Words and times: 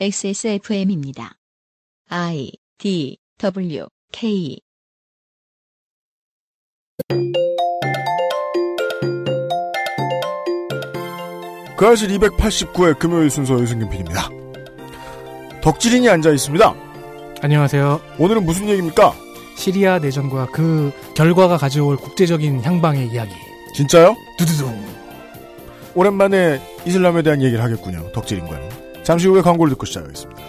XSFM입니다. 0.00 1.34
I 2.08 2.50
D 2.78 3.18
W 3.38 3.86
K 4.10 4.58
그 11.76 11.86
아실 11.86 12.08
289회 12.08 12.98
금요일 12.98 13.30
순서 13.30 13.60
유승균 13.60 13.90
PD입니다. 13.90 14.28
덕질인이 15.60 16.08
앉아 16.08 16.30
있습니다. 16.32 16.74
안녕하세요. 17.42 18.00
오늘은 18.18 18.44
무슨 18.44 18.68
얘기입니까? 18.68 19.14
시리아 19.56 19.98
내전과 19.98 20.46
그 20.46 20.90
결과가 21.14 21.58
가져올 21.58 21.96
국제적인 21.96 22.62
향방의 22.62 23.08
이야기. 23.08 23.32
진짜요? 23.74 24.16
두두둥. 24.38 24.84
오랜만에 25.94 26.60
이슬람에 26.86 27.22
대한 27.22 27.42
얘기를 27.42 27.62
하겠군요. 27.62 28.10
덕질인과는. 28.12 28.81
잠시 29.02 29.28
후에 29.28 29.42
광고를 29.42 29.70
듣고 29.72 29.86
시작하겠습니다. 29.86 30.42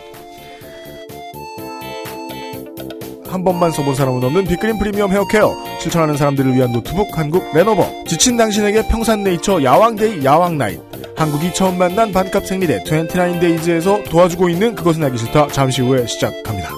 한 3.34 3.44
번만 3.44 3.72
써본 3.72 3.96
사람은 3.96 4.24
없는 4.24 4.46
빅그린 4.46 4.78
프리미엄 4.78 5.12
헤어케어 5.12 5.56
실천하는 5.80 6.16
사람들을 6.16 6.54
위한 6.54 6.72
노트북 6.72 7.18
한국 7.18 7.44
레노버 7.56 7.90
지친 8.06 8.38
당신에게 8.38 8.88
평산네이처 8.88 9.64
야왕데이 9.64 10.24
야왕나잇 10.24 10.80
한국이 11.16 11.52
처음 11.52 11.80
만난 11.80 12.12
반값 12.12 12.46
생리대 12.46 12.84
29데이즈에서 12.84 14.08
도와주고 14.10 14.50
있는 14.50 14.76
그것은 14.76 15.04
알기 15.04 15.18
싫다 15.18 15.48
잠시 15.48 15.82
후에 15.82 16.06
시작합니다. 16.06 16.70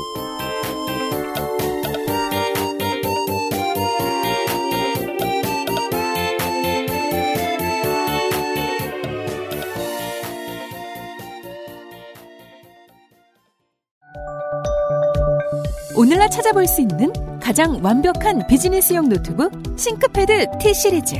오늘날 16.06 16.30
찾아볼 16.30 16.67
수 16.67 16.81
있는 16.81 17.11
가장 17.39 17.84
완벽한 17.84 18.45
비즈니스용 18.45 19.09
노트북 19.09 19.52
싱크패드 19.75 20.59
T 20.61 20.72
시리즈. 20.72 21.16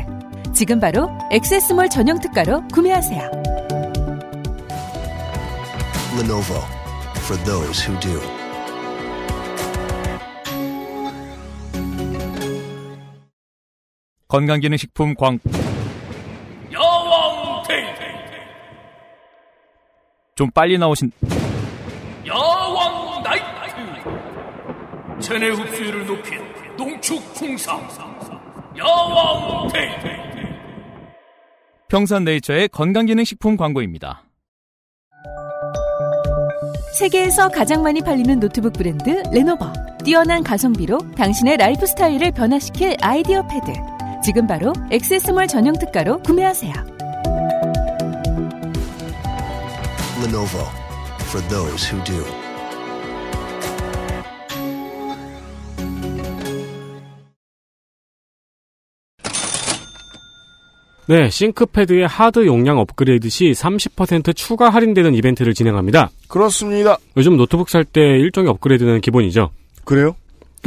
지금 0.54 0.80
바로 0.80 1.10
액세스몰 1.32 1.90
전용 1.90 2.20
특가로 2.20 2.62
구매하세요. 2.68 3.32
Lenovo 6.20 6.62
for 7.18 7.44
those 7.46 7.84
who 7.84 8.00
do. 8.00 8.22
건강기능식품 14.28 15.16
광 15.16 15.40
야왕 16.72 17.64
테이 17.68 17.86
좀 20.36 20.52
빨리 20.52 20.78
나오신 20.78 21.12
야왕 22.28 23.24
나이트 23.24 23.55
체내 25.26 25.50
흡수율을 25.50 26.06
높인 26.06 26.40
농축 26.78 27.34
풍상 27.34 27.82
야왕 28.78 29.68
테이 29.70 29.90
평산네이처의 31.90 32.70
건강기능식품 32.70 33.58
광고입니다. 33.58 34.22
세계에서 37.00 37.50
가장 37.50 37.82
많이 37.82 38.02
팔리는 38.02 38.40
노트북 38.40 38.74
브랜드 38.74 39.24
레노버. 39.32 39.74
뛰어난 40.04 40.44
가성비로 40.44 41.00
당신의 41.18 41.58
라이프 41.58 41.88
스타일을 41.88 42.32
변화시킬 42.32 42.96
IdeaPad. 43.02 43.66
지금 44.24 44.46
바로 44.46 44.74
액세스몰 44.92 45.48
전용 45.48 45.74
특가로 45.74 46.20
구매하세요. 46.20 46.72
Lenovo 50.24 50.70
for 51.28 51.48
those 51.50 51.92
who 51.92 52.04
do. 52.04 52.45
네, 61.08 61.30
싱크패드의 61.30 62.08
하드 62.08 62.48
용량 62.48 62.80
업그레이드 62.80 63.30
시 63.30 63.52
30% 63.52 64.36
추가 64.36 64.70
할인되는 64.70 65.14
이벤트를 65.14 65.54
진행합니다. 65.54 66.10
그렇습니다. 66.28 66.98
요즘 67.16 67.38
노트북 67.38 67.70
살 67.70 67.86
때 67.86 68.02
일종의 68.02 68.50
업그레이드는 68.50 69.02
기본이죠. 69.02 69.52
그래요? 69.84 70.16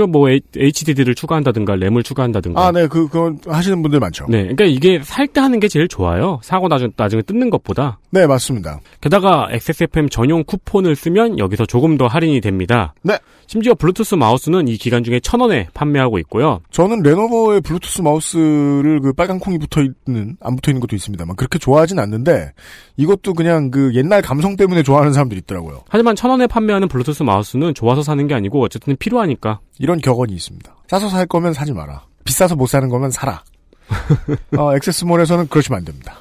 그뭐 0.06 0.28
HDD를 0.56 1.14
추가한다든가 1.14 1.74
램을 1.76 2.02
추가한다든가. 2.04 2.66
아, 2.66 2.72
네, 2.72 2.86
그, 2.86 3.08
그건 3.08 3.38
하시는 3.46 3.82
분들 3.82 3.98
많죠. 4.00 4.26
네, 4.28 4.42
그러니까 4.42 4.64
이게 4.64 5.00
살 5.02 5.26
때 5.28 5.40
하는 5.40 5.60
게 5.60 5.68
제일 5.68 5.88
좋아요. 5.88 6.40
사고 6.42 6.68
나중, 6.68 6.90
나중에 6.96 7.20
뜯는 7.22 7.50
것보다. 7.50 7.98
네, 8.10 8.26
맞습니다. 8.26 8.80
게다가 9.02 9.48
XSFM 9.50 10.08
전용 10.08 10.42
쿠폰을 10.44 10.96
쓰면 10.96 11.38
여기서 11.38 11.66
조금 11.66 11.98
더 11.98 12.06
할인이 12.06 12.40
됩니다. 12.40 12.94
네. 13.02 13.18
심지어 13.46 13.74
블루투스 13.74 14.14
마우스는 14.14 14.68
이 14.68 14.76
기간 14.76 15.02
중에 15.04 15.20
천 15.20 15.40
원에 15.40 15.68
판매하고 15.74 16.18
있고요. 16.20 16.60
저는 16.70 17.02
레노버의 17.02 17.62
블루투스 17.62 18.02
마우스를 18.02 19.00
그 19.00 19.12
빨간 19.14 19.38
콩이 19.38 19.58
붙어 19.58 19.80
있는, 19.82 20.36
안 20.40 20.54
붙어 20.56 20.70
있는 20.70 20.80
것도 20.80 20.94
있습니다만, 20.96 21.34
그렇게 21.36 21.58
좋아하진 21.58 21.98
않는데, 21.98 22.52
이것도 22.96 23.32
그냥 23.34 23.70
그 23.70 23.92
옛날 23.94 24.20
감성 24.22 24.56
때문에 24.56 24.82
좋아하는 24.82 25.12
사람들이 25.12 25.40
있더라고요. 25.40 25.82
하지만 25.88 26.14
천 26.16 26.30
원에 26.30 26.46
판매하는 26.46 26.88
블루투스 26.88 27.22
마우스는 27.22 27.74
좋아서 27.74 28.02
사는 28.02 28.26
게 28.26 28.34
아니고 28.34 28.62
어쨌든 28.62 28.96
필요하니까. 28.96 29.60
이런 29.88 30.02
격언이 30.02 30.34
있습니다. 30.34 30.70
싸서 30.88 31.08
살 31.08 31.24
거면 31.26 31.54
사지 31.54 31.72
마라. 31.72 32.02
비싸서 32.24 32.56
못 32.56 32.66
사는 32.66 32.86
거면 32.90 33.10
사라. 33.10 33.42
어, 34.58 34.74
XS몰에서는 34.76 35.48
그러시면 35.48 35.78
안 35.78 35.84
됩니다. 35.86 36.16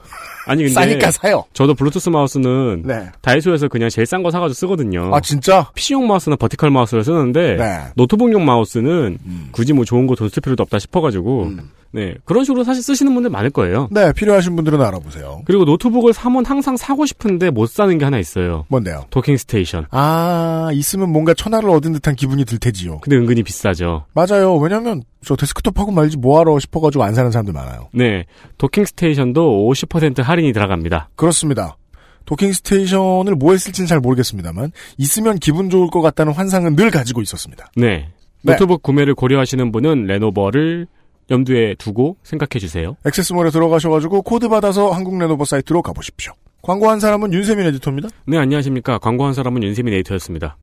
아니 0.45 0.63
근데 0.63 0.73
싸니까 0.73 1.11
사요. 1.11 1.44
저도 1.51 1.73
블루투스 1.73 2.07
마우스는 2.07 2.83
네. 2.85 3.09
다이소에서 3.22 3.67
그냥 3.67 3.89
제일 3.89 4.05
싼 4.05 4.23
거 4.23 4.31
사가지고 4.31 4.53
쓰거든요. 4.53 5.13
아, 5.13 5.19
진짜? 5.19 5.69
PC용 5.75 6.07
마우스나 6.07 6.38
vertical 6.38 6.69
마우스를 6.72 7.03
쓰는데 7.03 7.57
네. 7.57 7.79
노트북용 7.97 8.45
마우스는 8.45 9.17
음. 9.25 9.50
굳이 9.51 9.73
뭐 9.73 9.84
좋은 9.84 10.07
거 10.07 10.16
돈 10.16 10.29
쓸 10.29 10.39
필요도 10.39 10.63
없다 10.63 10.79
싶어가지고 10.79 11.44
음. 11.44 11.69
네 11.92 12.16
그런 12.25 12.44
식으로 12.44 12.64
사실 12.64 12.84
쓰시는 12.84 13.14
분들 13.14 13.30
많을 13.30 13.50
거예요. 13.50 13.88
네, 13.92 14.12
필요하신 14.14 14.56
분들은 14.56 14.81
알아보세요. 14.81 15.42
그리고 15.46 15.66
노트북을 15.66 16.14
사면 16.14 16.46
항상 16.46 16.78
사고 16.78 17.06
싶은데 17.06 17.50
못 17.50 17.70
사는 17.70 17.98
게 17.98 18.06
하나 18.06 18.20
있어요. 18.20 18.66
뭔데요? 18.68 19.06
도킹 19.09 19.38
스테이션. 19.38 19.88
아, 19.92 20.70
있으면 20.74 21.12
뭔가 21.12 21.34
천하를 21.34 21.70
얻은 21.70 21.94
듯한 21.94 22.16
기분이 22.16 22.46
들 22.46 22.58
테지요. 22.58 23.00
근데 23.00 23.16
은근히 23.18 23.44
비싸죠. 23.44 24.06
맞아요. 24.14 24.56
왜냐면, 24.58 25.03
저 25.24 25.36
데스크톱 25.36 25.80
하고 25.80 25.92
말지 25.92 26.18
뭐하러 26.18 26.59
싶어가지고 26.59 27.03
안 27.03 27.14
사는 27.14 27.31
사람들 27.31 27.53
많아요. 27.53 27.90
네 27.94 28.26
도킹 28.58 28.86
스테이션도 28.86 29.70
50% 29.70 30.24
할인이 30.24 30.53
들어갑니다. 30.53 31.09
그렇습니다. 31.16 31.78
도킹 32.26 32.53
스테이션을 32.53 33.36
뭐에 33.36 33.58
쓸지는 33.58 33.88
잘 33.88 34.00
모르겠습니다만, 34.00 34.72
있으면 34.97 35.40
기분 35.40 35.70
좋을 35.70 35.90
것 35.90 36.02
같다는 36.02 36.34
환상은 36.34 36.76
늘 36.76 36.92
가지고 36.92 37.22
있었습니다. 37.22 37.72
네. 37.76 38.09
네. 38.44 38.53
노트북 38.53 38.84
구매를 38.84 39.16
고려하시는 39.16 39.72
분은 39.72 40.06
레노버를 40.06 40.88
염두에 41.30 41.76
두고 41.76 42.18
생각해 42.24 42.60
주세요. 42.60 42.96
XS몰에 43.06 43.50
들어가셔가지고 43.52 44.22
코드 44.22 44.48
받아서 44.48 44.92
한국 44.92 45.18
레노버 45.18 45.46
사이트로 45.46 45.82
가보십시오. 45.82 46.34
광고한 46.62 47.00
사람은 47.00 47.34
윤세민 47.34 47.66
에디터입니다. 47.68 48.10
네, 48.26 48.38
안녕하십니까. 48.38 48.98
광고한 49.00 49.34
사람은 49.34 49.64
윤세민 49.64 49.94
에디터였습니다. 49.94 50.58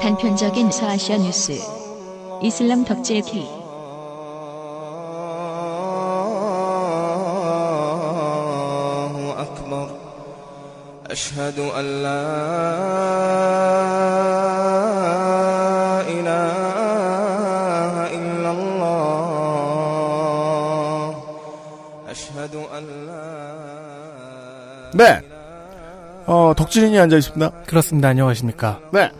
단편적인 0.00 0.70
서아시아 0.70 1.16
뉴스 1.16 1.73
이슬람 2.43 2.85
덕질 2.85 3.21
K 3.21 3.59
الله 7.99 9.41
أكبر 9.41 9.87
أشهد 11.11 11.59
أن 11.59 11.85
لا 12.03 12.23
إله 16.07 17.93
إلا 18.17 18.51
الله 18.51 19.69
أشهد 22.09 22.55
أن 22.55 22.83
لا 23.07 23.49
네. 24.93 25.21
어, 26.25 26.53
덕질인이 26.55 26.97
앉아 26.99 27.17
있습니다. 27.17 27.51
그렇습니다. 27.67 28.07
안녕하십니까. 28.09 28.79
네. 28.91 29.11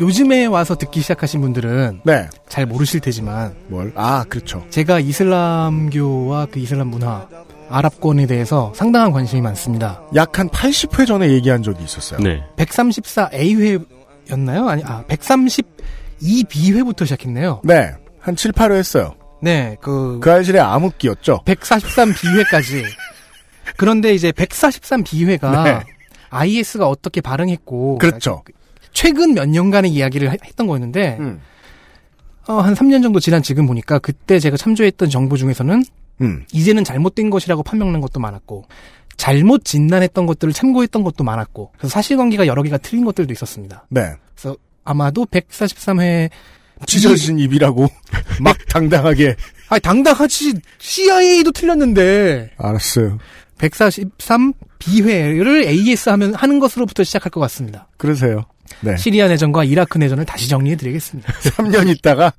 요즘에 0.00 0.46
와서 0.46 0.74
듣기 0.76 1.00
시작하신 1.02 1.40
분들은 1.42 2.00
네. 2.04 2.28
잘 2.48 2.64
모르실 2.66 3.00
테지만 3.00 3.54
뭘? 3.68 3.92
아, 3.94 4.24
그렇죠. 4.28 4.64
제가 4.70 4.98
이슬람교와 4.98 6.46
그 6.50 6.58
이슬람 6.58 6.88
문화, 6.88 7.28
아랍권에 7.68 8.26
대해서 8.26 8.72
상당한 8.74 9.12
관심이 9.12 9.42
많습니다. 9.42 10.00
약 10.14 10.38
한 10.38 10.48
80회 10.48 11.06
전에 11.06 11.28
얘기한 11.30 11.62
적이 11.62 11.84
있었어요. 11.84 12.18
네. 12.20 12.42
134A회였나요? 12.56 14.68
아니, 14.68 14.82
아, 14.84 15.04
132B회부터 15.08 17.04
시작했네요. 17.04 17.60
네. 17.64 17.92
한 18.20 18.36
7, 18.36 18.52
8회 18.52 18.76
했어요. 18.76 19.14
네, 19.42 19.76
그, 19.82 20.18
그 20.22 20.30
알실의 20.32 20.60
암흑기였죠. 20.62 21.40
143B회까지 21.44 22.84
그런데 23.76 24.14
이제 24.14 24.32
143 24.32 25.02
비회가 25.04 25.62
네. 25.70 25.80
IS가 26.30 26.88
어떻게 26.88 27.20
반응했고 27.20 27.98
그렇죠. 27.98 28.42
최근 28.92 29.34
몇 29.34 29.48
년간의 29.48 29.90
이야기를 29.92 30.30
하- 30.30 30.36
했던 30.44 30.66
거였는데 30.66 31.16
음. 31.20 31.40
어, 32.48 32.54
한 32.60 32.74
3년 32.74 33.02
정도 33.02 33.20
지난 33.20 33.42
지금 33.42 33.66
보니까 33.66 33.98
그때 33.98 34.38
제가 34.38 34.56
참조했던 34.56 35.08
정보 35.10 35.36
중에서는 35.36 35.84
음. 36.22 36.44
이제는 36.52 36.84
잘못된 36.84 37.30
것이라고 37.30 37.62
판명난 37.62 38.00
것도 38.00 38.18
많았고 38.20 38.64
잘못 39.16 39.64
진단했던 39.64 40.26
것들을 40.26 40.52
참고했던 40.52 41.02
것도 41.02 41.24
많았고 41.24 41.72
그래서 41.76 41.92
사실관계가 41.92 42.46
여러 42.46 42.62
개가 42.62 42.78
틀린 42.78 43.04
것들도 43.04 43.32
있었습니다. 43.32 43.86
네. 43.90 44.12
그래서 44.34 44.56
아마도 44.84 45.26
143회 45.26 46.30
찢어진 46.86 47.38
입이라고 47.38 47.86
막 48.40 48.56
당당하게 48.68 49.36
아니 49.68 49.80
당당하지 49.80 50.54
CIA도 50.78 51.52
틀렸는데 51.52 52.50
알았어요. 52.56 53.18
143 53.58 54.54
비회를 54.78 55.64
AS 55.64 56.08
하면 56.08 56.34
하는 56.34 56.58
것으로부터 56.58 57.04
시작할 57.04 57.30
것 57.30 57.40
같습니다. 57.40 57.86
그러세요. 57.98 58.46
네. 58.80 58.96
시리아 58.96 59.28
내전과 59.28 59.64
이라크 59.64 59.98
내전을 59.98 60.24
다시 60.24 60.48
정리해 60.48 60.76
드리겠습니다. 60.76 61.32
3년 61.56 61.88
있다가 61.88 62.32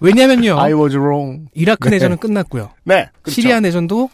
왜냐면요. 0.00 0.58
I 0.58 0.72
was 0.72 0.96
wrong. 0.96 1.46
이라크 1.54 1.88
네. 1.88 1.96
내전은 1.96 2.18
끝났고요. 2.18 2.70
네. 2.84 3.08
그렇죠. 3.22 3.34
시리아 3.40 3.60
내전도 3.60 4.10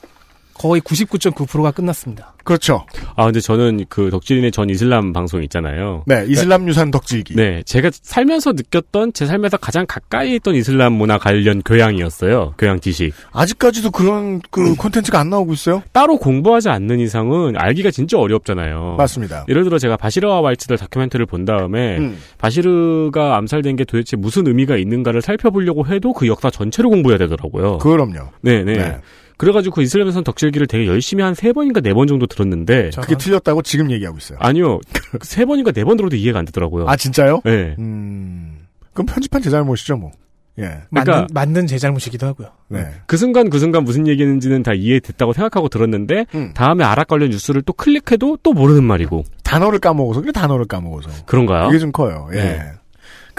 거의 0.60 0.82
99.9%가 0.82 1.70
끝났습니다. 1.70 2.34
그렇죠. 2.44 2.84
아, 3.16 3.24
근데 3.24 3.40
저는 3.40 3.86
그 3.88 4.10
덕질인의 4.10 4.52
전 4.52 4.68
이슬람 4.68 5.14
방송 5.14 5.42
있잖아요. 5.44 6.04
네. 6.06 6.26
이슬람 6.28 6.68
유산 6.68 6.90
덕질기. 6.90 7.34
네, 7.34 7.62
제가 7.62 7.90
살면서 7.94 8.52
느꼈던 8.52 9.14
제 9.14 9.24
삶에서 9.24 9.56
가장 9.56 9.86
가까이 9.88 10.34
있던 10.34 10.54
이슬람 10.56 10.92
문화 10.92 11.16
관련 11.16 11.62
교양이었어요. 11.62 12.56
교양 12.58 12.78
지식. 12.78 13.14
아직까지도 13.32 13.90
그런 13.90 14.42
그 14.50 14.74
콘텐츠가 14.76 15.18
안 15.18 15.30
나오고 15.30 15.54
있어요? 15.54 15.82
따로 15.92 16.18
공부하지 16.18 16.68
않는 16.68 17.00
이상은 17.00 17.56
알기가 17.56 17.90
진짜 17.90 18.18
어렵잖아요. 18.18 18.96
맞습니다. 18.98 19.46
예를 19.48 19.64
들어 19.64 19.78
제가 19.78 19.96
바시르와 19.96 20.42
왈츠들 20.42 20.76
다큐멘터리를 20.76 21.24
본 21.24 21.46
다음에 21.46 21.96
음. 21.96 22.18
바시르가 22.36 23.38
암살된 23.38 23.76
게 23.76 23.84
도대체 23.84 24.18
무슨 24.18 24.46
의미가 24.46 24.76
있는가를 24.76 25.22
살펴보려고 25.22 25.86
해도 25.86 26.12
그 26.12 26.26
역사 26.26 26.50
전체를 26.50 26.90
공부해야 26.90 27.16
되더라고요. 27.16 27.78
그럼요. 27.78 28.28
네네. 28.42 28.72
네. 28.74 29.00
그래가지고 29.40 29.74
그 29.76 29.82
이슬람에선 29.82 30.22
덕질기를 30.24 30.66
되게 30.66 30.86
열심히 30.86 31.22
한 31.22 31.34
세 31.34 31.52
번인가 31.54 31.80
네 31.80 31.94
번 31.94 32.06
정도 32.06 32.26
들었는데 32.26 32.90
그게 33.00 33.16
틀렸다고 33.16 33.62
지금 33.62 33.90
얘기하고 33.90 34.18
있어요. 34.18 34.38
아니요 34.40 34.80
세 35.22 35.44
번인가 35.46 35.72
네 35.72 35.82
번 35.84 35.96
들어도 35.96 36.14
이해가 36.16 36.38
안 36.38 36.44
되더라고요. 36.44 36.86
아 36.88 36.96
진짜요? 36.96 37.40
네. 37.44 37.74
음. 37.78 38.58
그럼 38.92 39.06
편집한 39.06 39.40
제 39.40 39.48
잘못이죠, 39.50 39.96
뭐. 39.96 40.10
예. 40.58 40.80
그러니까- 40.90 41.12
만든, 41.20 41.26
만든 41.32 41.66
제 41.66 41.78
잘못이기도 41.78 42.26
하고요. 42.26 42.48
네. 42.68 42.86
그 43.06 43.16
순간 43.16 43.48
그 43.48 43.58
순간 43.58 43.84
무슨 43.84 44.06
얘기했는지는 44.06 44.62
다 44.62 44.74
이해됐다고 44.74 45.32
생각하고 45.32 45.68
들었는데 45.70 46.26
음. 46.34 46.50
다음에 46.54 46.84
아랍 46.84 47.06
관련 47.08 47.30
뉴스를 47.30 47.62
또 47.62 47.72
클릭해도 47.72 48.38
또 48.42 48.52
모르는 48.52 48.84
말이고 48.84 49.24
단어를 49.42 49.78
까먹어서 49.78 50.20
그래 50.20 50.32
단어를 50.32 50.66
까먹어서. 50.66 51.08
그런가요? 51.24 51.68
그게 51.68 51.78
좀 51.78 51.92
커요. 51.92 52.28
예. 52.34 52.36
네. 52.36 52.62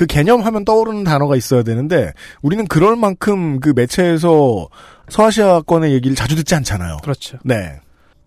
그 0.01 0.07
개념하면 0.07 0.65
떠오르는 0.65 1.03
단어가 1.03 1.35
있어야 1.35 1.61
되는데 1.61 2.11
우리는 2.41 2.65
그럴 2.67 2.95
만큼 2.95 3.59
그 3.59 3.71
매체에서 3.75 4.67
서아시아권의 5.09 5.93
얘기를 5.93 6.15
자주 6.15 6.35
듣지 6.35 6.55
않잖아요. 6.55 6.97
그렇죠. 7.03 7.37
네. 7.43 7.79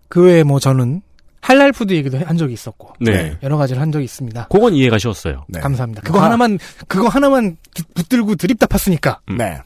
그 0.07 0.23
외에 0.23 0.43
뭐 0.43 0.61
저는 0.61 1.01
할랄 1.41 1.73
푸드 1.73 1.91
얘기도 1.93 2.17
한 2.19 2.37
적이 2.37 2.53
있었고 2.53 2.93
네. 3.01 3.37
여러 3.43 3.57
가지를 3.57 3.81
한 3.81 3.91
적이 3.91 4.05
있습니다. 4.05 4.47
그건 4.49 4.73
이해가 4.73 4.97
쉬웠어요. 4.99 5.43
네. 5.49 5.59
감사합니다. 5.59 6.03
그거 6.03 6.21
아. 6.21 6.23
하나만 6.27 6.59
그거 6.87 7.09
하나만 7.09 7.57
기- 7.73 7.83
붙들고 7.93 8.35
드립다 8.35 8.67
팠으니까 8.67 9.17
음. 9.31 9.35
네. 9.35 9.57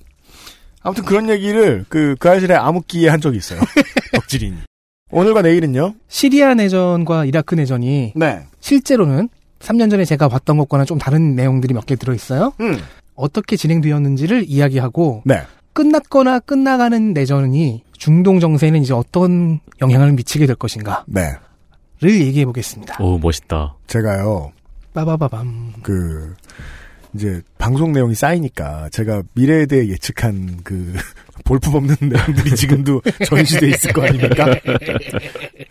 아무튼 0.81 1.05
그런 1.05 1.29
얘기를 1.29 1.85
그, 1.89 2.15
그 2.17 2.27
아실의 2.27 2.57
암흑기에 2.57 3.07
한 3.09 3.21
적이 3.21 3.37
있어요. 3.37 3.59
덕질인이. 4.13 4.57
오늘과 5.11 5.43
내일은요? 5.43 5.93
시리아 6.07 6.55
내전과 6.55 7.25
이라크 7.25 7.53
내전이 7.53 8.13
네. 8.15 8.47
실제로는 8.61 9.29
3년 9.59 9.89
전에 9.91 10.05
제가 10.05 10.27
봤던 10.29 10.57
것과는 10.57 10.85
좀 10.85 10.97
다른 10.97 11.35
내용들이 11.35 11.73
몇 11.73 11.85
개 11.85 11.95
들어 11.95 12.13
있어요. 12.13 12.53
음. 12.61 12.77
어떻게 13.15 13.55
진행되었는지를 13.57 14.45
이야기하고 14.47 15.23
네. 15.25 15.41
끝났거나 15.73 16.39
끝나가는 16.39 17.13
내전이 17.13 17.83
중동 17.93 18.39
정세에는 18.39 18.81
이제 18.81 18.93
어떤 18.93 19.59
영향을 19.81 20.13
미치게 20.13 20.45
될 20.45 20.55
것인가를 20.55 21.03
네. 21.07 21.31
얘기해 22.03 22.45
보겠습니다. 22.45 22.97
오 23.03 23.17
멋있다. 23.19 23.75
제가요, 23.87 24.51
빠바바밤. 24.93 25.73
그, 25.83 26.33
이제, 27.15 27.41
방송 27.57 27.91
내용이 27.91 28.13
쌓이니까, 28.13 28.89
제가 28.91 29.23
미래에 29.33 29.65
대해 29.65 29.87
예측한 29.87 30.59
그, 30.63 30.93
볼품없는 31.45 31.95
내용들이 32.01 32.55
지금도 32.55 33.01
전시돼 33.25 33.69
있을 33.69 33.93
거 33.93 34.03
아닙니까? 34.05 34.53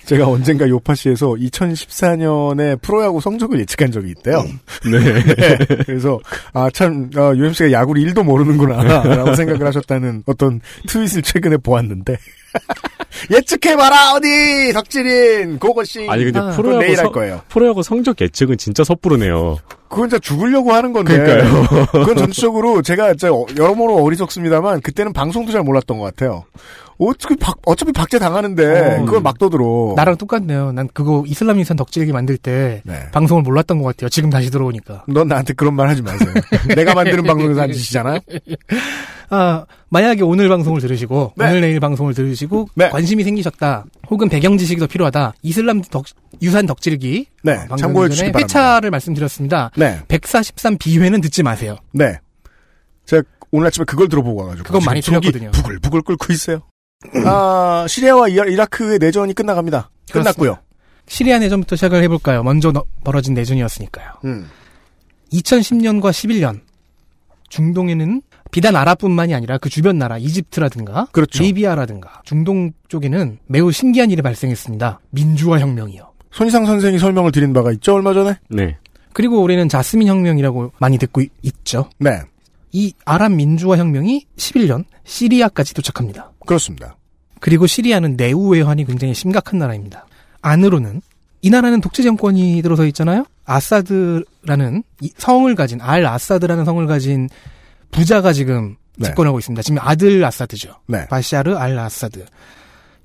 제가 0.06 0.26
언젠가 0.26 0.68
요파시에서 0.68 1.28
2014년에 1.34 2.80
프로야구 2.80 3.20
성적을 3.20 3.60
예측한 3.60 3.92
적이 3.92 4.10
있대요. 4.10 4.42
네. 4.90 5.76
그래서, 5.86 6.18
아, 6.52 6.68
참, 6.70 7.10
아, 7.14 7.32
UMC가 7.36 7.70
야구를 7.70 8.02
1도 8.02 8.24
모르는구나, 8.24 8.82
라고 8.82 9.34
생각을 9.34 9.66
하셨다는 9.66 10.24
어떤 10.26 10.60
트윗을 10.88 11.22
최근에 11.22 11.58
보았는데. 11.58 12.16
예측해봐라, 13.30 14.12
어디! 14.14 14.72
덕질인! 14.72 15.58
고고씨! 15.58 16.06
아니 16.08 16.24
근데 16.24 16.38
아, 16.40 16.50
프로야구 16.50 16.78
내일 16.80 16.98
할 16.98 17.04
성- 17.04 17.12
거예요. 17.12 17.40
프로야구 17.48 17.82
성적 17.82 18.20
예측은 18.20 18.58
진짜 18.58 18.84
섣부르네요. 18.84 19.58
그건 19.88 20.08
진짜 20.10 20.18
죽으려고 20.20 20.72
하는 20.72 20.92
건데. 20.92 21.16
그러니까요. 21.16 21.86
그건 21.92 22.16
전체적으로 22.16 22.82
제가 22.82 23.08
진짜 23.14 23.32
어- 23.32 23.46
여러모로 23.56 23.96
어리석습니다만 24.04 24.82
그때는 24.82 25.12
방송도 25.12 25.52
잘 25.52 25.62
몰랐던 25.62 25.98
것 25.98 26.04
같아요. 26.04 26.44
어차피 26.98 27.36
박, 27.36 27.56
어차피 27.64 27.92
박제 27.92 28.18
당하는데 28.18 28.98
어. 29.00 29.04
그걸 29.04 29.20
막 29.20 29.38
떠들어. 29.38 29.94
나랑 29.96 30.16
똑같네요. 30.16 30.72
난 30.72 30.88
그거 30.92 31.24
이슬람 31.26 31.58
유산 31.60 31.76
덕질기 31.76 32.12
만들 32.12 32.36
때 32.36 32.82
네. 32.84 33.10
방송을 33.12 33.42
몰랐던 33.42 33.78
것 33.80 33.84
같아요. 33.84 34.08
지금 34.08 34.30
다시 34.30 34.50
들어오니까. 34.50 35.04
넌 35.08 35.28
나한테 35.28 35.52
그런 35.54 35.74
말 35.74 35.88
하지 35.88 36.02
마세요. 36.02 36.28
내가 36.74 36.94
만드는 36.94 37.22
방송에서 37.24 37.60
한 37.62 37.72
짓이잖아요. 37.72 38.18
아, 39.30 39.66
만약에 39.90 40.22
오늘 40.22 40.48
방송을 40.48 40.80
들으시고, 40.80 41.34
네. 41.36 41.44
오늘 41.44 41.60
내일 41.60 41.80
방송을 41.80 42.14
들으시고, 42.14 42.70
네. 42.74 42.88
관심이 42.88 43.22
생기셨다, 43.24 43.84
혹은 44.08 44.30
배경 44.30 44.56
지식이 44.56 44.80
더 44.80 44.86
필요하다, 44.86 45.34
이슬람 45.42 45.82
덕, 45.82 46.06
유산 46.40 46.64
덕질기, 46.64 47.26
네, 47.42 47.52
어, 47.52 47.56
방금 47.58 47.76
참고해 47.76 48.08
전에. 48.08 48.32
회차를 48.34 48.90
말씀드렸습니다. 48.90 49.70
네, 49.76 50.00
143 50.08 50.78
비회는 50.78 51.20
듣지 51.20 51.42
마세요. 51.42 51.76
네. 51.92 52.18
제가 53.04 53.22
오늘 53.50 53.66
아침에 53.66 53.84
그걸 53.84 54.08
들어보고 54.08 54.40
와가지고 54.40 54.64
그건 54.66 54.82
많이 54.86 55.02
틀렸거든요. 55.02 55.50
부글부글 55.50 56.02
끓고 56.02 56.32
있어요. 56.32 56.62
아 57.24 57.86
시리아와 57.88 58.28
이라- 58.28 58.46
이라크의 58.50 58.98
내전이 58.98 59.34
끝나갑니다. 59.34 59.90
끝났고요. 60.12 60.58
시리아 61.06 61.38
내전부터 61.38 61.76
시작을 61.76 62.02
해볼까요? 62.04 62.42
먼저 62.42 62.72
너- 62.72 62.84
벌어진 63.04 63.34
내전이었으니까요. 63.34 64.12
음, 64.24 64.48
2010년과 65.32 66.10
11년, 66.10 66.60
중동에는 67.48 68.20
비단 68.50 68.76
아랍뿐만이 68.76 69.34
아니라 69.34 69.58
그 69.58 69.68
주변 69.70 69.98
나라, 69.98 70.18
이집트라든가, 70.18 71.06
그렇죠. 71.12 71.42
리비아라든가, 71.42 72.22
중동 72.24 72.72
쪽에는 72.88 73.38
매우 73.46 73.70
신기한 73.72 74.10
일이 74.10 74.20
발생했습니다. 74.22 75.00
민주화 75.10 75.60
혁명이요. 75.60 76.10
손희상 76.32 76.66
선생이 76.66 76.98
설명을 76.98 77.32
드린 77.32 77.52
바가 77.52 77.72
있죠 77.72 77.94
얼마 77.94 78.12
전에. 78.12 78.34
네. 78.50 78.76
그리고 79.14 79.40
우리는 79.42 79.66
자스민 79.68 80.08
혁명이라고 80.08 80.72
많이 80.78 80.98
듣고 80.98 81.20
있- 81.22 81.32
있죠. 81.42 81.88
네, 81.98 82.20
이 82.72 82.92
아랍 83.04 83.32
민주화 83.32 83.76
혁명이 83.78 84.26
11년 84.36 84.84
시리아까지 85.04 85.74
도착합니다. 85.74 86.32
그렇습니다. 86.46 86.96
그리고 87.40 87.66
시리아는 87.66 88.16
내후 88.16 88.48
외환이 88.50 88.84
굉장히 88.84 89.14
심각한 89.14 89.58
나라입니다. 89.58 90.06
안으로는 90.42 91.02
이 91.40 91.50
나라는 91.50 91.80
독재 91.80 92.02
정권이 92.02 92.62
들어서 92.62 92.84
있잖아요. 92.86 93.24
아사드라는 93.44 94.82
이 95.00 95.12
성을 95.16 95.54
가진 95.54 95.80
알 95.80 96.04
아사드라는 96.04 96.64
성을 96.64 96.84
가진 96.86 97.28
부자가 97.90 98.32
지금 98.32 98.76
네. 98.96 99.06
집권하고 99.06 99.38
있습니다. 99.38 99.62
지금 99.62 99.78
아들 99.80 100.24
아사드죠. 100.24 100.74
네, 100.86 101.06
바샤르 101.06 101.56
알 101.56 101.78
아사드. 101.78 102.26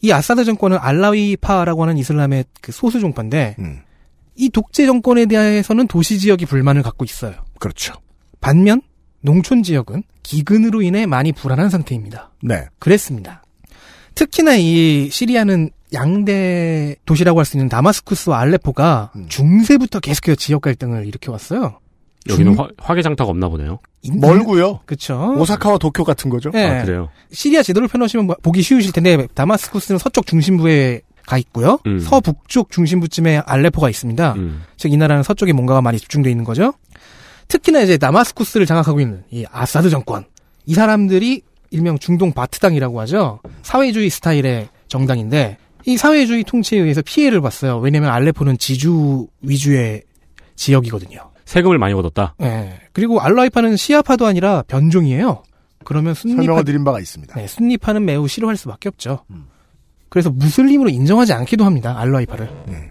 이 0.01 0.11
아사드 0.11 0.43
정권은 0.43 0.77
알라위파라고 0.81 1.83
하는 1.83 1.97
이슬람의 1.97 2.45
그 2.61 2.71
소수 2.71 2.99
종파인데 2.99 3.55
음, 3.59 3.81
이 4.35 4.49
독재 4.49 4.85
정권에 4.85 5.27
대해서는 5.27 5.87
도시 5.87 6.19
지역이 6.19 6.45
불만을 6.45 6.81
갖고 6.81 7.05
있어요. 7.05 7.35
그렇죠. 7.59 7.93
반면 8.41 8.81
농촌 9.23 9.63
지역은 9.63 10.03
기근으로 10.21 10.81
인해 10.81 11.05
많이 11.05 11.31
불안한 11.31 11.69
상태입니다. 11.69 12.31
네, 12.43 12.65
그랬습니다. 12.79 13.41
특히나 14.15 14.55
이 14.55 15.09
시리아는 15.09 15.71
양대 15.93 16.95
도시라고 17.05 17.39
할 17.39 17.45
수 17.45 17.57
있는 17.57 17.69
다마스쿠스와 17.69 18.39
알레포가 18.39 19.11
음. 19.15 19.25
중세부터 19.29 19.99
계속해서 19.99 20.35
지역 20.35 20.61
갈등을 20.61 21.05
일으켜왔어요. 21.07 21.79
여기는 22.29 22.55
중- 22.55 22.63
화, 22.63 22.69
화개장터가 22.77 23.29
없나 23.29 23.49
보네요. 23.49 23.79
멀고요. 24.19 24.81
그쵸. 24.85 25.33
오사카와 25.37 25.77
도쿄 25.77 26.03
같은 26.03 26.29
거죠. 26.29 26.51
네. 26.51 26.65
아, 26.65 26.83
그래요. 26.85 27.09
시리아 27.31 27.63
지도를 27.63 27.87
펴놓으시면 27.87 28.25
뭐 28.27 28.35
보기 28.41 28.61
쉬우실 28.61 28.91
텐데 28.91 29.27
다마스쿠스는 29.33 29.97
서쪽 29.99 30.25
중심부에 30.25 31.01
가 31.25 31.37
있고요. 31.37 31.79
음. 31.87 31.99
서북쪽 31.99 32.69
중심부쯤에 32.71 33.37
알레포가 33.45 33.89
있습니다. 33.89 34.33
음. 34.33 34.63
즉 34.77 34.91
이 34.91 34.97
나라는 34.97 35.23
서쪽에 35.23 35.53
뭔가가 35.53 35.81
많이 35.81 35.97
집중돼 35.97 36.29
있는 36.29 36.43
거죠. 36.43 36.73
특히나 37.47 37.81
이제 37.81 37.97
다마스쿠스를 37.97 38.65
장악하고 38.65 38.99
있는 38.99 39.23
이 39.31 39.45
아사드 39.51 39.89
정권 39.89 40.25
이 40.65 40.73
사람들이 40.73 41.41
일명 41.71 41.97
중동 41.97 42.31
바트당이라고 42.33 42.99
하죠. 43.01 43.39
사회주의 43.63 44.09
스타일의 44.09 44.69
정당인데 44.87 45.57
이 45.85 45.97
사회주의 45.97 46.43
통치에 46.43 46.79
의해서 46.79 47.01
피해를 47.01 47.41
봤어요. 47.41 47.79
왜냐면 47.79 48.11
알레포는 48.11 48.57
지주 48.57 49.27
위주의 49.41 50.03
지역이거든요. 50.55 51.31
세금을 51.45 51.77
많이 51.77 51.93
얻었다. 51.93 52.35
예. 52.41 52.79
그리고 52.93 53.19
알라이파는 53.19 53.75
시아파도 53.75 54.25
아니라 54.25 54.63
변종이에요. 54.67 55.43
그러면 55.83 56.13
순리파 56.13 56.41
설명을 56.41 56.63
드린 56.63 56.83
바가 56.83 56.99
있습니다. 56.99 57.35
네, 57.35 57.47
순리파는 57.47 58.05
매우 58.05 58.27
싫어할 58.27 58.55
수밖에 58.55 58.87
없죠. 58.89 59.25
음. 59.31 59.47
그래서 60.09 60.29
무슬림으로 60.29 60.89
인정하지 60.89 61.33
않기도 61.33 61.65
합니다. 61.65 61.99
알라이파를. 61.99 62.49
음. 62.67 62.89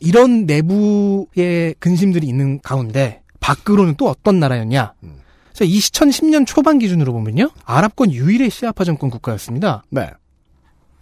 이런 0.00 0.46
내부의 0.46 1.74
근심들이 1.78 2.26
있는 2.26 2.60
가운데 2.60 3.20
밖으로는 3.44 3.96
또 3.96 4.08
어떤 4.08 4.40
나라였냐? 4.40 4.94
음. 5.02 5.16
자, 5.52 5.66
2010년 5.66 6.46
초반 6.46 6.78
기준으로 6.78 7.12
보면요. 7.12 7.50
아랍권 7.66 8.10
유일의 8.10 8.48
시아파 8.48 8.84
정권 8.84 9.10
국가였습니다. 9.10 9.84
네. 9.90 10.10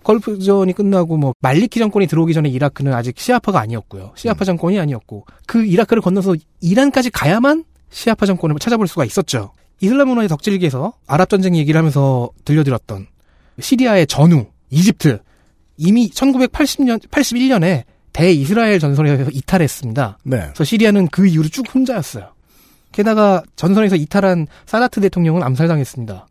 걸프전이 0.03 0.73
끝나고 0.73 1.17
뭐 1.17 1.35
말리키 1.41 1.79
정권이 1.79 2.09
들어오기 2.09 2.35
전에 2.35 2.49
이라크는 2.49 2.93
아직 2.93 3.17
시아파가 3.17 3.61
아니었고요. 3.61 4.07
음. 4.07 4.11
시아파 4.17 4.45
정권이 4.45 4.81
아니었고 4.81 5.25
그 5.47 5.65
이라크를 5.65 6.03
건너서 6.03 6.35
이란까지 6.61 7.11
가야만 7.11 7.65
시아파 7.91 8.27
정권을 8.27 8.57
찾아볼 8.59 8.89
수가 8.89 9.05
있었죠. 9.05 9.53
이슬람 9.81 10.09
문화의 10.09 10.29
덕질기에서 10.29 10.95
아랍 11.07 11.29
전쟁 11.29 11.55
얘기를 11.55 11.79
하면서 11.79 12.31
들려드렸던 12.45 13.07
시리아의 13.61 14.09
전후, 14.09 14.47
이집트 14.71 15.21
이미 15.77 16.11
1980년 16.11 17.07
81년에 17.09 17.85
대이스라엘 18.13 18.79
전선에서 18.79 19.31
이탈했습니다. 19.31 20.19
네. 20.25 20.37
그래서 20.39 20.65
시리아는 20.65 21.09
그 21.09 21.27
이후로 21.27 21.49
쭉 21.49 21.65
혼자였어요. 21.75 22.33
게다가 22.93 23.43
전선에서 23.57 23.97
이탈한 23.97 24.47
사다트 24.67 25.01
대통령은 25.01 25.43
암살당했습니다. 25.43 26.27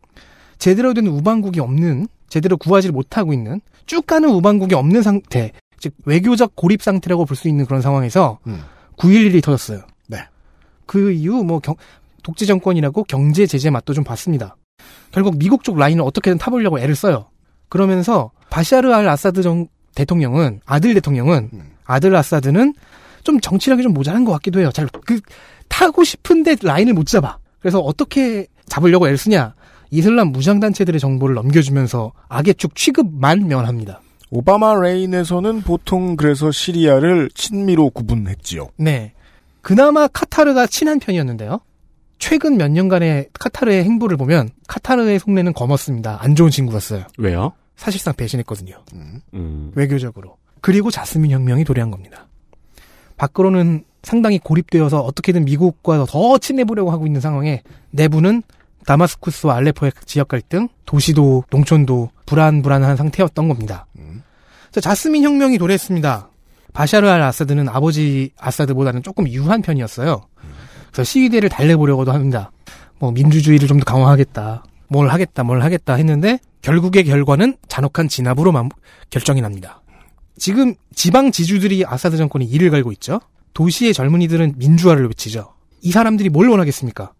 제대로 0.58 0.94
된 0.94 1.08
우방국이 1.08 1.58
없는, 1.60 2.06
제대로 2.28 2.56
구하지를 2.56 2.92
못하고 2.92 3.32
있는, 3.32 3.60
쭉 3.86 4.06
가는 4.06 4.28
우방국이 4.28 4.74
없는 4.76 5.02
상태, 5.02 5.50
즉 5.80 5.92
외교적 6.04 6.54
고립 6.54 6.82
상태라고 6.82 7.24
볼 7.24 7.36
수 7.36 7.48
있는 7.48 7.66
그런 7.66 7.82
상황에서 7.82 8.38
음. 8.46 8.62
9.11이 8.96 9.42
터졌어요. 9.42 9.82
네. 10.06 10.18
그 10.86 11.10
이후 11.10 11.42
뭐 11.42 11.58
경- 11.58 11.74
독재 12.22 12.46
정권이라고 12.46 13.02
경제 13.04 13.46
제재 13.46 13.70
맛도 13.70 13.92
좀 13.92 14.04
봤습니다. 14.04 14.56
결국 15.10 15.36
미국 15.38 15.64
쪽 15.64 15.76
라인을 15.78 16.04
어떻게든 16.04 16.38
타보려고 16.38 16.78
애를 16.78 16.94
써요. 16.94 17.26
그러면서 17.68 18.30
바샤르 18.50 18.92
알 18.92 19.08
아사드 19.08 19.42
정 19.42 19.66
대통령은 19.96 20.60
아들 20.64 20.94
대통령은 20.94 21.50
음. 21.52 21.71
아들 21.84 22.14
아사드는 22.14 22.74
좀 23.24 23.40
정치력이 23.40 23.82
좀 23.82 23.92
모자란 23.94 24.24
것 24.24 24.32
같기도 24.32 24.60
해요. 24.60 24.70
잘 24.72 24.86
그 25.06 25.20
타고 25.68 26.04
싶은데 26.04 26.56
라인을 26.62 26.92
못 26.92 27.06
잡아. 27.06 27.38
그래서 27.60 27.78
어떻게 27.80 28.46
잡으려고 28.66 29.06
애를 29.06 29.16
쓰냐? 29.16 29.54
이슬람 29.90 30.28
무장 30.28 30.60
단체들의 30.60 31.00
정보를 31.00 31.34
넘겨주면서 31.34 32.12
악의 32.28 32.54
축 32.56 32.74
취급만 32.74 33.46
면합니다. 33.48 34.00
오바마 34.30 34.80
라인에서는 34.80 35.62
보통 35.62 36.16
그래서 36.16 36.50
시리아를 36.50 37.30
친미로 37.34 37.90
구분했지요. 37.90 38.68
네. 38.76 39.12
그나마 39.60 40.08
카타르가 40.08 40.66
친한 40.66 40.98
편이었는데요. 40.98 41.60
최근 42.18 42.56
몇 42.56 42.70
년간의 42.70 43.28
카타르의 43.38 43.84
행보를 43.84 44.16
보면 44.16 44.48
카타르의 44.68 45.18
속내는 45.18 45.52
검었습니다. 45.54 46.18
안 46.22 46.34
좋은 46.34 46.50
친구였어요. 46.50 47.04
왜요? 47.18 47.52
사실상 47.76 48.14
배신했거든요. 48.14 48.76
음. 49.34 49.72
외교적으로. 49.74 50.36
그리고 50.62 50.90
자스민 50.90 51.30
혁명이 51.32 51.64
도래한 51.64 51.90
겁니다. 51.90 52.26
밖으로는 53.18 53.84
상당히 54.02 54.38
고립되어서 54.38 55.00
어떻게든 55.00 55.44
미국과 55.44 56.06
더 56.08 56.38
친해보려고 56.38 56.90
하고 56.90 57.06
있는 57.06 57.20
상황에 57.20 57.62
내부는 57.90 58.42
다마스쿠스와 58.86 59.54
알레포의 59.56 59.92
지역 60.06 60.28
갈등, 60.28 60.68
도시도 60.86 61.44
농촌도 61.50 62.10
불안불안한 62.26 62.96
상태였던 62.96 63.48
겁니다. 63.48 63.86
자, 64.72 64.80
자스민 64.80 65.22
혁명이 65.22 65.58
도래했습니다. 65.58 66.30
바샤르 66.72 67.06
알 67.06 67.20
아사드는 67.22 67.68
아버지 67.68 68.32
아사드보다는 68.38 69.02
조금 69.02 69.28
유한 69.28 69.60
편이었어요. 69.62 70.22
그래서 70.90 71.04
시위대를 71.04 71.48
달래보려고도 71.50 72.10
합니다. 72.12 72.50
뭐 72.98 73.12
민주주의를 73.12 73.68
좀 73.68 73.78
더 73.78 73.84
강화하겠다. 73.84 74.64
뭘 74.88 75.08
하겠다, 75.08 75.42
뭘 75.44 75.62
하겠다 75.62 75.94
했는데 75.94 76.38
결국의 76.62 77.04
결과는 77.04 77.56
잔혹한 77.68 78.08
진압으로 78.08 78.52
만- 78.52 78.70
결정이 79.10 79.40
납니다. 79.42 79.81
지금 80.38 80.74
지방 80.94 81.30
지주들이 81.30 81.84
아사드 81.86 82.16
정권이 82.16 82.44
이를 82.44 82.70
갈고 82.70 82.92
있죠. 82.92 83.20
도시의 83.54 83.92
젊은이들은 83.94 84.54
민주화를 84.56 85.06
외치죠. 85.08 85.52
이 85.82 85.90
사람들이 85.92 86.28
뭘 86.30 86.48
원하겠습니까? 86.48 87.12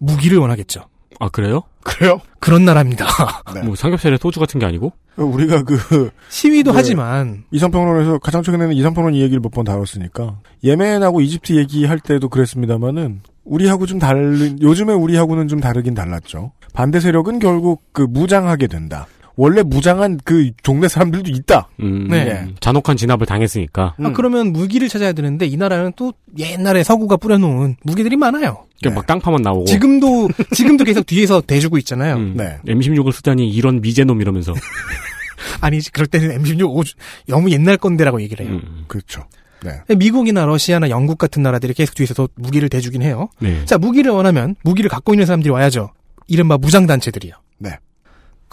무기를 0.00 0.38
원하겠죠. 0.38 0.82
아 1.20 1.28
그래요? 1.28 1.62
그래요? 1.84 2.20
그런 2.40 2.64
나라입니다. 2.64 3.06
네. 3.54 3.62
뭐 3.62 3.76
삼겹살에 3.76 4.16
소주 4.20 4.40
같은 4.40 4.58
게 4.58 4.66
아니고? 4.66 4.92
우리가 5.16 5.62
그 5.62 6.10
시위도 6.28 6.72
네. 6.72 6.76
하지만 6.76 7.44
이상평론에서 7.52 8.18
가장 8.18 8.42
최근에는 8.42 8.74
이상평론 8.74 9.14
이 9.14 9.20
얘기를 9.20 9.40
몇 9.40 9.50
번 9.52 9.64
다뤘으니까 9.64 10.40
예멘하고 10.64 11.20
이집트 11.20 11.52
얘기할 11.56 12.00
때도 12.00 12.28
그랬습니다만은 12.30 13.20
우리하고 13.44 13.86
좀 13.86 13.98
다른 14.00 14.60
요즘에 14.60 14.92
우리하고는 14.92 15.46
좀 15.46 15.60
다르긴 15.60 15.94
달랐죠. 15.94 16.52
반대 16.72 16.98
세력은 16.98 17.38
결국 17.38 17.82
그 17.92 18.02
무장하게 18.02 18.66
된다. 18.66 19.06
원래 19.36 19.62
무장한 19.62 20.18
그 20.24 20.50
동네 20.62 20.88
사람들도 20.88 21.30
있다. 21.30 21.68
음, 21.80 22.08
네. 22.08 22.46
잔혹한 22.60 22.96
진압을 22.96 23.26
당했으니까. 23.26 23.94
아, 23.98 24.12
그러면 24.12 24.52
무기를 24.52 24.88
찾아야 24.88 25.12
되는데 25.12 25.46
이 25.46 25.56
나라는 25.56 25.92
또 25.96 26.12
옛날에 26.38 26.82
서구가 26.84 27.16
뿌려놓은 27.16 27.76
무기들이 27.82 28.16
많아요. 28.16 28.66
그러니까 28.80 29.00
막 29.00 29.06
땅파만 29.06 29.42
나오고. 29.42 29.64
지금도 29.64 30.28
지금도 30.52 30.84
계속 30.84 31.06
뒤에서 31.06 31.40
대주고 31.40 31.78
있잖아요. 31.78 32.16
음, 32.16 32.34
네. 32.36 32.58
M16을 32.66 33.12
쓰다니 33.12 33.48
이런 33.48 33.80
미제놈 33.80 34.20
이러면서. 34.20 34.54
아니 35.60 35.80
그럴 35.92 36.06
때는 36.06 36.42
M16 36.42 36.68
오, 36.68 36.82
너무 37.26 37.50
옛날 37.50 37.76
건데라고 37.76 38.20
얘기를 38.22 38.46
해요. 38.46 38.60
음, 38.62 38.84
그렇죠. 38.86 39.24
네. 39.64 39.94
미국이나 39.94 40.44
러시아나 40.44 40.90
영국 40.90 41.16
같은 41.18 41.42
나라들이 41.42 41.72
계속 41.72 41.94
뒤에서 41.94 42.14
더 42.14 42.28
무기를 42.34 42.68
대주긴 42.68 43.02
해요. 43.02 43.28
네. 43.40 43.64
자 43.64 43.78
무기를 43.78 44.12
원하면 44.12 44.56
무기를 44.62 44.90
갖고 44.90 45.14
있는 45.14 45.26
사람들이 45.26 45.50
와야죠. 45.50 45.90
이른바 46.26 46.58
무장 46.58 46.86
단체들이요. 46.86 47.34
네. 47.58 47.78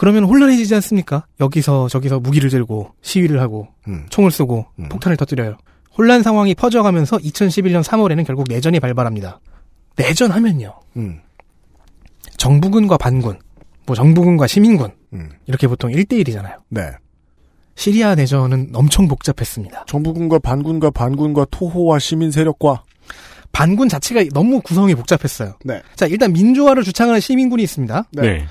그러면 0.02 0.24
혼란해지지 0.24 0.74
않습니까? 0.74 1.28
여기서 1.40 1.88
저기서 1.88 2.22
무기를 2.22 2.50
들고 2.50 2.90
시위를 3.04 3.40
하고 3.40 3.68
음. 3.88 4.08
총을 4.10 4.32
쏘고 4.32 4.66
음. 4.80 4.90
폭탄을 4.90 5.16
터뜨려요. 5.16 5.58
혼란 5.96 6.24
상황이 6.24 6.56
퍼져가면서 6.56 7.18
2011년 7.18 7.84
3월에는 7.84 8.26
결국 8.26 8.48
내전이 8.50 8.80
발발합니다. 8.80 9.40
내전하면요. 9.98 10.74
음. 10.98 11.20
정부군과 12.36 12.98
반군, 12.98 13.38
뭐 13.86 13.96
정부군과 13.96 14.48
시민군 14.48 14.90
음. 15.14 15.30
이렇게 15.46 15.68
보통 15.68 15.92
1대1이잖아요. 15.92 16.56
네. 16.70 16.82
시리아 17.76 18.16
내전은 18.16 18.72
엄청 18.74 19.08
복잡했습니다. 19.08 19.86
정부군과 19.86 20.40
반군과 20.40 20.90
반군과 20.90 21.46
토호와 21.52 22.00
시민 22.00 22.32
세력과 22.32 22.86
반군 23.52 23.88
자체가 23.88 24.24
너무 24.34 24.62
구성이 24.62 24.96
복잡했어요. 24.96 25.60
네. 25.64 25.80
자, 25.96 26.08
일단 26.08 26.34
민주화를 26.34 26.82
주창하는 26.82 27.20
시민군이 27.20 27.62
있습니다. 27.62 28.06
네. 28.14 28.48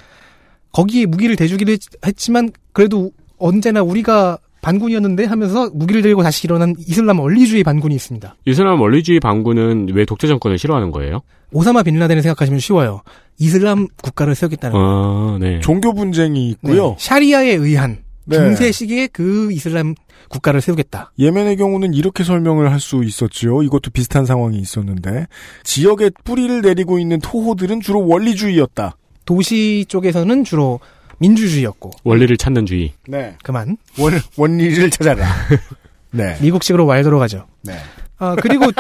거기에 0.73 1.07
무기를 1.07 1.37
대주기도 1.37 1.73
했, 1.73 2.17
지만 2.17 2.51
그래도 2.73 3.11
언제나 3.39 3.83
우리가 3.83 4.39
반군이었는데 4.63 5.25
하면서 5.25 5.71
무기를 5.73 6.03
들고 6.03 6.23
다시 6.23 6.47
일어난 6.47 6.75
이슬람 6.87 7.19
원리주의 7.21 7.65
반군이 7.65 7.95
있습니다. 7.95 8.37
이슬람 8.45 8.81
원리주의 8.81 9.19
반군은 9.19 9.89
왜 9.95 10.05
독재 10.05 10.27
정권을 10.27 10.59
싫어하는 10.59 10.91
거예요? 10.91 11.21
오사마 11.53 11.83
빈 11.83 11.99
라덴을 11.99 12.23
생각하시면 12.23 12.61
쉬워요. 12.61 13.01
이슬람 13.39 13.89
국가를 14.03 14.35
세우겠다는 14.35 14.75
거예요. 14.75 14.89
아, 14.89 15.39
네. 15.41 15.61
종교 15.61 15.95
분쟁이 15.95 16.51
있고요. 16.51 16.89
네. 16.91 16.97
샤리아에 16.99 17.53
의한 17.53 17.99
네. 18.27 18.37
중세 18.37 18.71
시기의 18.71 19.09
그 19.09 19.51
이슬람 19.51 19.95
국가를 20.29 20.61
세우겠다. 20.61 21.13
예멘의 21.19 21.57
경우는 21.57 21.95
이렇게 21.95 22.23
설명을 22.23 22.71
할 22.71 22.79
수 22.79 23.03
있었지요. 23.03 23.63
이것도 23.63 23.91
비슷한 23.91 24.27
상황이 24.27 24.59
있었는데 24.59 25.27
지역에 25.65 26.11
뿌리를 26.23 26.61
내리고 26.61 26.99
있는 26.99 27.19
토호들은 27.19 27.81
주로 27.81 28.07
원리주의였다. 28.07 28.97
도시 29.31 29.85
쪽에서는 29.87 30.43
주로 30.43 30.81
민주주의였고 31.19 31.93
원리를 32.03 32.37
찾는 32.37 32.67
주의. 32.67 32.93
네. 33.07 33.37
그만 33.45 33.77
원 33.97 34.15
원리를 34.37 34.91
찾아라. 34.91 35.25
네. 36.11 36.37
미국식으로 36.41 36.85
말 36.85 37.05
들어가죠. 37.05 37.47
네. 37.63 37.75
아 38.19 38.35
그리고 38.43 38.73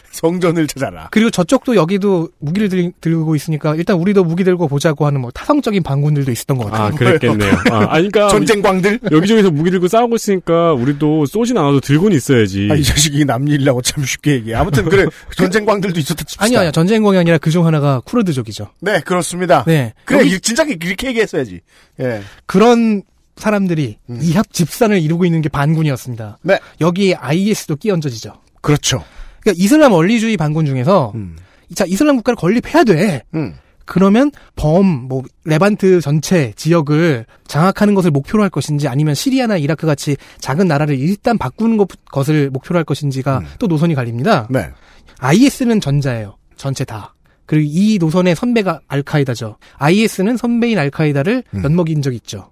성전을 0.12 0.66
찾아라. 0.66 1.08
그리고 1.10 1.30
저쪽도 1.30 1.76
여기도 1.76 2.28
무기를 2.38 2.68
들, 2.68 2.92
들고 3.00 3.34
있으니까 3.36 3.74
일단 3.76 3.96
우리도 3.96 4.24
무기 4.24 4.44
들고 4.44 4.68
보자고 4.68 5.06
하는 5.06 5.20
뭐 5.20 5.30
타성적인 5.30 5.82
반군들도 5.82 6.30
있었던 6.32 6.58
것 6.58 6.66
같아요. 6.70 6.86
아, 6.86 6.90
그랬겠네요. 6.90 7.52
아, 7.70 7.78
아니, 7.90 8.10
그러니까 8.10 8.28
전쟁광들? 8.28 9.00
여기저기서 9.12 9.50
무기 9.50 9.70
들고 9.70 9.88
싸우고 9.88 10.16
있으니까 10.16 10.72
우리도 10.74 11.26
쏘진 11.26 11.56
않아도 11.58 11.80
들고는 11.80 12.16
있어야지. 12.16 12.68
아, 12.70 12.74
이 12.74 12.82
자식이 12.82 13.24
남 13.24 13.46
일이라고 13.48 13.82
참 13.82 14.04
쉽게 14.04 14.32
얘기해. 14.34 14.56
아무튼 14.56 14.88
그래 14.88 15.06
전쟁광들도 15.36 15.98
있었다 16.00 16.24
칩시다. 16.24 16.44
아니요, 16.44 16.58
아니요. 16.58 16.72
전쟁공이 16.72 17.16
아니라 17.18 17.38
그 17.38 17.52
중 17.52 17.66
하나가 17.66 18.00
쿠르드족이죠. 18.00 18.68
네 18.80 19.00
그렇습니다. 19.00 19.62
네. 19.66 19.92
그래 20.06 20.20
여기 20.20 20.30
이- 20.36 20.40
진짜 20.40 20.62
이렇게 20.64 21.08
얘기했어야지. 21.08 21.60
예. 22.00 22.22
그런 22.46 23.02
사람들이 23.36 23.98
음. 24.08 24.18
이합 24.22 24.50
집산을 24.52 25.00
이루고 25.02 25.24
있는 25.26 25.42
게 25.42 25.48
반군이었습니다. 25.48 26.38
네. 26.42 26.58
여기에 26.80 27.14
IS도 27.14 27.76
끼얹어지죠. 27.76 28.34
그렇죠. 28.62 29.04
그러니까 29.42 29.62
이슬람 29.62 29.92
원리주의 29.92 30.36
반군 30.36 30.64
중에서 30.66 31.12
음. 31.14 31.36
자 31.74 31.84
이슬람 31.84 32.16
국가를 32.16 32.36
건립해야 32.36 32.84
돼. 32.84 33.22
음. 33.34 33.54
그러면 33.84 34.30
범, 34.54 34.86
뭐, 34.86 35.22
레반트 35.44 36.00
전체 36.00 36.52
지역을 36.54 37.26
장악하는 37.46 37.94
것을 37.94 38.12
목표로 38.12 38.42
할 38.42 38.48
것인지 38.48 38.86
아니면 38.86 39.14
시리아나 39.14 39.56
이라크 39.56 39.86
같이 39.86 40.16
작은 40.38 40.68
나라를 40.68 40.98
일단 40.98 41.36
바꾸는 41.36 41.76
것, 41.76 41.88
것을 42.06 42.48
목표로 42.50 42.78
할 42.78 42.84
것인지가 42.84 43.38
음. 43.38 43.46
또 43.58 43.66
노선이 43.66 43.94
갈립니다. 43.94 44.46
네. 44.50 44.70
IS는 45.18 45.80
전자예요. 45.80 46.36
전체 46.56 46.84
다. 46.84 47.14
그리고 47.44 47.68
이 47.70 47.98
노선의 47.98 48.36
선배가 48.36 48.80
알카이다죠. 48.86 49.56
IS는 49.76 50.36
선배인 50.36 50.78
알카이다를 50.78 51.42
음. 51.54 51.64
엿먹인 51.64 52.02
적이 52.02 52.16
있죠. 52.16 52.50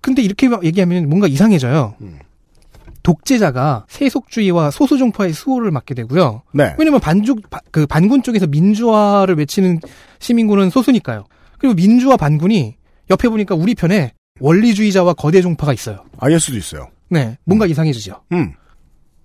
근데 0.00 0.22
이렇게 0.22 0.48
얘기하면 0.62 1.08
뭔가 1.08 1.26
이상해져요. 1.26 1.94
음. 2.00 2.18
독재자가 3.10 3.86
세속주의와 3.88 4.72
소수종파의 4.72 5.32
수호를 5.32 5.70
맡게 5.70 5.94
되고요. 5.94 6.42
네. 6.52 6.74
왜냐면 6.76 6.98
반죽 6.98 7.48
바- 7.48 7.60
그 7.70 7.86
반군 7.86 8.24
쪽에서 8.24 8.48
민주화를 8.48 9.36
외치는 9.38 9.78
시민군은 10.18 10.70
소수니까요. 10.70 11.24
그리고 11.58 11.74
민주화 11.76 12.16
반군이 12.16 12.74
옆에 13.08 13.28
보니까 13.28 13.54
우리 13.54 13.76
편에 13.76 14.12
원리주의자와 14.40 15.14
거대 15.14 15.40
종파가 15.40 15.72
있어요. 15.72 16.04
IS도 16.18 16.56
있어요. 16.58 16.88
네, 17.08 17.38
뭔가 17.44 17.66
이상해지죠. 17.66 18.22
음. 18.32 18.52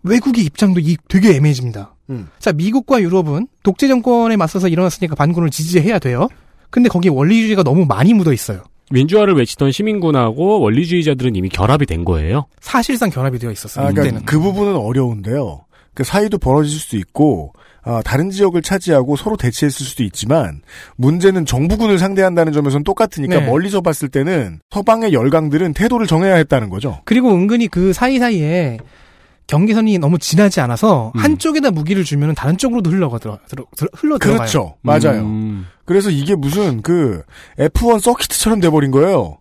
외국의 0.03 0.45
입장도 0.45 0.79
이 0.79 0.95
되게 1.07 1.35
애매해집니다. 1.35 1.95
음. 2.11 2.27
자, 2.37 2.51
미국과 2.53 3.01
유럽은 3.01 3.47
독재 3.63 3.87
정권에 3.87 4.37
맞서서 4.37 4.67
일어났으니까 4.67 5.15
반군을 5.15 5.49
지지해야 5.49 5.97
돼요. 5.97 6.27
근데 6.69 6.87
거기에 6.87 7.09
원리주의가 7.09 7.63
너무 7.63 7.85
많이 7.85 8.13
묻어 8.13 8.31
있어요. 8.31 8.61
민주화를 8.91 9.35
외치던 9.35 9.71
시민군하고 9.71 10.59
원리주의자들은 10.59 11.35
이미 11.35 11.49
결합이 11.49 11.85
된 11.85 12.05
거예요. 12.05 12.45
사실상 12.59 13.09
결합이 13.09 13.39
되어 13.39 13.51
있었어요. 13.51 13.87
아, 13.87 13.91
그러니까. 13.91 14.21
그 14.25 14.39
부분은 14.39 14.75
어려운데요. 14.75 15.65
그 15.93 16.03
사이도 16.03 16.37
벌어질 16.37 16.79
수도 16.79 16.97
있고 16.97 17.53
아, 17.83 18.01
다른 18.03 18.29
지역을 18.29 18.61
차지하고 18.61 19.15
서로 19.15 19.35
대치했을 19.35 19.85
수도 19.85 20.03
있지만 20.03 20.61
문제는 20.97 21.45
정부군을 21.45 21.97
상대한다는 21.97 22.53
점에서는 22.53 22.83
똑같으니까 22.83 23.39
네. 23.39 23.45
멀리서 23.45 23.81
봤을 23.81 24.07
때는 24.07 24.59
서방의 24.69 25.13
열강들은 25.13 25.73
태도를 25.73 26.05
정해야 26.05 26.35
했다는 26.35 26.69
거죠. 26.69 27.01
그리고 27.05 27.33
은근히 27.33 27.67
그 27.67 27.91
사이사이에 27.91 28.77
경계선이 29.51 29.97
너무 29.99 30.17
지나지 30.17 30.61
않아서 30.61 31.11
음. 31.13 31.19
한쪽에다 31.19 31.71
무기를 31.71 32.05
주면 32.05 32.33
다른 32.35 32.57
쪽으로도 32.57 32.89
흘러가더라, 32.89 33.39
들어, 33.49 33.65
들어- 33.75 33.89
흘러 33.93 34.17
들어가요. 34.17 34.37
그렇죠. 34.37 34.75
맞아요. 34.81 35.21
음. 35.23 35.67
그래서 35.83 36.09
이게 36.09 36.35
무슨 36.35 36.81
그 36.81 37.21
F1 37.59 37.99
서키트처럼 37.99 38.61
돼버린 38.61 38.91
거예요. 38.91 39.37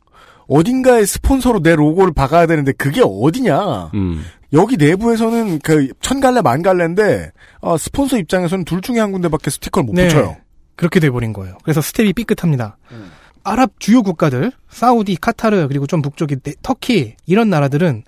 어딘가에 0.49 1.07
스폰서로 1.07 1.61
내 1.63 1.77
로고를 1.77 2.13
박아야 2.13 2.47
되는데 2.47 2.73
그게 2.73 3.03
어디냐. 3.05 3.93
음. 3.95 4.25
여기 4.53 4.77
내부에서는 4.77 5.61
그 5.61 5.89
천 6.01 6.19
갈래 6.21 6.41
만 6.43 6.61
갈래인데 6.63 7.31
아, 7.63 7.77
스폰서 7.77 8.19
입장에서는 8.19 8.65
둘 8.65 8.81
중에 8.83 8.99
한 8.99 9.13
군데밖에 9.13 9.49
스티커를 9.49 9.87
못 9.87 9.93
네. 9.95 10.09
붙여요. 10.09 10.37
그렇게 10.75 10.99
돼버린 10.99 11.33
거예요. 11.33 11.57
그래서 11.63 11.81
스텝이 11.81 12.15
삐끗합니다. 12.15 12.77
음. 12.91 13.13
아랍 13.45 13.71
주요 13.79 14.03
국가들, 14.03 14.51
사우디, 14.71 15.17
카타르, 15.21 15.69
그리고 15.69 15.87
좀 15.87 16.03
북쪽이 16.03 16.37
네- 16.43 16.55
터키 16.63 17.15
이런 17.27 17.49
나라들은 17.49 18.03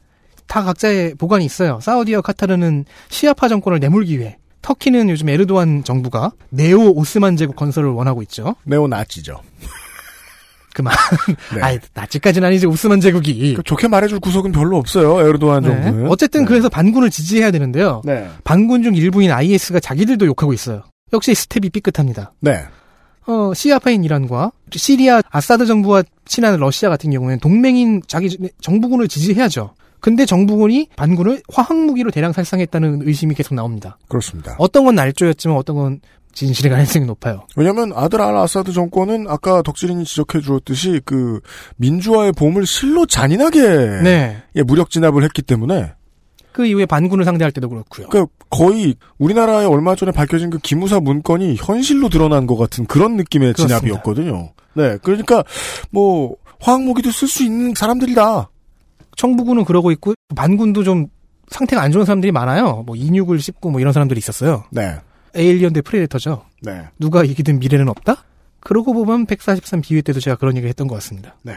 다 0.46 0.62
각자의 0.62 1.14
보관이 1.14 1.44
있어요. 1.44 1.78
사우디와 1.82 2.20
카타르는 2.22 2.84
시아파 3.08 3.48
정권을 3.48 3.80
내몰기 3.80 4.18
위해 4.18 4.38
터키는 4.62 5.10
요즘 5.10 5.28
에르도안 5.28 5.84
정부가 5.84 6.32
네오 6.50 6.92
오스만 6.96 7.36
제국 7.36 7.56
건설을 7.56 7.90
원하고 7.90 8.22
있죠. 8.22 8.54
네오 8.64 8.88
나치죠. 8.88 9.40
그만. 10.74 10.94
네. 11.54 11.60
아이, 11.60 11.78
나치까지는 11.92 12.48
아니지, 12.48 12.66
오스만 12.66 13.00
제국이. 13.00 13.54
그 13.54 13.62
좋게 13.62 13.88
말해줄 13.88 14.20
구석은 14.20 14.52
별로 14.52 14.78
없어요. 14.78 15.20
에르도안 15.20 15.62
네. 15.62 15.68
정부는. 15.68 16.08
어쨌든 16.08 16.42
네. 16.42 16.46
그래서 16.46 16.68
반군을 16.70 17.10
지지해야 17.10 17.50
되는데요. 17.50 18.00
네. 18.04 18.28
반군 18.44 18.82
중 18.82 18.94
일부인 18.94 19.30
IS가 19.30 19.80
자기들도 19.80 20.24
욕하고 20.26 20.54
있어요. 20.54 20.82
역시 21.12 21.34
스텝이 21.34 21.68
삐끗합니다. 21.70 22.32
네. 22.40 22.64
어, 23.26 23.52
시아파인 23.54 24.02
이란과 24.02 24.50
시리아 24.72 25.20
아사드 25.30 25.66
정부와 25.66 26.02
친한 26.24 26.58
러시아 26.58 26.88
같은 26.88 27.10
경우에는 27.10 27.38
동맹인 27.40 28.00
자기 28.06 28.36
정부군을 28.60 29.08
지지해야죠. 29.08 29.74
근데 30.02 30.26
정부군이 30.26 30.88
반군을 30.96 31.42
화학무기로 31.48 32.10
대량 32.10 32.32
살상했다는 32.32 33.02
의심이 33.06 33.36
계속 33.36 33.54
나옵니다. 33.54 33.96
그렇습니다. 34.08 34.56
어떤 34.58 34.84
건 34.84 34.96
날조였지만 34.96 35.56
어떤 35.56 35.76
건 35.76 36.00
진실의 36.34 36.70
가능성이 36.72 37.06
높아요. 37.06 37.46
왜냐하면 37.56 37.92
아들 37.94 38.20
알 38.20 38.36
아사드 38.36 38.72
정권은 38.72 39.26
아까 39.28 39.62
덕질인이 39.62 40.04
지적해 40.04 40.40
주었듯이 40.40 41.00
그 41.04 41.40
민주화의 41.76 42.32
봄을 42.32 42.66
실로 42.66 43.06
잔인하게 43.06 43.60
네. 44.02 44.42
예, 44.56 44.62
무력 44.62 44.90
진압을 44.90 45.22
했기 45.22 45.40
때문에 45.40 45.92
그 46.50 46.66
이후에 46.66 46.84
반군을 46.84 47.24
상대할 47.24 47.52
때도 47.52 47.68
그렇고요. 47.68 48.08
그 48.08 48.26
거의 48.50 48.96
우리나라에 49.18 49.66
얼마 49.66 49.94
전에 49.94 50.10
밝혀진 50.10 50.50
그 50.50 50.58
기무사 50.58 50.98
문건이 50.98 51.56
현실로 51.58 52.08
드러난 52.08 52.48
것 52.48 52.56
같은 52.56 52.86
그런 52.86 53.16
느낌의 53.16 53.52
그렇습니다. 53.52 53.78
진압이었거든요. 53.78 54.52
네, 54.74 54.98
그러니까 55.00 55.44
뭐 55.90 56.34
화학무기도 56.60 57.12
쓸 57.12 57.28
수 57.28 57.44
있는 57.44 57.72
사람들이다. 57.76 58.48
청부군은 59.16 59.64
그러고 59.64 59.90
있고 59.92 60.14
반군도 60.34 60.82
좀 60.84 61.06
상태가 61.48 61.82
안 61.82 61.92
좋은 61.92 62.04
사람들이 62.04 62.32
많아요. 62.32 62.82
뭐 62.86 62.96
인육을 62.96 63.40
씹고 63.40 63.70
뭐 63.70 63.80
이런 63.80 63.92
사람들이 63.92 64.18
있었어요. 64.18 64.64
네, 64.70 64.96
에일리언 65.34 65.72
대 65.72 65.80
프레데터죠. 65.82 66.44
네, 66.62 66.82
누가 66.98 67.24
이기든 67.24 67.58
미래는 67.58 67.88
없다? 67.88 68.24
그러고 68.60 68.92
보면 68.94 69.26
143 69.26 69.80
비회 69.80 70.00
때도 70.02 70.20
제가 70.20 70.36
그런 70.36 70.56
얘기를 70.56 70.68
했던 70.68 70.86
것 70.88 70.94
같습니다. 70.96 71.34
네. 71.42 71.54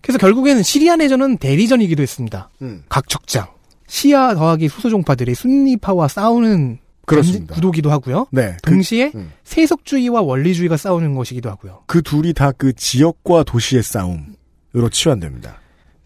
그래서 0.00 0.18
결국에는 0.18 0.62
시리아 0.62 0.96
내전은 0.96 1.38
대리전이기도 1.38 2.02
했습니다. 2.02 2.48
음, 2.62 2.84
각 2.88 3.08
적장. 3.08 3.46
시아 3.86 4.34
더하기 4.34 4.68
소수종파들이 4.68 5.34
순니파와 5.34 6.08
싸우는 6.08 6.78
그렇습니다. 7.06 7.54
구도기도 7.54 7.90
하고요. 7.90 8.26
네, 8.30 8.56
그, 8.62 8.70
동시에 8.70 9.12
음. 9.14 9.32
세속주의와 9.44 10.20
원리주의가 10.22 10.76
싸우는 10.76 11.14
것이기도 11.14 11.48
하고요. 11.50 11.82
그 11.86 12.02
둘이 12.02 12.32
다 12.34 12.52
그 12.52 12.72
지역과 12.74 13.44
도시의 13.44 13.82
싸움으로 13.82 14.88
치환됩니다. 14.92 15.58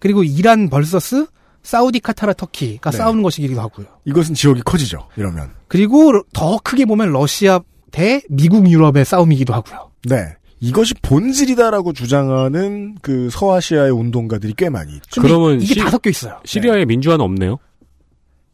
그리고 0.03 0.25
이란 0.25 0.69
벌서스 0.69 1.27
사우디 1.63 2.01
카타라 2.01 2.33
터키가 2.33 2.91
네. 2.91 2.97
싸우는 2.97 3.23
것이기도 3.23 3.61
하고요. 3.61 3.87
이것은 4.05 4.35
지역이 4.35 4.63
커지죠. 4.63 5.07
이러면 5.17 5.53
그리고 5.69 6.25
더 6.33 6.59
크게 6.59 6.87
보면 6.87 7.13
러시아 7.13 7.61
대 7.93 8.21
미국 8.29 8.69
유럽의 8.69 9.05
싸움이기도 9.05 9.55
하고요. 9.55 9.93
네. 10.09 10.17
이것이 10.59 10.95
본질이다라고 11.03 11.93
주장하는 11.93 12.97
그 13.01 13.31
서아시아의 13.31 13.93
운동가들이 13.93 14.55
꽤 14.57 14.71
많이 14.71 14.95
있죠. 14.97 15.23
그러면 15.23 15.61
이게 15.61 15.75
시- 15.75 15.79
다 15.79 15.89
섞여 15.89 16.11
있어요. 16.11 16.41
시리아에 16.45 16.85
민주화는 16.85 17.25
없네요. 17.25 17.59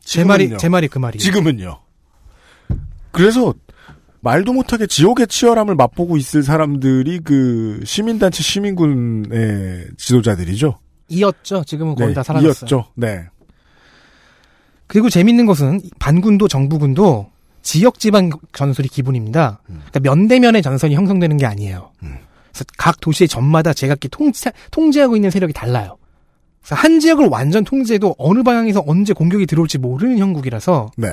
제 0.05 0.25
말이. 0.25 0.55
제 0.59 0.69
말이 0.69 0.87
그 0.89 0.99
말이에요. 0.99 1.19
지금은요. 1.19 1.79
그래서 3.11 3.55
말도 4.21 4.53
못하게 4.53 4.87
지옥의 4.87 5.29
치열함을 5.29 5.77
맛보고 5.77 6.19
있을 6.19 6.43
사람들이 6.43 7.21
그 7.21 7.81
시민단체 7.87 8.43
시민군의 8.43 9.87
지도자들이죠. 9.97 10.79
이었죠. 11.09 11.65
지금은 11.65 11.95
거의 11.95 12.09
네, 12.09 12.15
다 12.15 12.23
사라졌어요. 12.23 12.69
이었죠. 12.69 12.85
네. 12.95 13.25
그리고 14.87 15.11
재밌는 15.11 15.47
것은 15.47 15.81
반군도 15.99 16.49
정부군도 16.49 17.29
지역 17.63 17.99
지방 17.99 18.31
전술이 18.53 18.89
기본입니다. 18.89 19.61
그러니까 19.67 20.01
면대면의 20.01 20.63
전선이 20.63 20.95
형성되는 20.95 21.37
게 21.37 21.45
아니에요. 21.47 21.91
음. 22.03 22.17
그래서 22.51 22.65
각 22.79 23.01
도시의 23.01 23.29
전마다 23.29 23.73
제각기 23.75 24.09
통제, 24.09 24.51
통제하고 24.71 25.17
있는 25.17 25.31
세력이 25.31 25.53
달라요. 25.53 25.99
그래서 26.63 26.75
한 26.75 27.01
지역을 27.01 27.27
완전 27.27 27.65
통제해도 27.65 28.15
어느 28.19 28.43
방향에서 28.43 28.83
언제 28.87 29.13
공격이 29.13 29.47
들어올지 29.47 29.79
모르는 29.79 30.19
형국이라서 30.19 30.91
네. 30.97 31.09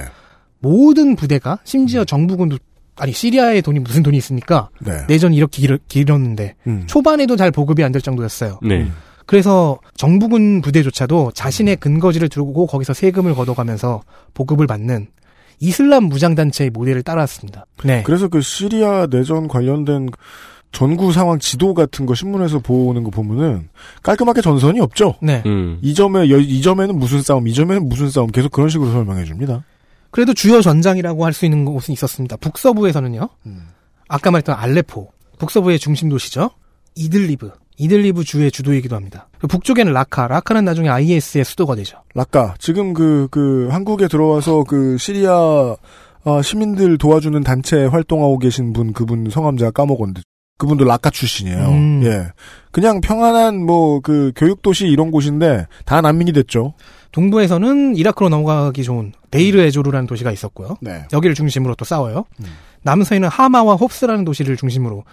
모든 0.60 1.16
부대가 1.16 1.60
심지어 1.66 2.06
정부군도 2.06 2.58
아니 2.98 3.12
시리아의 3.12 3.62
돈이 3.62 3.80
무슨 3.80 4.04
돈이 4.04 4.16
있습니까? 4.18 4.70
네. 4.80 5.06
내전이 5.10 5.36
이렇게 5.36 5.62
길, 5.62 5.78
길었는데 5.90 6.56
음. 6.66 6.84
초반에도 6.88 7.36
잘 7.36 7.52
보급이 7.52 7.84
안 7.84 7.92
될 7.92 8.02
정도였어요. 8.02 8.60
네. 8.64 8.90
그래서 9.26 9.80
정부군 9.96 10.62
부대조차도 10.62 11.32
자신의 11.34 11.78
근거지를 11.78 12.30
두고 12.30 12.68
거기서 12.68 12.94
세금을 12.94 13.34
걷어가면서 13.36 14.02
보급을 14.34 14.68
받는 14.68 15.08
이슬람 15.60 16.04
무장단체의 16.06 16.70
모델을 16.70 17.02
따라왔습니다. 17.04 17.66
네. 17.84 18.04
그래서 18.04 18.28
그 18.28 18.42
시리아 18.42 19.08
내전 19.08 19.48
관련된 19.48 20.10
전구 20.72 21.14
상황 21.14 21.40
지도 21.40 21.74
같은 21.74 22.06
거 22.06 22.14
신문에서 22.14 22.60
보는 22.60 23.04
거 23.06 23.10
보면은 23.10 23.70
깔끔하게 24.04 24.42
전선이 24.42 24.82
없죠. 24.82 25.16
네. 25.22 25.42
음. 25.46 25.80
이 25.82 25.94
점에 25.94 26.30
여- 26.30 26.38
이 26.38 26.62
점에는 26.62 27.00
무슨 27.00 27.22
싸움, 27.22 27.48
이 27.48 27.54
점에는 27.54 27.88
무슨 27.88 28.10
싸움 28.10 28.28
계속 28.28 28.52
그런 28.52 28.68
식으로 28.68 28.92
설명해 28.92 29.24
줍니다. 29.24 29.64
그래도 30.12 30.34
주요 30.34 30.62
전장이라고 30.62 31.26
할 31.26 31.32
수 31.34 31.46
있는 31.46 31.64
곳은 31.66 31.94
있었습니다. 31.94 32.36
북서부에서는요. 32.38 33.30
아까 34.10 34.32
말했던 34.32 34.56
알레포, 34.58 35.10
북서부의 35.40 35.80
중심 35.80 36.10
도시죠. 36.10 36.52
이들리브, 36.96 37.52
이들리브 37.78 38.24
주의 38.24 38.50
주도이기도 38.52 38.96
합니다. 38.96 39.28
북쪽에는 39.48 39.92
라카, 39.94 40.28
라카는 40.28 40.66
나중에 40.66 40.90
IS의 40.90 41.44
수도가 41.46 41.76
되죠. 41.76 41.98
라카 42.14 42.56
지금 42.60 42.94
그 42.94 43.28
그 43.32 43.68
한국에 43.72 44.08
들어와서 44.08 44.64
그 44.64 44.98
시리아 44.98 45.76
아, 46.28 46.42
시민들 46.42 46.98
도와주는 46.98 47.42
단체 47.44 47.86
활동하고 47.86 48.40
계신 48.40 48.74
분 48.74 48.94
그분 48.94 49.30
성함 49.30 49.58
제가 49.58 49.72
까먹었는데 49.72 50.22
그분도 50.58 50.86
라카 50.86 51.10
출신이에요. 51.10 51.68
음. 51.68 52.02
예, 52.06 52.28
그냥 52.72 53.02
평안한 53.02 53.66
뭐 53.66 54.00
그 54.02 54.32
교육 54.36 54.62
도시 54.62 54.88
이런 54.88 55.12
곳인데 55.12 55.68
다 55.86 56.00
난민이 56.02 56.32
됐죠. 56.34 56.74
동부에서는 57.12 57.96
이라크로 57.96 58.30
넘어가기 58.30 58.84
좋은 58.84 59.12
데이르 59.32 59.60
에조르라는 59.62 60.08
도시가 60.08 60.32
있었고요. 60.32 60.78
네. 60.82 61.04
여기를 61.14 61.36
중심으로 61.36 61.76
또 61.76 61.84
싸워요. 61.86 62.26
음. 62.40 62.46
남서에는 62.84 63.28
하마와 63.30 63.76
홉스라는 63.76 64.26
도시를 64.26 64.58
중심으로 64.58 65.04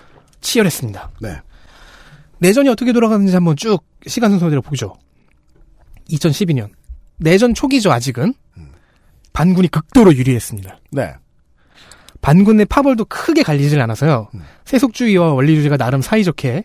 치열했습니다. 0.40 1.10
네. 1.20 1.36
내전이 2.42 2.68
어떻게 2.68 2.92
돌아가는지 2.92 3.32
한번 3.32 3.54
쭉 3.54 3.84
시간 4.08 4.32
순서대로 4.32 4.62
보죠. 4.62 4.94
2012년 6.10 6.70
내전 7.18 7.54
초기죠 7.54 7.92
아직은 7.92 8.34
반군이 9.32 9.68
극도로 9.68 10.12
유리했습니다. 10.12 10.80
네. 10.90 11.14
반군 12.20 12.56
내 12.56 12.64
파벌도 12.64 13.04
크게 13.04 13.44
갈리질 13.44 13.80
않아서요. 13.80 14.28
세속주의와 14.64 15.32
원리주의가 15.34 15.76
나름 15.76 16.02
사이좋게 16.02 16.64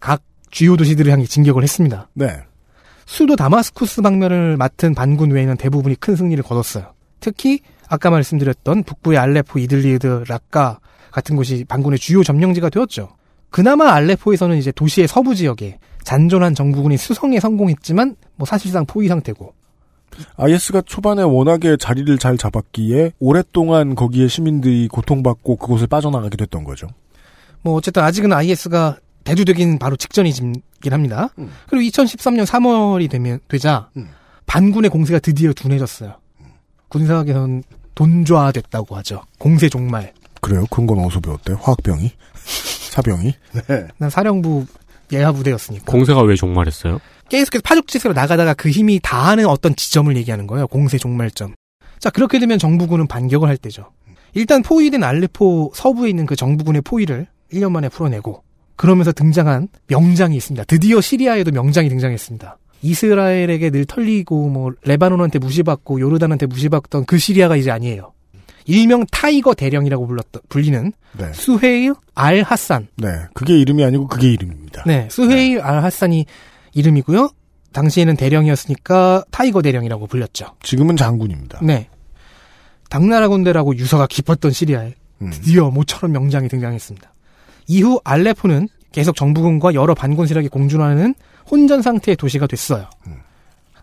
각 0.00 0.22
주요 0.50 0.74
도시들을 0.76 1.12
향해 1.12 1.26
진격을 1.26 1.62
했습니다. 1.62 2.08
네. 2.14 2.38
수도 3.04 3.36
다마스쿠스 3.36 4.00
방면을 4.00 4.56
맡은 4.56 4.94
반군 4.94 5.32
외에는 5.32 5.58
대부분이 5.58 5.96
큰 5.96 6.16
승리를 6.16 6.42
거뒀어요. 6.42 6.94
특히 7.20 7.60
아까 7.88 8.08
말씀드렸던 8.08 8.84
북부의 8.84 9.18
알레포, 9.18 9.58
이들리드, 9.58 10.24
락카 10.28 10.80
같은 11.10 11.36
곳이 11.36 11.64
반군의 11.68 11.98
주요 11.98 12.22
점령지가 12.22 12.70
되었죠. 12.70 13.10
그나마 13.54 13.92
알레포에서는 13.92 14.56
이제 14.56 14.72
도시의 14.72 15.06
서부 15.06 15.36
지역에 15.36 15.78
잔존한 16.02 16.56
정부군이 16.56 16.96
수성에 16.96 17.38
성공했지만 17.38 18.16
뭐 18.34 18.46
사실상 18.46 18.84
포위 18.84 19.06
상태고 19.06 19.54
IS가 20.34 20.82
초반에 20.82 21.22
워낙에 21.22 21.76
자리를 21.76 22.18
잘 22.18 22.36
잡았기에 22.36 23.12
오랫동안 23.20 23.94
거기에 23.94 24.26
시민들이 24.26 24.88
고통받고 24.88 25.54
그곳을 25.54 25.86
빠져나가게 25.86 26.36
됐던 26.36 26.64
거죠. 26.64 26.88
뭐 27.62 27.74
어쨌든 27.74 28.02
아직은 28.02 28.32
IS가 28.32 28.98
대두되긴 29.22 29.78
바로 29.78 29.94
직전이긴 29.94 30.60
합니다. 30.90 31.28
그리고 31.68 31.88
2013년 31.88 32.46
3월이 32.46 33.08
되면 33.08 33.38
되자 33.46 33.88
반군의 34.46 34.90
공세가 34.90 35.20
드디어 35.20 35.52
둔해졌어요. 35.52 36.16
군사학에서는 36.88 37.62
돈좌됐다고 37.94 38.96
하죠. 38.96 39.22
공세 39.38 39.68
종말. 39.68 40.12
그래요? 40.40 40.66
그런 40.70 40.88
건 40.88 40.98
어디서 40.98 41.20
배웠대? 41.20 41.52
화학병이? 41.52 42.10
사병이? 42.94 43.34
네. 43.68 43.86
난 43.98 44.08
사령부 44.08 44.66
예하 45.12 45.32
부대였으니까. 45.32 45.84
공세가 45.90 46.22
왜 46.22 46.36
종말했어요? 46.36 47.00
계속해서 47.28 47.62
파죽지세로 47.64 48.14
나가다가 48.14 48.54
그 48.54 48.70
힘이 48.70 49.00
다하는 49.02 49.46
어떤 49.46 49.74
지점을 49.74 50.16
얘기하는 50.16 50.46
거예요. 50.46 50.68
공세 50.68 50.96
종말점. 50.96 51.54
자 51.98 52.10
그렇게 52.10 52.38
되면 52.38 52.58
정부군은 52.58 53.08
반격을 53.08 53.48
할 53.48 53.56
때죠. 53.56 53.90
일단 54.34 54.62
포위된 54.62 55.02
알레포 55.02 55.72
서부에 55.74 56.10
있는 56.10 56.26
그 56.26 56.36
정부군의 56.36 56.82
포위를 56.82 57.26
1년 57.52 57.72
만에 57.72 57.88
풀어내고 57.88 58.42
그러면서 58.76 59.12
등장한 59.12 59.68
명장이 59.88 60.36
있습니다. 60.36 60.64
드디어 60.64 61.00
시리아에도 61.00 61.50
명장이 61.50 61.88
등장했습니다. 61.88 62.58
이스라엘에게 62.82 63.70
늘 63.70 63.86
털리고 63.86 64.48
뭐 64.48 64.72
레바논한테 64.84 65.38
무시받고 65.40 66.00
요르단한테 66.00 66.46
무시받던 66.46 67.06
그 67.06 67.18
시리아가 67.18 67.56
이제 67.56 67.70
아니에요. 67.70 68.12
일명 68.64 69.04
타이거 69.10 69.54
대령이라고 69.54 70.06
불렀던 70.06 70.42
불리는 70.48 70.92
네. 71.18 71.32
수헤일 71.32 71.94
알 72.14 72.42
하산. 72.42 72.88
네. 72.96 73.08
그게 73.34 73.58
이름이 73.58 73.84
아니고 73.84 74.06
그게 74.08 74.32
이름입니다. 74.32 74.84
네, 74.86 75.08
수헤일 75.10 75.60
알 75.60 75.82
하산이 75.82 76.26
이름이고요. 76.72 77.30
당시에는 77.72 78.16
대령이었으니까 78.16 79.24
타이거 79.30 79.62
대령이라고 79.62 80.06
불렸죠. 80.06 80.46
지금은 80.62 80.96
장군입니다. 80.96 81.60
네. 81.62 81.88
당나라 82.88 83.28
군대라고 83.28 83.76
유서가 83.76 84.06
깊었던 84.06 84.52
시리아에 84.52 84.94
음. 85.22 85.30
드디어 85.30 85.70
모처럼 85.70 86.12
명장이 86.12 86.48
등장했습니다. 86.48 87.12
이후 87.66 88.00
알레포는 88.04 88.68
계속 88.92 89.16
정부군과 89.16 89.74
여러 89.74 89.94
반군 89.94 90.26
세력이 90.26 90.48
공존하는 90.48 91.14
혼전 91.50 91.82
상태의 91.82 92.16
도시가 92.16 92.46
됐어요. 92.46 92.88
음. 93.08 93.16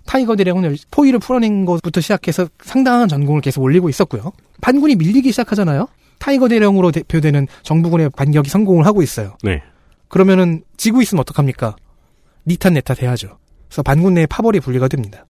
타이거 0.06 0.36
대령은 0.36 0.76
포위를 0.90 1.20
풀어낸 1.20 1.66
것부터 1.66 2.02
시작해서 2.02 2.48
상당한 2.64 3.08
전공을 3.08 3.42
계속 3.42 3.62
올리고 3.62 3.90
있었고요. 3.90 4.32
반군이 4.62 4.96
밀리기 4.96 5.32
시작하잖아요. 5.32 5.88
타이거 6.20 6.48
대령으로 6.48 6.92
대표되는 6.92 7.48
정부군의 7.64 8.12
반격이 8.12 8.50
성공을 8.50 8.86
하고 8.86 9.02
있어요. 9.02 9.36
네. 9.44 9.62
그러면은 10.08 10.64
지고 10.78 11.02
있으면 11.02 11.22
어떡합니까? 11.22 11.76
니 12.48 12.58
탓 12.58 12.74
네 12.74 12.85
탓 12.85 13.02
해야죠. 13.02 13.40
그래서 13.68 13.84
반군 13.84 14.14
내 14.14 14.26
파벌이 14.26 14.60
분리가 14.60 14.88
됩니다. 14.88 15.26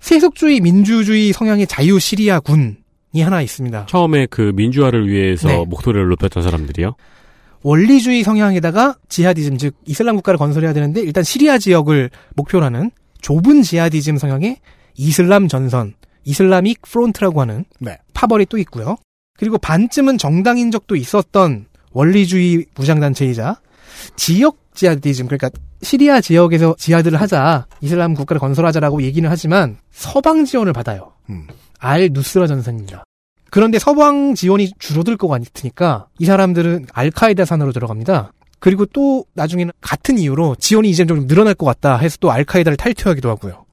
세속주의 0.00 0.60
민주주의 0.60 1.32
성향의 1.32 1.66
자유 1.66 1.98
시리아 1.98 2.40
군이 2.40 3.22
하나 3.22 3.42
있습니다. 3.42 3.86
처음에 3.86 4.26
그 4.26 4.52
민주화를 4.54 5.08
위해서 5.08 5.48
네. 5.48 5.64
목소리를 5.64 6.08
높였던 6.08 6.42
사람들이요. 6.42 6.94
원리주의 7.62 8.22
성향에다가 8.22 8.96
지하디즘 9.08 9.56
즉 9.56 9.74
이슬람 9.86 10.16
국가를 10.16 10.36
건설해야 10.36 10.72
되는데 10.72 11.00
일단 11.00 11.24
시리아 11.24 11.58
지역을 11.58 12.10
목표로 12.36 12.64
하는 12.64 12.90
좁은 13.22 13.62
지하디즘 13.62 14.18
성향의 14.18 14.58
이슬람 14.96 15.48
전선, 15.48 15.94
이슬라믹 16.24 16.82
프론트라고 16.82 17.40
하는 17.40 17.64
네. 17.80 17.98
파벌이 18.24 18.46
또 18.46 18.58
있고요. 18.58 18.96
그리고 19.38 19.58
반쯤은 19.58 20.18
정당인 20.18 20.70
적도 20.70 20.96
있었던 20.96 21.66
원리주의 21.92 22.66
무장단체이자 22.74 23.60
지역 24.16 24.58
지하디즘 24.74 25.26
그러니까 25.26 25.50
시리아 25.82 26.20
지역에서 26.20 26.74
지하드를 26.78 27.20
하자 27.20 27.66
이슬람 27.80 28.14
국가를 28.14 28.40
건설하자라고 28.40 29.02
얘기는 29.02 29.28
하지만 29.28 29.76
서방 29.90 30.44
지원을 30.44 30.72
받아요. 30.72 31.12
음. 31.30 31.46
알 31.78 32.08
누스라 32.12 32.46
전선입니다. 32.46 33.04
그런데 33.50 33.78
서방 33.78 34.34
지원이 34.34 34.72
줄어들 34.78 35.16
것 35.16 35.28
같으니까 35.28 36.06
이 36.18 36.24
사람들은 36.24 36.86
알카에다 36.92 37.44
산으로 37.44 37.72
들어갑니다. 37.72 38.32
그리고 38.58 38.86
또 38.86 39.26
나중에는 39.34 39.72
같은 39.80 40.18
이유로 40.18 40.56
지원이 40.58 40.88
이제 40.88 41.04
좀 41.04 41.26
늘어날 41.26 41.54
것 41.54 41.66
같다 41.66 41.98
해서 41.98 42.16
또 42.20 42.32
알카에다를 42.32 42.76
탈퇴하기도 42.76 43.28
하고요. 43.28 43.63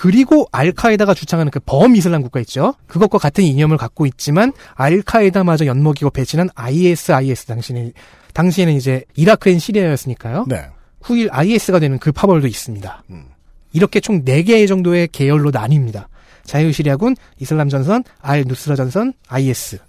그리고 0.00 0.46
알카에다가 0.50 1.12
주창하는 1.12 1.50
그 1.50 1.60
범이슬람 1.60 2.22
국가 2.22 2.40
있죠. 2.40 2.72
그것과 2.86 3.18
같은 3.18 3.44
이념을 3.44 3.76
갖고 3.76 4.06
있지만 4.06 4.54
알카에다마저 4.74 5.66
엿먹이고 5.66 6.08
배신한 6.08 6.48
ISIS 6.54 7.44
당시에는 7.44 7.92
당시에는 8.32 8.72
이제 8.72 9.04
이라크엔 9.14 9.58
시리아였으니까요. 9.58 10.46
네. 10.48 10.68
후일 11.02 11.28
IS가 11.30 11.80
되는 11.80 11.98
그 11.98 12.12
파벌도 12.12 12.46
있습니다. 12.46 13.04
음. 13.10 13.26
이렇게 13.74 14.00
총 14.00 14.24
4개 14.24 14.66
정도의 14.66 15.06
계열로 15.12 15.50
나뉩니다. 15.50 16.06
자유시리아군, 16.44 17.14
이슬람 17.38 17.68
전선, 17.68 18.02
알 18.22 18.44
누스라 18.46 18.76
전선, 18.76 19.12
IS. 19.28 19.80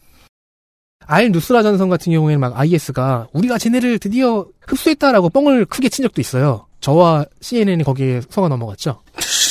알 1.05 1.31
누스라 1.31 1.63
전선 1.63 1.87
같은 1.87 2.11
경우에는 2.11 2.37
막 2.37 2.59
IS가 2.59 3.29
우리가 3.31 3.57
쟤네를 3.57 3.97
드디어 3.97 4.45
흡수했다라고 4.59 5.29
뻥을 5.29 5.63
크게 5.67 5.87
친 5.87 6.03
적도 6.03 6.19
있어요. 6.19 6.67
저와 6.81 7.23
CNN이 7.39 7.85
거기에 7.85 8.19
속아 8.29 8.49
넘어갔죠. 8.49 9.01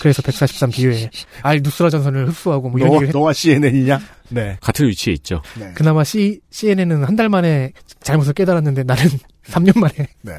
그래서 0.00 0.22
143 0.22 0.70
비회에 0.70 1.10
알 1.42 1.60
누스라 1.62 1.90
전선을 1.90 2.28
흡수하고 2.28 2.68
뭐 2.70 2.78
이런 2.78 2.90
너, 2.90 2.94
얘기를 2.96 3.08
했... 3.08 3.12
너와 3.12 3.32
CNN이냐? 3.32 4.00
네. 4.30 4.56
같은 4.60 4.86
위치에 4.88 5.12
있죠. 5.14 5.42
네. 5.58 5.72
그나마 5.74 6.04
C, 6.04 6.40
CNN은 6.50 7.04
한 7.04 7.16
달 7.16 7.28
만에 7.28 7.72
잘못을 8.00 8.32
깨달았는데 8.34 8.84
나는 8.84 9.04
3년 9.48 9.78
만에 9.78 9.94
네. 10.22 10.32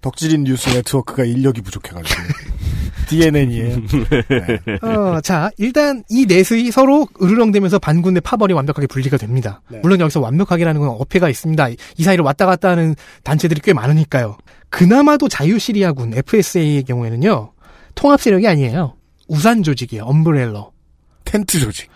덕질인 0.00 0.44
뉴스 0.44 0.70
네트워크가 0.70 1.24
인력이 1.24 1.60
부족해가지고. 1.60 2.22
DNN이에요. 3.10 3.76
네. 4.28 4.78
어, 4.86 5.20
자, 5.20 5.50
일단 5.58 6.04
이 6.08 6.26
넷의 6.26 6.70
서로 6.70 7.06
으르렁대면서 7.20 7.78
반군의 7.80 8.20
파벌이 8.20 8.54
완벽하게 8.54 8.86
분리가 8.86 9.16
됩니다. 9.16 9.62
네. 9.68 9.80
물론 9.82 10.00
여기서 10.00 10.20
완벽하게라는 10.20 10.80
건 10.80 10.90
어폐가 10.90 11.28
있습니다. 11.28 11.68
이 11.96 12.02
사이를 12.02 12.24
왔다 12.24 12.46
갔다 12.46 12.70
하는 12.70 12.94
단체들이 13.24 13.60
꽤 13.62 13.72
많으니까요. 13.72 14.36
그나마도 14.68 15.28
자유시리아군 15.28 16.14
FSA의 16.16 16.84
경우에는요. 16.84 17.52
통합 17.94 18.20
세력이 18.20 18.46
아니에요. 18.46 18.94
우산 19.28 19.62
조직이에요. 19.62 20.04
엄브렐러. 20.04 20.70
텐트 21.24 21.60
조직. 21.60 21.88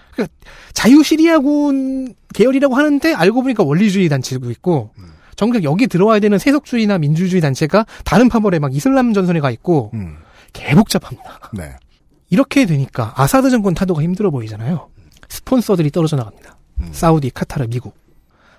자유 0.72 1.02
시리아군 1.02 2.14
계열이라고 2.34 2.76
하는데 2.76 3.14
알고 3.14 3.42
보니까 3.42 3.64
원리주의 3.64 4.08
단체도 4.08 4.50
있고 4.52 4.90
정작 5.36 5.64
여기 5.64 5.86
들어와야 5.86 6.20
되는 6.20 6.38
세속주의나 6.38 6.98
민주주의 6.98 7.40
단체가 7.40 7.86
다른 8.04 8.28
파벌에 8.28 8.58
막 8.58 8.74
이슬람 8.74 9.12
전선에 9.12 9.40
가 9.40 9.50
있고 9.50 9.90
음. 9.94 10.16
개복잡합니다. 10.52 11.50
네. 11.54 11.72
이렇게 12.30 12.66
되니까 12.66 13.12
아사드 13.16 13.50
정권 13.50 13.74
타도가 13.74 14.02
힘들어 14.02 14.30
보이잖아요. 14.30 14.88
스폰서들이 15.28 15.90
떨어져 15.90 16.16
나갑니다. 16.16 16.56
음. 16.80 16.88
사우디, 16.92 17.30
카타르, 17.30 17.66
미국. 17.68 17.96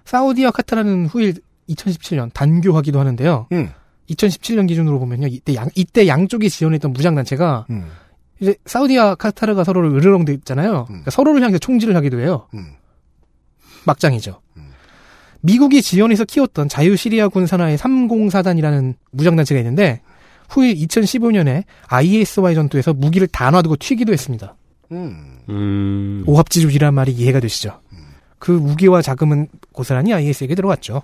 사우디와 0.06 0.52
카타르는 0.52 1.08
후일 1.08 1.36
2017년 1.70 2.32
단교하기도 2.34 3.00
하는데요. 3.00 3.48
음. 3.54 3.72
2017년 4.10 4.68
기준으로 4.68 5.00
보면요. 5.00 5.28
이때 5.28 5.56
양, 5.56 5.70
이때 5.76 6.08
양쪽이 6.08 6.50
지원했던 6.50 6.94
무장단체가 6.94 7.66
음. 7.70 7.88
이제 8.40 8.56
사우디와 8.66 9.16
카타르가 9.16 9.64
서로를 9.64 9.92
으르렁댔잖아요. 9.92 10.86
그러니까 10.86 11.12
서로를 11.12 11.42
향해서 11.42 11.60
총질을 11.60 11.96
하기도 11.96 12.20
해요. 12.20 12.48
음. 12.54 12.74
막장이죠. 13.86 14.42
미국이 15.42 15.84
지원해서 15.84 16.26
키웠던 16.26 16.70
자유시리아군 16.70 17.46
산하의 17.46 17.78
304단이라는 17.78 18.96
무장단체가 19.12 19.60
있는데 19.60 20.02
후일 20.50 20.76
2015년에 20.76 21.64
IS와의 21.88 22.56
전투에서 22.56 22.94
무기를 22.94 23.28
단화두고 23.28 23.76
튀기도 23.76 24.12
했습니다. 24.12 24.56
음. 24.92 25.38
음. 25.50 26.24
오합지졸이란 26.26 26.94
말이 26.96 27.12
이해가 27.12 27.40
되시죠? 27.40 27.80
그 28.40 28.52
무기와 28.52 29.02
자금은 29.02 29.48
고스란히 29.72 30.14
IS에게 30.14 30.56
들어갔죠. 30.56 31.04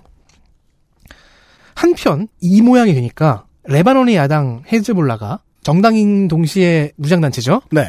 한편 1.82 2.28
이 2.40 2.62
모양이 2.62 2.94
되니까 2.94 3.44
레바논의 3.64 4.14
야당 4.14 4.62
헤즈볼라가 4.72 5.40
정당인 5.62 6.28
동시에 6.28 6.92
무장단체죠. 6.96 7.62
네. 7.72 7.88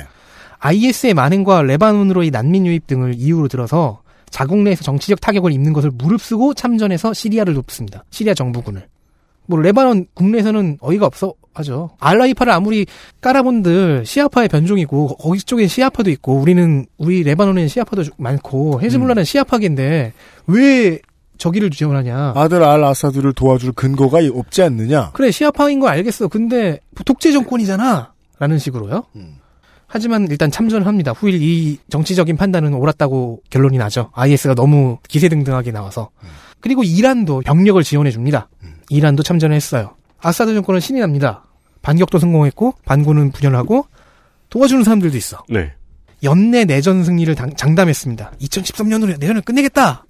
IS의 0.59 1.13
만행과 1.13 1.61
레바논으로의 1.61 2.31
난민 2.31 2.65
유입 2.65 2.87
등을 2.87 3.13
이유로 3.15 3.47
들어서 3.47 4.01
자국 4.29 4.57
내에서 4.59 4.83
정치적 4.83 5.21
타격을 5.21 5.51
입는 5.51 5.73
것을 5.73 5.91
무릅쓰고 5.91 6.55
참전해서 6.55 7.13
시리아를 7.13 7.53
돕습니다. 7.53 8.03
시리아 8.09 8.33
정부군을. 8.33 8.87
뭐 9.45 9.59
레바논 9.59 10.07
국내에서는 10.15 10.77
어이가 10.81 11.05
없어 11.05 11.35
하죠. 11.53 11.91
알라이파를 11.99 12.51
아무리 12.51 12.87
까라본들 13.21 14.05
시아파의 14.07 14.47
변종이고 14.47 15.17
거기 15.17 15.39
쪽에 15.39 15.67
시아파도 15.67 16.09
있고 16.11 16.35
우리는 16.35 16.87
우리 16.97 17.21
레바논에는 17.21 17.67
시아파도 17.67 18.03
많고 18.17 18.81
헤즈볼라는 18.81 19.23
시아파계인데 19.23 20.13
왜 20.47 20.99
저기를 21.43 21.71
지원하냐? 21.71 22.31
아들 22.37 22.63
알 22.63 22.81
아사드를 22.85 23.33
도와줄 23.33 23.73
근거가 23.73 24.19
없지 24.33 24.63
않느냐? 24.63 25.11
그래 25.11 25.29
시아파인 25.29 25.81
거 25.81 25.89
알겠어. 25.89 26.29
근데 26.29 26.79
독재 27.03 27.33
정권이잖아. 27.33 28.13
라는 28.39 28.57
식으로요. 28.57 29.03
하지만 29.85 30.25
일단 30.31 30.49
참전을 30.49 30.87
합니다. 30.87 31.11
후일 31.11 31.41
이 31.41 31.77
정치적인 31.89 32.37
판단은 32.37 32.73
옳았다고 32.73 33.41
결론이 33.49 33.77
나죠. 33.77 34.09
IS가 34.13 34.55
너무 34.55 34.99
기세등등하게 35.09 35.71
나와서. 35.71 36.11
그리고 36.61 36.81
이란도 36.81 37.41
병력을 37.41 37.83
지원해 37.83 38.09
줍니다. 38.09 38.47
이란도 38.89 39.21
참전을 39.23 39.53
했어요. 39.53 39.95
아사드 40.21 40.53
정권은 40.53 40.79
신이 40.79 41.01
납니다. 41.01 41.43
반격도 41.81 42.19
성공했고 42.19 42.75
반군은 42.85 43.31
분열하고 43.33 43.85
도와주는 44.49 44.85
사람들도 44.85 45.17
있어. 45.17 45.43
네. 45.49 45.73
연내 46.23 46.63
내전 46.63 47.03
승리를 47.03 47.35
당- 47.35 47.53
장담했습니다. 47.53 48.31
2013년으로 48.39 49.19
내전을 49.19 49.41
끝내겠다. 49.41 50.05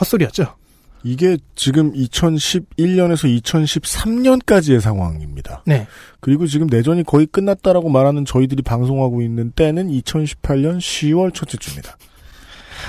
헛소리였죠. 0.00 0.56
이게 1.04 1.36
지금 1.54 1.92
2011년에서 1.92 3.42
2013년까지의 3.42 4.80
상황입니다. 4.80 5.62
네. 5.66 5.86
그리고 6.20 6.46
지금 6.46 6.66
내전이 6.68 7.02
거의 7.04 7.26
끝났다라고 7.26 7.88
말하는 7.88 8.24
저희들이 8.24 8.62
방송하고 8.62 9.22
있는 9.22 9.50
때는 9.50 9.88
2018년 9.88 10.78
10월 10.78 11.34
첫째 11.34 11.58
주입니다. 11.58 11.96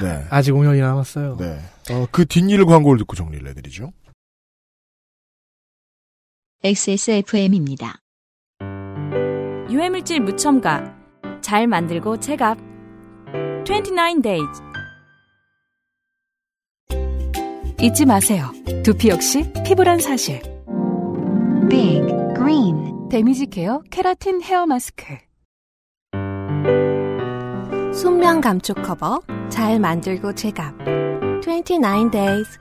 네. 0.02 0.26
아직 0.30 0.52
5년이 0.52 0.80
남았어요. 0.82 1.38
네. 1.38 1.60
어, 1.92 2.06
그 2.12 2.26
뒷일 2.26 2.66
광고를 2.66 3.00
듣고 3.00 3.16
정리를 3.16 3.48
해드리죠. 3.50 3.92
XSFM입니다. 6.64 8.00
유해물질 9.70 10.22
무첨가 10.22 10.96
잘 11.42 11.68
만들고 11.68 12.20
체갑 12.20 12.58
29 13.66 14.22
days 14.22 14.73
잊지 17.84 18.06
마세요. 18.06 18.50
두피 18.86 19.10
역시 19.10 19.44
피부란 19.66 20.00
사실. 20.00 20.42
Big 21.70 22.00
Green 22.34 23.10
데미지 23.10 23.46
케어 23.46 23.82
케라틴 23.92 24.42
헤어 24.42 24.66
마스크 24.66 25.04
순면 27.94 28.40
감촉 28.40 28.82
커버 28.84 29.20
잘 29.50 29.82
만들고 29.82 30.34
제갑 30.34 30.74
29 31.42 32.10
days 32.10 32.58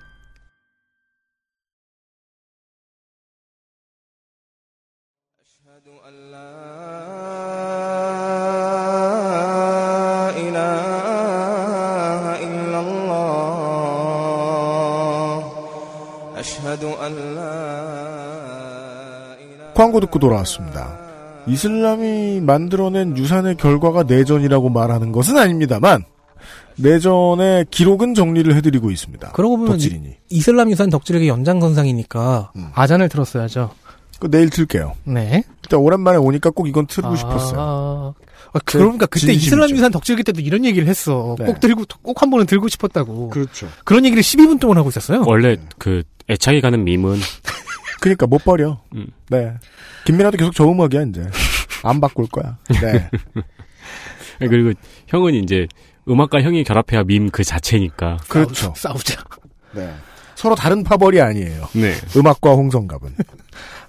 광고 19.75 20.01
듣고 20.01 20.19
돌아왔습니다. 20.19 20.99
이슬람이 21.47 22.41
만들어낸 22.41 23.17
유산의 23.17 23.57
결과가 23.57 24.05
내전이라고 24.05 24.69
말하는 24.69 25.11
것은 25.13 25.37
아닙니다만 25.39 26.05
내전의 26.77 27.67
기록은 27.71 28.15
정리를 28.15 28.55
해드리고 28.57 28.91
있습니다. 28.91 29.33
그러고 29.33 29.57
보면 29.57 29.73
덕질이니. 29.73 30.09
이- 30.09 30.15
이슬람 30.37 30.71
유산 30.71 30.89
덕질에게 30.91 31.29
연장선상이니까 31.29 32.53
아잔을 32.75 33.09
들었어야죠. 33.09 33.71
그 34.23 34.31
내일 34.31 34.51
틀게요. 34.51 34.95
네. 35.03 35.43
일단 35.65 35.81
오랜만에 35.81 36.17
오니까 36.17 36.51
꼭 36.51 36.69
이건 36.69 36.87
틀고 36.87 37.09
아, 37.09 37.17
싶었어요. 37.17 38.15
아, 38.53 38.59
제 38.67 38.79
그러니까 38.79 39.07
그때 39.07 39.27
진심이죠. 39.27 39.47
이슬람 39.47 39.71
유산 39.71 39.91
덕질기 39.91 40.23
때도 40.23 40.41
이런 40.41 40.65
얘기를 40.65 40.87
했어. 40.87 41.35
네. 41.41 41.45
꼭 41.47 41.59
들고 41.59 41.85
꼭 42.03 42.23
한 42.23 42.31
번은 42.31 42.47
들고 42.47 42.69
싶었다고. 42.69 43.31
그렇죠. 43.31 43.69
그런 43.85 44.05
얘기를 44.05 44.23
12분 44.23 44.61
동안 44.61 44.77
하고 44.79 44.91
있었어요. 44.91 45.25
원래 45.27 45.57
그 45.79 46.05
애착이 46.31 46.61
가는 46.61 46.85
밈은 46.85 47.19
그러니까 48.01 48.29
못 48.29 48.45
버려. 48.45 48.81
음. 48.95 49.09
네. 49.29 49.55
김민아도 50.05 50.37
계속 50.37 50.55
저 50.55 50.65
음악이야 50.71 51.03
이제. 51.03 51.27
안 51.83 52.01
바꿀 52.01 52.29
거야. 52.29 52.59
네. 52.81 53.11
그리고 54.39 54.73
형은 55.09 55.35
이제 55.35 55.67
음악과 56.09 56.43
형이 56.43 56.63
결합해야 56.63 57.03
밈 57.03 57.29
그 57.33 57.43
자체니까. 57.43 58.19
그렇죠. 58.29 58.73
싸우자. 58.77 59.21
네. 59.75 59.93
서로 60.37 60.55
다른 60.55 60.85
파벌이 60.85 61.21
아니에요. 61.21 61.69
네. 61.75 61.95
음악과 62.17 62.53
홍성갑은. 62.53 63.17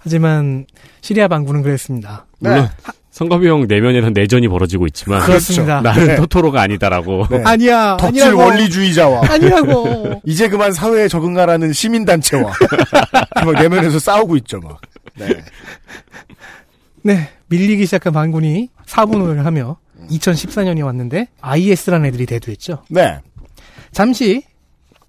하지만 0.03 0.65
시리아 1.01 1.27
반군은 1.27 1.61
그랬습니다. 1.63 2.25
물론 2.39 2.69
성갑이 3.11 3.47
형 3.47 3.67
내면에서 3.67 4.09
내전이 4.09 4.47
벌어지고 4.47 4.87
있지만 4.87 5.21
그렇습니다. 5.23 5.81
나는 5.81 6.07
네. 6.07 6.15
토토로가 6.15 6.61
아니다라고. 6.61 7.27
네. 7.29 7.41
아니야. 7.45 7.95
덕질 7.97 8.23
아니라고. 8.23 8.41
원리주의자와 8.41 9.21
아니라고. 9.29 10.21
이제 10.25 10.47
그만 10.49 10.71
사회에 10.73 11.07
적응하라는 11.07 11.73
시민 11.73 12.05
단체와 12.05 12.51
막 13.45 13.53
내면에서 13.53 13.99
싸우고 13.99 14.35
있죠, 14.37 14.59
막. 14.59 14.81
네. 15.15 15.27
네. 17.03 17.29
밀리기 17.47 17.85
시작한 17.85 18.13
반군이 18.13 18.69
사분을 18.87 19.45
하며 19.45 19.77
2014년이 20.09 20.83
왔는데 20.83 21.27
IS라는 21.39 22.07
애들이 22.07 22.25
대두했죠. 22.25 22.83
네. 22.89 23.19
잠시 23.91 24.41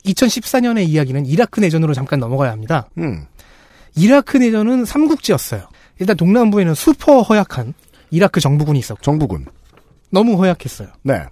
2014년의 0.05 0.87
이야기는 0.89 1.25
이라크 1.25 1.61
내전으로 1.61 1.95
잠깐 1.95 2.21
넘어가야 2.21 2.51
합니다. 2.53 2.87
음. 2.99 3.25
이라크 3.97 4.37
내전은 4.37 4.85
삼국지였어요. 4.85 5.69
일단 5.99 6.17
동남부에는 6.17 6.75
슈퍼 6.75 7.23
허약한 7.23 7.75
이라크 8.11 8.41
정부군이 8.41 8.79
있었고 8.79 9.03
정부군. 9.03 9.47
너무 10.11 10.37
허약했어요. 10.37 10.89
네. 11.03 11.25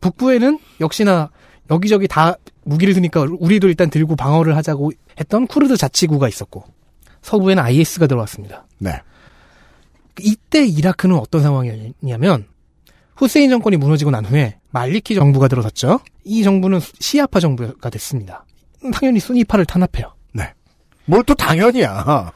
북부에는 0.00 0.58
역시나 0.80 1.30
여기저기 1.70 2.08
다 2.08 2.36
무기를 2.64 2.94
드니까 2.94 3.26
우리도 3.38 3.68
일단 3.68 3.90
들고 3.90 4.16
방어를 4.16 4.56
하자고 4.56 4.92
했던 5.18 5.46
쿠르드 5.46 5.76
자치구가 5.76 6.28
있었고 6.28 6.64
서부에는 7.22 7.62
IS가 7.62 8.06
들어왔습니다. 8.06 8.66
네. 8.78 9.00
이때 10.20 10.64
이라크는 10.66 11.16
어떤 11.16 11.42
상황이었냐면 11.42 12.46
후세인 13.16 13.50
정권이 13.50 13.76
무너지고 13.76 14.10
난 14.10 14.24
후에 14.24 14.58
말리키 14.70 15.14
정부가 15.14 15.48
들어섰죠. 15.48 16.00
이 16.24 16.42
정부는 16.42 16.80
시아파 16.98 17.40
정부가 17.40 17.90
됐습니다. 17.90 18.44
당연히 18.92 19.20
순위파를 19.20 19.64
탄압해요. 19.64 20.14
뭘 21.06 21.22
또 21.24 21.34
당연이야. 21.34 22.32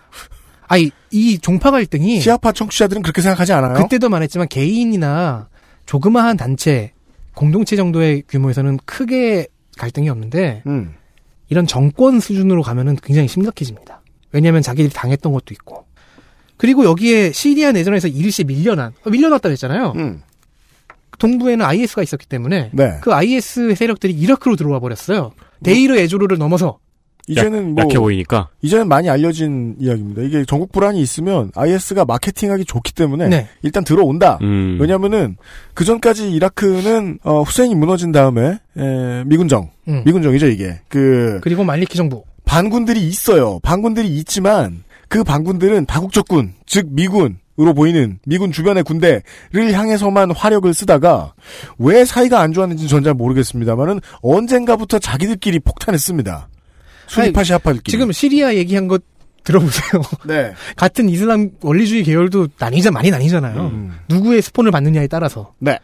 아이 0.68 0.90
이 1.10 1.38
종파 1.38 1.70
갈등이 1.70 2.20
시아파 2.20 2.52
청취자들은 2.52 3.02
그렇게 3.02 3.22
생각하지 3.22 3.52
않아요? 3.52 3.74
그때도 3.74 4.08
말했지만 4.08 4.48
개인이나 4.48 5.48
조그마한 5.86 6.36
단체 6.36 6.92
공동체 7.34 7.76
정도의 7.76 8.22
규모에서는 8.28 8.78
크게 8.84 9.46
갈등이 9.78 10.08
없는데 10.08 10.62
음. 10.66 10.94
이런 11.48 11.66
정권 11.66 12.18
수준으로 12.18 12.62
가면은 12.62 12.96
굉장히 13.02 13.28
심각해집니다. 13.28 14.02
왜냐하면 14.32 14.62
자기들이 14.62 14.92
당했던 14.92 15.32
것도 15.32 15.52
있고 15.52 15.86
그리고 16.56 16.84
여기에 16.84 17.30
시리아 17.32 17.70
내전에서 17.70 18.08
일시 18.08 18.42
밀려난 18.42 18.92
어, 19.04 19.10
밀려났다 19.10 19.48
했잖아요. 19.50 19.92
음. 19.96 20.22
동부에는 21.18 21.64
IS가 21.64 22.02
있었기 22.02 22.26
때문에 22.26 22.70
네. 22.72 22.98
그 23.02 23.14
IS 23.14 23.74
세력들이 23.76 24.12
이라크로 24.12 24.56
들어와 24.56 24.80
버렸어요. 24.80 25.32
데이르 25.62 25.96
에조르를 25.96 26.36
넘어서 26.38 26.78
이제는 27.26 27.74
뭐 27.74 27.84
약해 27.84 27.98
보이니까. 27.98 28.48
이제는 28.62 28.88
많이 28.88 29.10
알려진 29.10 29.74
이야기입니다. 29.80 30.22
이게 30.22 30.44
전국 30.44 30.70
불안이 30.72 31.00
있으면 31.00 31.50
IS가 31.54 32.04
마케팅하기 32.04 32.64
좋기 32.64 32.92
때문에 32.94 33.28
네. 33.28 33.48
일단 33.62 33.82
들어온다. 33.84 34.38
음. 34.42 34.78
왜냐면은 34.80 35.36
그 35.74 35.84
전까지 35.84 36.30
이라크는 36.32 37.18
어, 37.24 37.42
후세인이 37.42 37.74
무너진 37.74 38.12
다음에 38.12 38.58
에, 38.76 39.24
미군정, 39.24 39.70
음. 39.88 40.02
미군정이죠 40.04 40.46
이게 40.46 40.80
그 40.88 41.40
그리고 41.42 41.64
말리키 41.64 41.96
정부 41.96 42.22
반군들이 42.44 43.00
있어요. 43.06 43.58
반군들이 43.62 44.08
있지만 44.18 44.84
그 45.08 45.24
반군들은 45.24 45.86
다국적군, 45.86 46.54
즉 46.66 46.86
미군 46.90 47.38
으로 47.58 47.72
보이는 47.72 48.18
미군 48.26 48.52
주변의 48.52 48.82
군대를 48.82 49.22
향해서만 49.72 50.30
화력을 50.30 50.72
쓰다가 50.74 51.32
왜 51.78 52.04
사이가 52.04 52.38
안 52.40 52.52
좋았는지는 52.52 52.86
전 52.86 53.02
잘 53.02 53.14
모르겠습니다만은 53.14 54.00
언젠가부터 54.20 54.98
자기들끼리 54.98 55.60
폭탄했습니다. 55.60 56.48
수니파 57.06 57.44
시아파들끼리. 57.44 57.90
지금 57.90 58.12
시리아 58.12 58.54
얘기한 58.54 58.88
것 58.88 59.02
들어보세요. 59.46 60.02
네. 60.26 60.52
같은 60.76 61.08
이슬람 61.08 61.50
원리주의 61.62 62.02
계열도 62.02 62.48
나뉘자 62.58 62.90
많이 62.90 63.10
나뉘잖아요. 63.10 63.60
음. 63.66 63.98
누구의 64.08 64.42
스폰을 64.42 64.70
받느냐에 64.70 65.06
따라서. 65.06 65.54
네. 65.58 65.78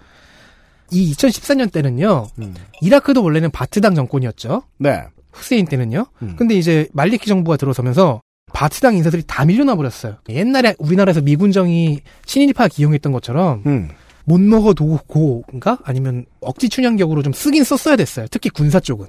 이 0.91 1.13
2014년 1.15 1.73
때는요. 1.73 2.27
음. 2.41 2.55
이라크도 2.83 3.23
원래는 3.23 3.51
바트당 3.51 3.95
정권이었죠. 3.95 4.65
네. 4.79 5.05
후세인 5.33 5.67
때는요. 5.67 6.07
음. 6.23 6.37
근데 6.37 6.55
이제 6.55 6.89
말리키 6.93 7.27
정부가 7.27 7.57
들어서면서 7.57 8.21
바트당 8.53 8.97
인사들이 8.97 9.23
다 9.27 9.47
밀려나 9.47 9.77
버렸어요. 9.77 10.17
옛날에 10.29 10.75
우리나라에서 10.79 11.23
미군정이 11.23 12.01
친일파 12.27 12.69
기용했던 12.69 13.13
것처럼 13.13 13.63
음. 13.65 13.89
못 14.25 14.41
먹어 14.41 14.75
도 14.75 14.99
고인가 15.07 15.79
아니면 15.85 16.27
억지 16.41 16.69
춘향격으로 16.69 17.23
좀 17.23 17.33
쓰긴 17.33 17.65
썼어야 17.65 17.97
됐어요. 17.97 18.27
특히 18.31 18.51
군사 18.51 18.79
쪽은. 18.79 19.07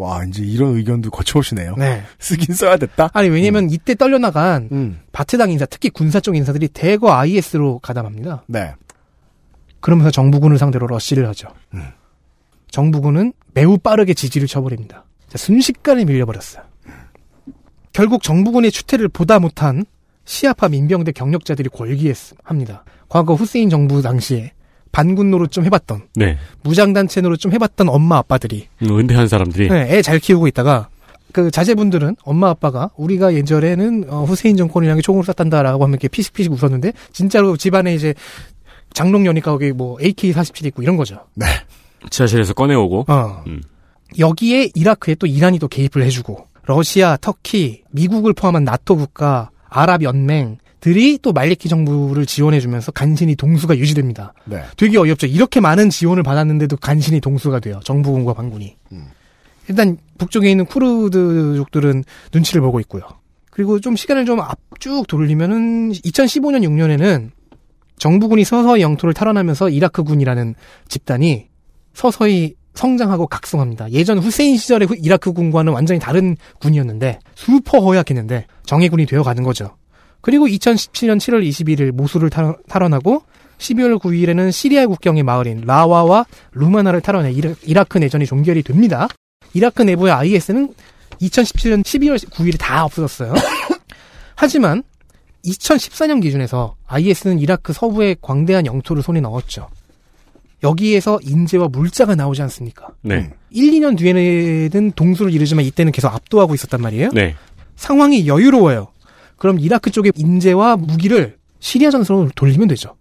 와, 0.00 0.24
이제 0.24 0.42
이런 0.42 0.76
의견도 0.76 1.10
거쳐오시네요. 1.10 1.74
네. 1.76 2.02
쓰긴 2.18 2.54
써야 2.54 2.78
됐다? 2.78 3.10
아니 3.12 3.28
왜냐면 3.28 3.68
이때 3.68 3.94
떨려나간 3.94 4.70
음. 4.72 5.00
바트당 5.12 5.50
인사, 5.50 5.66
특히 5.66 5.90
군사 5.90 6.20
쪽 6.20 6.36
인사들이 6.36 6.68
대거 6.68 7.12
IS로 7.12 7.80
가담합니다. 7.80 8.44
네. 8.46 8.74
그러면서 9.80 10.10
정부군을 10.10 10.56
상대로 10.56 10.86
러시를 10.86 11.28
하죠. 11.28 11.48
정부군은 12.70 13.34
매우 13.52 13.76
빠르게 13.76 14.14
지지를 14.14 14.48
쳐버립니다. 14.48 15.04
자, 15.28 15.36
순식간에 15.36 16.04
밀려버렸어요. 16.06 16.62
결국 17.92 18.22
정부군의 18.22 18.70
추태를 18.70 19.08
보다 19.08 19.38
못한 19.38 19.84
시아파 20.24 20.68
민병대 20.68 21.12
경력자들이 21.12 21.68
골기했합니다. 21.68 22.84
과거 23.08 23.34
후세인 23.34 23.68
정부 23.68 24.00
당시에 24.00 24.52
반군 24.92 25.30
노릇 25.30 25.50
좀 25.52 25.64
해봤던 25.64 26.02
네. 26.16 26.36
무장단체 26.62 27.20
노릇 27.20 27.38
좀 27.40 27.52
해봤던 27.52 27.88
엄마 27.88 28.16
아빠들이 28.18 28.66
음, 28.82 28.98
은퇴한 28.98 29.28
사람들이. 29.28 29.68
네, 29.68 29.96
애 29.96 30.02
잘 30.02 30.18
키우고 30.18 30.46
있다가 30.48 30.88
그 31.32 31.50
자제분들은 31.50 32.16
엄마 32.24 32.48
아빠가 32.50 32.90
우리가 32.96 33.34
예전에는 33.34 34.06
어, 34.08 34.24
후세인 34.24 34.56
정권이랑 34.56 34.96
게 34.96 35.02
총을 35.02 35.22
쐈단다라고 35.24 35.84
하면 35.84 35.94
이렇게 35.94 36.08
피식피식 36.08 36.52
웃었는데 36.52 36.92
진짜로 37.12 37.56
집안에 37.56 37.94
이제 37.94 38.14
장롱 38.94 39.26
여니까 39.26 39.52
거기 39.52 39.70
뭐 39.72 39.96
AK-47 39.98 40.66
있고 40.66 40.82
이런 40.82 40.96
거죠. 40.96 41.20
네. 41.34 41.46
지하실에서 42.10 42.54
꺼내오고. 42.54 43.04
어. 43.08 43.44
음. 43.46 43.62
여기에 44.18 44.70
이라크에 44.74 45.14
또 45.14 45.26
이란이 45.28 45.60
또 45.60 45.68
개입을 45.68 46.02
해주고 46.06 46.48
러시아, 46.64 47.16
터키, 47.20 47.84
미국을 47.92 48.32
포함한 48.32 48.64
나토 48.64 48.96
국가, 48.96 49.50
아랍 49.68 50.02
연맹 50.02 50.58
들이 50.80 51.18
또 51.20 51.32
말리키 51.32 51.68
정부를 51.68 52.24
지원해주면서 52.26 52.92
간신히 52.92 53.36
동수가 53.36 53.76
유지됩니다. 53.78 54.32
네. 54.46 54.62
되게 54.76 54.96
어이없죠. 54.98 55.26
이렇게 55.26 55.60
많은 55.60 55.90
지원을 55.90 56.22
받았는데도 56.22 56.76
간신히 56.78 57.20
동수가 57.20 57.60
돼요. 57.60 57.80
정부군과 57.84 58.34
반군이. 58.34 58.76
일단 59.68 59.98
북쪽에 60.18 60.50
있는 60.50 60.64
쿠르드족들은 60.66 62.04
눈치를 62.32 62.60
보고 62.62 62.80
있고요. 62.80 63.02
그리고 63.50 63.78
좀 63.80 63.94
시간을 63.96 64.24
좀 64.24 64.40
앞쭉 64.40 65.06
돌리면은 65.06 65.92
2015년 65.92 66.62
6년에는 66.64 67.30
정부군이 67.98 68.44
서서히 68.44 68.80
영토를 68.80 69.12
탈환하면서 69.12 69.68
이라크군이라는 69.70 70.54
집단이 70.88 71.48
서서히 71.92 72.54
성장하고 72.74 73.26
각성합니다. 73.26 73.90
예전 73.90 74.18
후세인 74.18 74.56
시절의 74.56 74.88
후- 74.88 74.96
이라크군과는 74.96 75.72
완전히 75.72 76.00
다른 76.00 76.36
군이었는데 76.60 77.18
슈퍼 77.34 77.78
허약했는데 77.80 78.46
정예군이 78.64 79.06
되어가는 79.06 79.42
거죠. 79.42 79.76
그리고 80.20 80.46
2017년 80.46 81.18
7월 81.18 81.46
21일 81.48 81.92
모술을 81.92 82.30
탈- 82.30 82.56
탈환하고 82.68 83.22
12월 83.58 83.98
9일에는 83.98 84.50
시리아 84.52 84.86
국경의 84.86 85.22
마을인 85.22 85.62
라와와 85.66 86.24
루마나를 86.52 87.00
탈환해 87.00 87.32
이라- 87.32 87.54
이라크 87.64 87.98
내전이 87.98 88.26
종결이 88.26 88.62
됩니다. 88.62 89.08
이라크 89.54 89.82
내부의 89.82 90.12
IS는 90.12 90.72
2017년 91.20 91.82
12월 91.82 92.16
9일에 92.30 92.56
다 92.58 92.84
없어졌어요. 92.84 93.34
하지만 94.36 94.82
2014년 95.44 96.22
기준에서 96.22 96.76
IS는 96.86 97.38
이라크 97.38 97.72
서부의 97.72 98.16
광대한 98.20 98.66
영토를 98.66 99.02
손에 99.02 99.20
넣었죠. 99.20 99.68
여기에서 100.62 101.18
인재와 101.22 101.68
물자가 101.68 102.14
나오지 102.14 102.42
않습니까? 102.42 102.88
네. 103.02 103.30
1, 103.50 103.72
2년 103.72 103.96
뒤에는 103.96 104.92
동수를 104.92 105.32
이루지만 105.32 105.64
이때는 105.64 105.92
계속 105.92 106.08
압도하고 106.14 106.54
있었단 106.54 106.80
말이에요. 106.82 107.10
네. 107.12 107.34
상황이 107.76 108.26
여유로워요. 108.26 108.88
그럼 109.40 109.58
이라크 109.58 109.90
쪽의 109.90 110.12
인재와 110.16 110.76
무기를 110.76 111.38
시리아 111.60 111.90
전선으로 111.90 112.28
돌리면 112.34 112.68
되죠. 112.68 112.94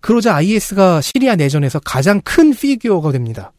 그러자 0.00 0.36
IS가 0.36 1.00
시리아 1.00 1.34
내전에서 1.34 1.80
가장 1.80 2.20
큰 2.22 2.54
피규어가 2.54 3.10
됩니다. 3.10 3.52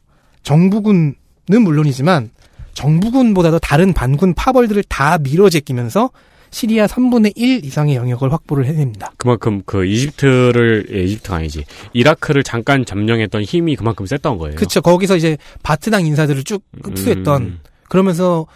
정부군은 0.44 1.16
물론이지만 1.46 2.32
정부군보다도 2.74 3.60
다른 3.60 3.92
반군 3.92 4.34
파벌들을 4.34 4.82
다 4.84 5.18
밀어제끼면서 5.18 6.10
시리아 6.52 6.88
3분의 6.88 7.34
1 7.36 7.66
이상의 7.66 7.98
영역을 7.98 8.32
확보를 8.32 8.66
해냅니다. 8.66 9.12
그만큼 9.18 9.62
그 9.66 9.86
이집트를 9.86 10.88
예, 10.94 11.04
이집트가 11.04 11.36
아니지 11.36 11.66
이라크를 11.92 12.44
잠깐 12.44 12.86
점령했던 12.86 13.42
힘이 13.42 13.76
그만큼 13.76 14.06
셌던 14.06 14.38
거예요. 14.38 14.56
그쵸. 14.56 14.80
거기서 14.80 15.18
이제 15.18 15.38
바트당 15.64 16.06
인사들을 16.06 16.46
쭉 16.46 16.64
흡수했던 16.82 17.42
음. 17.42 17.60
그러면서 17.90 18.48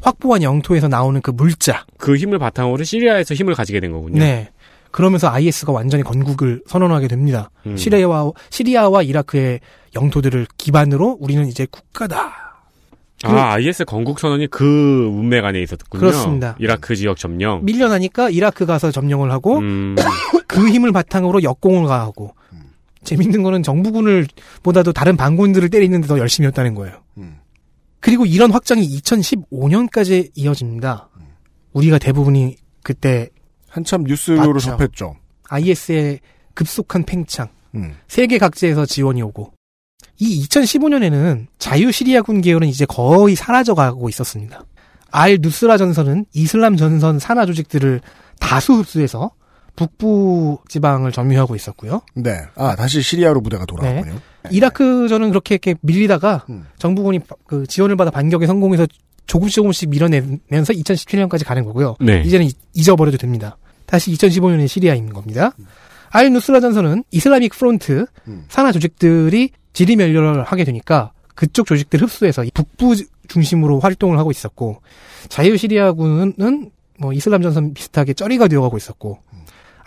확보한 0.00 0.42
영토에서 0.42 0.88
나오는 0.88 1.20
그 1.20 1.30
물자. 1.30 1.84
그 1.98 2.16
힘을 2.16 2.38
바탕으로 2.38 2.84
시리아에서 2.84 3.34
힘을 3.34 3.54
가지게 3.54 3.80
된 3.80 3.92
거군요. 3.92 4.18
네. 4.18 4.50
그러면서 4.90 5.28
IS가 5.28 5.72
완전히 5.72 6.02
건국을 6.02 6.62
선언하게 6.66 7.08
됩니다. 7.08 7.50
음. 7.66 7.76
시리아와 7.76 8.32
시리아와 8.50 9.02
이라크의 9.02 9.60
영토들을 9.94 10.46
기반으로 10.56 11.18
우리는 11.20 11.46
이제 11.46 11.66
국가다. 11.70 12.48
아, 13.24 13.52
IS 13.54 13.84
건국 13.84 14.20
선언이 14.20 14.46
그 14.46 14.62
문맥 14.62 15.44
안에 15.44 15.60
있었군요. 15.60 16.00
그렇습니다. 16.00 16.56
이라크 16.60 16.94
지역 16.94 17.16
점령. 17.16 17.64
밀려나니까 17.64 18.30
이라크 18.30 18.64
가서 18.64 18.92
점령을 18.92 19.32
하고 19.32 19.58
음, 19.58 19.96
그 20.46 20.68
힘을 20.68 20.92
바탕으로 20.92 21.42
역공을 21.42 21.88
가하고 21.88 22.34
재밌는 23.02 23.42
거는 23.42 23.62
정부군을 23.62 24.26
보다도 24.62 24.92
다른 24.92 25.16
반군들을 25.16 25.68
때리는데 25.70 26.06
더 26.06 26.18
열심히 26.18 26.46
했다는 26.46 26.74
거예요. 26.74 26.96
그리고 28.00 28.26
이런 28.26 28.50
확장이 28.50 28.88
2015년까지 29.00 30.30
이어집니다. 30.34 31.08
우리가 31.72 31.98
대부분이 31.98 32.56
그때 32.82 33.28
한참 33.68 34.04
뉴스로. 34.04 34.40
접했죠. 34.58 35.16
IS의 35.48 36.20
급속한 36.54 37.04
팽창, 37.04 37.48
음. 37.74 37.94
세계 38.08 38.38
각지에서 38.38 38.86
지원이 38.86 39.22
오고 39.22 39.52
이 40.18 40.44
2015년에는 40.46 41.46
자유 41.58 41.92
시리아군 41.92 42.40
계열은 42.40 42.68
이제 42.68 42.84
거의 42.86 43.36
사라져가고 43.36 44.08
있었습니다. 44.08 44.64
알 45.10 45.38
누스라 45.40 45.76
전선은 45.76 46.26
이슬람 46.34 46.76
전선 46.76 47.18
산하 47.18 47.46
조직들을 47.46 48.00
다수 48.40 48.74
흡수해서 48.74 49.30
북부 49.78 50.58
지방을 50.68 51.12
점유하고 51.12 51.54
있었고요. 51.54 52.02
네. 52.14 52.40
아, 52.56 52.74
다시 52.74 53.00
시리아로 53.00 53.40
무대가 53.40 53.64
돌아왔군요. 53.64 54.18
이라크전은 54.50 55.28
그렇게 55.28 55.54
이렇게 55.54 55.74
밀리다가 55.82 56.44
음. 56.50 56.66
정부군이 56.78 57.20
그 57.46 57.64
지원을 57.66 57.94
받아 57.96 58.10
반격에 58.10 58.46
성공해서 58.48 58.86
조금씩 59.26 59.54
조금씩 59.56 59.90
밀어내면서 59.90 60.72
2017년까지 60.72 61.44
가는 61.46 61.64
거고요. 61.64 61.94
네. 62.00 62.22
이제는 62.24 62.46
이- 62.46 62.52
잊어버려도 62.74 63.18
됩니다. 63.18 63.56
다시 63.86 64.10
2015년에 64.12 64.66
시리아인 64.66 65.12
겁니다. 65.12 65.52
알 66.10 66.32
누스라 66.32 66.58
전선은 66.60 67.04
Islamic 67.12 67.52
Front 67.52 68.06
산하 68.48 68.72
조직들이 68.72 69.50
지리 69.74 69.94
멸렬을 69.96 70.42
하게 70.42 70.64
되니까 70.64 71.12
그쪽 71.36 71.66
조직들 71.66 72.02
흡수해서 72.02 72.42
이 72.44 72.50
북부 72.52 72.96
중심으로 73.28 73.78
활동을 73.78 74.18
하고 74.18 74.30
있었고 74.32 74.80
자유 75.28 75.56
시리아군은 75.56 76.70
뭐 76.98 77.12
이슬람 77.12 77.42
전선 77.42 77.74
비슷하게 77.74 78.14
쩌리가 78.14 78.48
되어가고 78.48 78.76
있었고 78.76 79.18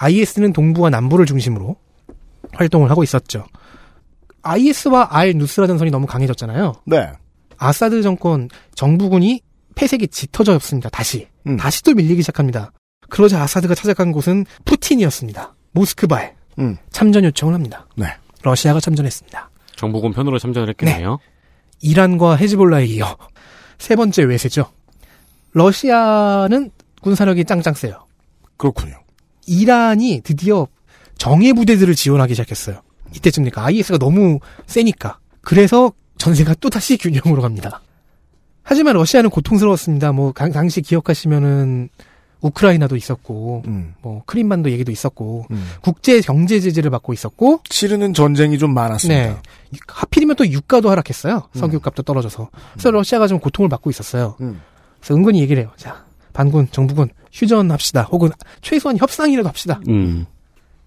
IS는 0.01 0.51
동부와 0.51 0.89
남부를 0.89 1.27
중심으로 1.27 1.75
활동을 2.53 2.89
하고 2.89 3.03
있었죠. 3.03 3.45
IS와 4.41 5.09
알 5.11 5.33
누스라 5.33 5.67
전선이 5.67 5.91
너무 5.91 6.07
강해졌잖아요. 6.07 6.73
네. 6.87 7.11
아사드 7.57 8.01
정권 8.01 8.49
정부군이 8.73 9.41
폐색이 9.75 10.07
짙어졌습니다. 10.07 10.89
다시 10.89 11.27
음. 11.45 11.57
다시 11.57 11.83
또 11.83 11.93
밀리기 11.93 12.23
시작합니다. 12.23 12.71
그러자 13.09 13.43
아사드가 13.43 13.75
찾아간 13.75 14.11
곳은 14.11 14.45
푸틴이었습니다. 14.65 15.55
모스크바에 15.73 16.33
음. 16.57 16.77
참전 16.89 17.23
요청을 17.25 17.53
합니다. 17.53 17.85
네. 17.95 18.07
러시아가 18.41 18.79
참전했습니다. 18.79 19.51
정부군 19.75 20.13
편으로 20.13 20.39
참전을 20.39 20.69
했겠네요. 20.69 21.19
이란과 21.81 22.37
헤즈볼라에 22.37 22.85
이어 22.85 23.15
세 23.77 23.95
번째 23.95 24.23
외세죠. 24.23 24.65
러시아는 25.53 26.71
군사력이 27.01 27.45
짱짱 27.45 27.75
세요. 27.75 28.07
그렇군요. 28.57 28.95
이란이 29.51 30.21
드디어 30.23 30.67
정예 31.17 31.53
부대들을 31.53 31.93
지원하기 31.95 32.33
시작했어요. 32.33 32.81
이때쯤이니까 33.15 33.65
IS가 33.65 33.97
너무 33.97 34.39
세니까. 34.65 35.19
그래서 35.41 35.91
전세가 36.17 36.55
또 36.59 36.69
다시 36.69 36.97
균형으로 36.97 37.41
갑니다. 37.41 37.81
하지만 38.63 38.93
러시아는 38.95 39.29
고통스러웠습니다. 39.29 40.11
뭐 40.13 40.31
강- 40.31 40.51
당시 40.51 40.81
기억하시면은 40.81 41.89
우크라이나도 42.41 42.95
있었고, 42.95 43.61
음. 43.67 43.93
뭐 44.01 44.23
크림반도 44.25 44.71
얘기도 44.71 44.91
있었고, 44.91 45.45
국제 45.81 46.21
경제 46.21 46.59
제재를 46.59 46.89
받고 46.89 47.13
있었고, 47.13 47.61
치르는 47.69 48.15
전쟁이 48.15 48.57
좀 48.57 48.73
많았습니다. 48.73 49.21
네. 49.33 49.37
하필이면 49.87 50.37
또 50.37 50.47
유가도 50.47 50.89
하락했어요. 50.89 51.49
석유값도 51.53 52.01
떨어져서. 52.01 52.49
그래서 52.73 52.89
러시아가 52.91 53.27
좀 53.27 53.39
고통을 53.39 53.69
받고 53.69 53.91
있었어요. 53.91 54.37
음. 54.41 54.59
그래서 54.99 55.13
은근히 55.15 55.39
얘기를 55.41 55.61
해요. 55.61 55.71
자, 55.75 56.05
반군, 56.33 56.67
정부군, 56.71 57.09
휴전합시다. 57.31 58.03
혹은 58.03 58.29
최소한 58.61 58.97
협상이라도 58.97 59.47
합시다. 59.47 59.79
음. 59.89 60.25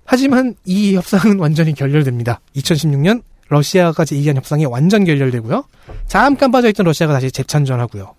하지만 0.04 0.54
이 0.64 0.94
협상은 0.94 1.38
완전히 1.38 1.72
결렬됩니다. 1.74 2.40
2016년 2.56 3.22
러시아가 3.48 4.04
제의한 4.04 4.36
협상이 4.36 4.66
완전 4.66 5.04
결렬되고요. 5.04 5.64
잠깐 6.06 6.50
빠져있던 6.50 6.84
러시아가 6.84 7.12
다시 7.14 7.30
재참전하고요. 7.30 8.14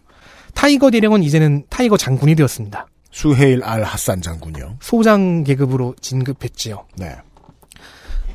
타이거 0.54 0.90
대령은 0.90 1.24
이제는 1.24 1.66
타이거 1.70 1.98
장군이 1.98 2.36
되었습니다. 2.36 2.88
수헤일 3.12 3.64
알 3.64 3.84
하산 3.84 4.22
장군이요. 4.22 4.78
소장 4.82 5.44
계급으로 5.44 5.96
진급했지요. 6.02 6.86
네. 6.98 7.16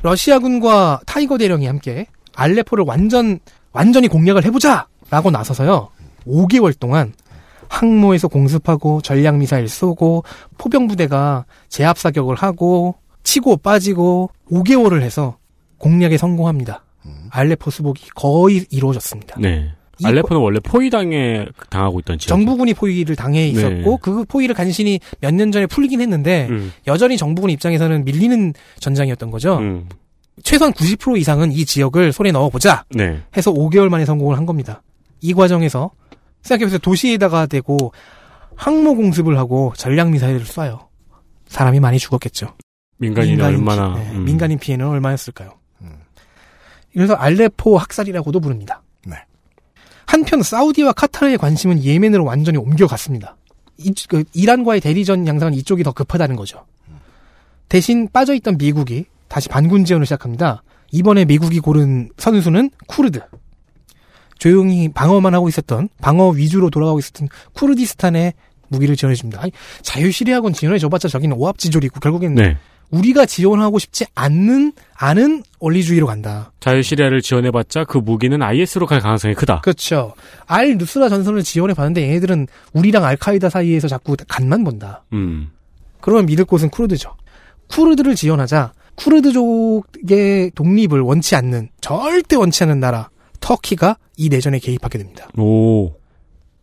러시아군과 0.01 1.01
타이거 1.05 1.37
대령이 1.37 1.67
함께 1.67 2.07
알레포를 2.35 2.85
완전 2.87 3.39
완전히 3.71 4.07
공략을 4.07 4.43
해보자라고 4.45 5.31
나서서요. 5.31 5.89
5개월 6.25 6.77
동안 6.79 7.13
항모에서 7.71 8.27
공습하고 8.27 9.01
전략 9.01 9.37
미사일 9.37 9.67
쏘고 9.69 10.23
포병 10.57 10.87
부대가 10.87 11.45
제압 11.69 11.97
사격을 11.97 12.35
하고 12.35 12.95
치고 13.23 13.57
빠지고 13.57 14.29
5개월을 14.51 15.01
해서 15.01 15.37
공략에 15.77 16.17
성공합니다. 16.17 16.83
알레포 17.29 17.71
수복이 17.71 18.09
거의 18.13 18.65
이루어졌습니다. 18.69 19.37
네. 19.39 19.71
이 19.99 20.05
알레포는 20.05 20.41
원래 20.41 20.59
포위당에 20.59 21.45
당하고 21.69 21.99
있던 22.01 22.17
지역. 22.17 22.27
정부군이 22.29 22.73
포위를 22.73 23.15
당해 23.15 23.47
있었고 23.47 23.91
네. 23.91 23.97
그 24.01 24.25
포위를 24.25 24.53
간신히 24.53 24.99
몇 25.21 25.33
년 25.33 25.51
전에 25.51 25.65
풀리긴 25.65 26.01
했는데 26.01 26.47
음. 26.49 26.73
여전히 26.87 27.17
정부군 27.17 27.51
입장에서는 27.51 28.03
밀리는 28.03 28.53
전장이었던 28.79 29.31
거죠. 29.31 29.59
음. 29.59 29.87
최소한 30.43 30.73
90% 30.73 31.17
이상은 31.19 31.51
이 31.51 31.65
지역을 31.65 32.11
손에 32.11 32.31
넣어보자 32.31 32.83
네. 32.89 33.19
해서 33.37 33.51
5개월 33.53 33.89
만에 33.89 34.05
성공을 34.05 34.35
한 34.37 34.45
겁니다. 34.45 34.81
이 35.21 35.33
과정에서 35.33 35.91
생각해보세요. 36.41 36.79
도시에다가 36.79 37.45
대고 37.45 37.93
항모 38.55 38.95
공습을 38.95 39.37
하고 39.37 39.73
전략 39.75 40.09
미사일을 40.09 40.43
쏴요. 40.43 40.87
사람이 41.47 41.79
많이 41.79 41.99
죽었겠죠. 41.99 42.55
민간인이 42.97 43.35
민간인 43.35 43.59
얼마나. 43.59 43.93
피, 43.95 43.99
네, 43.99 44.11
음. 44.11 44.25
민간인 44.25 44.59
피해는 44.59 44.87
얼마였을까요? 44.87 45.61
그래서 46.93 47.13
알레포 47.13 47.77
학살이라고도 47.77 48.39
부릅니다. 48.39 48.83
네. 49.05 49.15
한편 50.05 50.43
사우디와 50.43 50.91
카타르의 50.93 51.37
관심은 51.37 51.83
예멘으로 51.83 52.25
완전히 52.25 52.57
옮겨갔습니다. 52.57 53.37
이, 53.77 53.93
그 54.09 54.23
이란과의 54.33 54.81
대리전 54.81 55.25
양상은 55.27 55.53
이쪽이 55.53 55.83
더 55.83 55.93
급하다는 55.93 56.35
거죠. 56.35 56.65
대신 57.69 58.09
빠져있던 58.11 58.57
미국이 58.57 59.05
다시 59.29 59.47
반군 59.47 59.85
지원을 59.85 60.05
시작합니다. 60.05 60.63
이번에 60.91 61.23
미국이 61.23 61.61
고른 61.61 62.09
선수는 62.17 62.71
쿠르드. 62.87 63.21
조용히 64.41 64.89
방어만 64.89 65.35
하고 65.35 65.47
있었던 65.49 65.89
방어 66.01 66.29
위주로 66.29 66.71
돌아가고 66.71 66.97
있었던 66.97 67.29
쿠르디스탄에 67.53 68.33
무기를 68.69 68.95
지원해줍니다. 68.95 69.39
아니, 69.39 69.51
자유시리아군 69.83 70.53
지원해줘봤자 70.53 71.09
저기는 71.09 71.37
오합지졸이고 71.37 71.99
결국에는 71.99 72.35
네. 72.35 72.57
우리가 72.89 73.27
지원하고 73.27 73.77
싶지 73.77 74.07
않는 74.15 74.73
않은 74.95 75.43
원리주의로 75.59 76.07
간다. 76.07 76.51
자유시리아를 76.59 77.21
지원해봤자 77.21 77.83
그 77.83 77.99
무기는 77.99 78.41
IS로 78.41 78.87
갈 78.87 78.99
가능성이 78.99 79.35
크다. 79.35 79.61
그렇죠. 79.61 80.15
알 80.47 80.75
누스라 80.75 81.07
전선을 81.07 81.43
지원해 81.43 81.75
봤는데 81.75 82.01
얘네들은 82.01 82.47
우리랑 82.73 83.05
알카이다 83.05 83.47
사이에서 83.47 83.87
자꾸 83.87 84.17
간만 84.27 84.63
본다. 84.63 85.03
음. 85.13 85.51
그러면 85.99 86.25
믿을 86.25 86.45
곳은 86.45 86.71
쿠르드죠. 86.71 87.15
쿠르드를 87.67 88.15
지원하자 88.15 88.73
쿠르드족의 88.95 90.51
독립을 90.55 90.99
원치 90.99 91.35
않는 91.35 91.69
절대 91.79 92.35
원치 92.35 92.63
않는 92.63 92.79
나라 92.79 93.11
터키가 93.41 93.97
이 94.15 94.29
내전에 94.29 94.59
개입하게 94.59 94.97
됩니다. 94.99 95.27
오. 95.37 95.93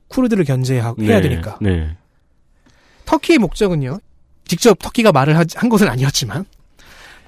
쿠르드를 0.09 0.45
견제해야 0.45 0.95
네. 0.97 1.20
되니까. 1.20 1.59
네. 1.61 1.95
터키의 3.05 3.39
목적은요. 3.39 3.99
직접 4.47 4.79
터키가 4.79 5.12
말을 5.12 5.37
하- 5.37 5.45
한 5.57 5.68
것은 5.68 5.89
아니었지만 5.89 6.47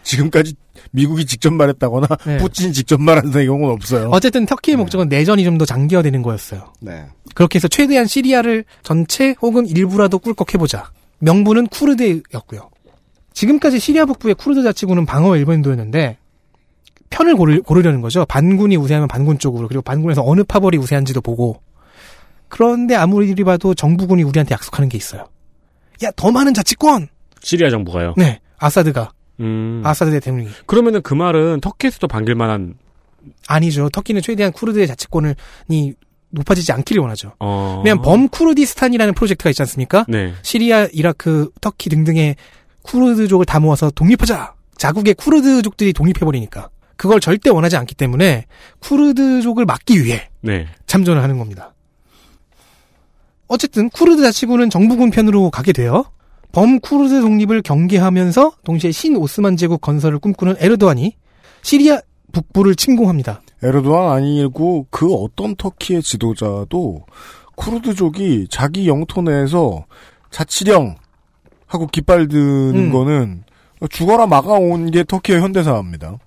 지금까지 0.02 0.54
미국이 0.92 1.26
직접 1.26 1.52
말했다거나 1.52 2.06
네. 2.24 2.38
푸틴이 2.38 2.72
직접 2.72 2.98
말한 3.00 3.30
경우는 3.30 3.74
없어요. 3.74 4.08
어쨌든 4.10 4.46
터키의 4.46 4.76
목적은 4.78 5.08
내전이 5.10 5.44
좀 5.44 5.58
더 5.58 5.66
장기화되는 5.66 6.22
거였어요. 6.22 6.72
네. 6.80 7.04
그렇게 7.34 7.56
해서 7.56 7.68
최대한 7.68 8.06
시리아를 8.06 8.64
전체 8.82 9.34
혹은 9.42 9.66
일부라도 9.66 10.18
꿀꺽해보자. 10.18 10.90
명분은 11.18 11.66
쿠르드였고요. 11.66 12.70
지금까지 13.34 13.78
시리아 13.78 14.06
북부의 14.06 14.34
쿠르드 14.36 14.62
자치구는 14.62 15.04
방어 15.04 15.36
일본도였는데 15.36 16.16
편을 17.10 17.36
고르, 17.36 17.60
고르 17.62 17.80
려는 17.82 18.00
거죠. 18.00 18.24
반군이 18.24 18.76
우세하면 18.76 19.08
반군 19.08 19.38
쪽으로 19.38 19.68
그리고 19.68 19.82
반군에서 19.82 20.22
어느 20.24 20.42
파벌이 20.44 20.78
우세한지도 20.78 21.20
보고 21.20 21.60
그런데 22.48 22.94
아무리 22.94 23.34
봐도 23.44 23.74
정부군이 23.74 24.22
우리한테 24.22 24.52
약속하는 24.54 24.88
게 24.88 24.96
있어요. 24.96 25.26
야 26.02 26.10
더 26.16 26.30
많은 26.30 26.54
자치권. 26.54 27.08
시리아 27.42 27.70
정부가요. 27.70 28.14
네, 28.16 28.40
아사드가 28.58 29.10
음. 29.40 29.82
아사드 29.84 30.10
대통령이 30.12 30.48
그러면은 30.66 31.02
그 31.02 31.14
말은 31.14 31.60
터키에서도 31.60 32.06
반길 32.08 32.34
만한. 32.34 32.74
아니죠. 33.48 33.90
터키는 33.90 34.22
최대한 34.22 34.50
쿠르드의 34.52 34.86
자치권이 34.86 35.34
높아지지 36.30 36.72
않기를 36.72 37.02
원하죠. 37.02 37.34
어. 37.40 37.82
왜냐면 37.84 38.02
범쿠르디스탄이라는 38.02 39.12
프로젝트가 39.14 39.50
있지 39.50 39.60
않습니까? 39.62 40.06
네. 40.08 40.32
시리아, 40.42 40.88
이라크, 40.92 41.50
터키 41.60 41.90
등등의 41.90 42.36
쿠르드족을 42.82 43.44
다 43.44 43.60
모아서 43.60 43.90
독립하자. 43.90 44.54
자국의 44.76 45.14
쿠르드족들이 45.14 45.92
독립해버리니까. 45.92 46.70
그걸 47.00 47.18
절대 47.18 47.48
원하지 47.48 47.78
않기 47.78 47.94
때문에 47.94 48.44
쿠르드족을 48.80 49.64
막기 49.64 50.04
위해 50.04 50.28
네. 50.42 50.66
참전을 50.84 51.22
하는 51.22 51.38
겁니다. 51.38 51.72
어쨌든 53.48 53.88
쿠르드 53.88 54.20
자치구는 54.20 54.68
정부군 54.68 55.10
편으로 55.10 55.48
가게 55.48 55.72
돼요. 55.72 56.04
범쿠르드 56.52 57.22
독립을 57.22 57.62
경계하면서 57.62 58.52
동시에 58.64 58.92
신오스만 58.92 59.56
제국 59.56 59.80
건설을 59.80 60.18
꿈꾸는 60.18 60.56
에르도안이 60.58 61.16
시리아 61.62 62.02
북부를 62.32 62.74
침공합니다. 62.74 63.40
에르도안 63.62 64.12
아니고 64.12 64.88
그 64.90 65.10
어떤 65.14 65.56
터키의 65.56 66.02
지도자도 66.02 67.06
쿠르드족이 67.56 68.48
자기 68.50 68.88
영토 68.88 69.22
내에서 69.22 69.86
자치령 70.30 70.96
하고 71.66 71.86
깃발 71.86 72.28
드는 72.28 72.74
음. 72.74 72.92
거는 72.92 73.44
죽어라 73.88 74.26
막아온 74.26 74.90
게 74.90 75.02
터키의 75.02 75.40
현대사입니다. 75.40 76.18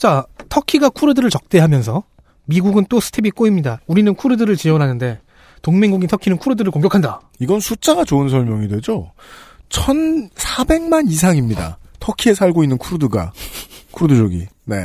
자, 0.00 0.24
터키가 0.48 0.88
쿠르드를 0.88 1.28
적대하면서 1.28 2.02
미국은 2.46 2.86
또 2.88 3.00
스텝이 3.00 3.32
꼬입니다. 3.32 3.80
우리는 3.86 4.14
쿠르드를 4.14 4.56
지원하는데 4.56 5.20
동맹국인 5.60 6.08
터키는 6.08 6.38
쿠르드를 6.38 6.72
공격한다. 6.72 7.20
이건 7.38 7.60
숫자가 7.60 8.06
좋은 8.06 8.30
설명이 8.30 8.68
되죠. 8.68 9.12
1,400만 9.68 11.10
이상입니다. 11.10 11.78
터키에 12.00 12.32
살고 12.32 12.62
있는 12.62 12.78
쿠르드가 12.78 13.32
쿠르드족이. 13.92 14.46
네. 14.64 14.76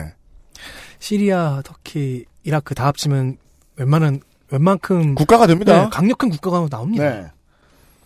시리아, 1.00 1.62
터키, 1.64 2.26
이라크 2.44 2.76
다 2.76 2.88
합치면 2.88 3.38
웬만한 3.78 4.20
웬만큼 4.52 5.16
국가가 5.16 5.48
됩니다. 5.48 5.84
네, 5.84 5.90
강력한 5.92 6.30
국가가 6.30 6.68
나옵니다. 6.70 7.10
네. 7.10 7.26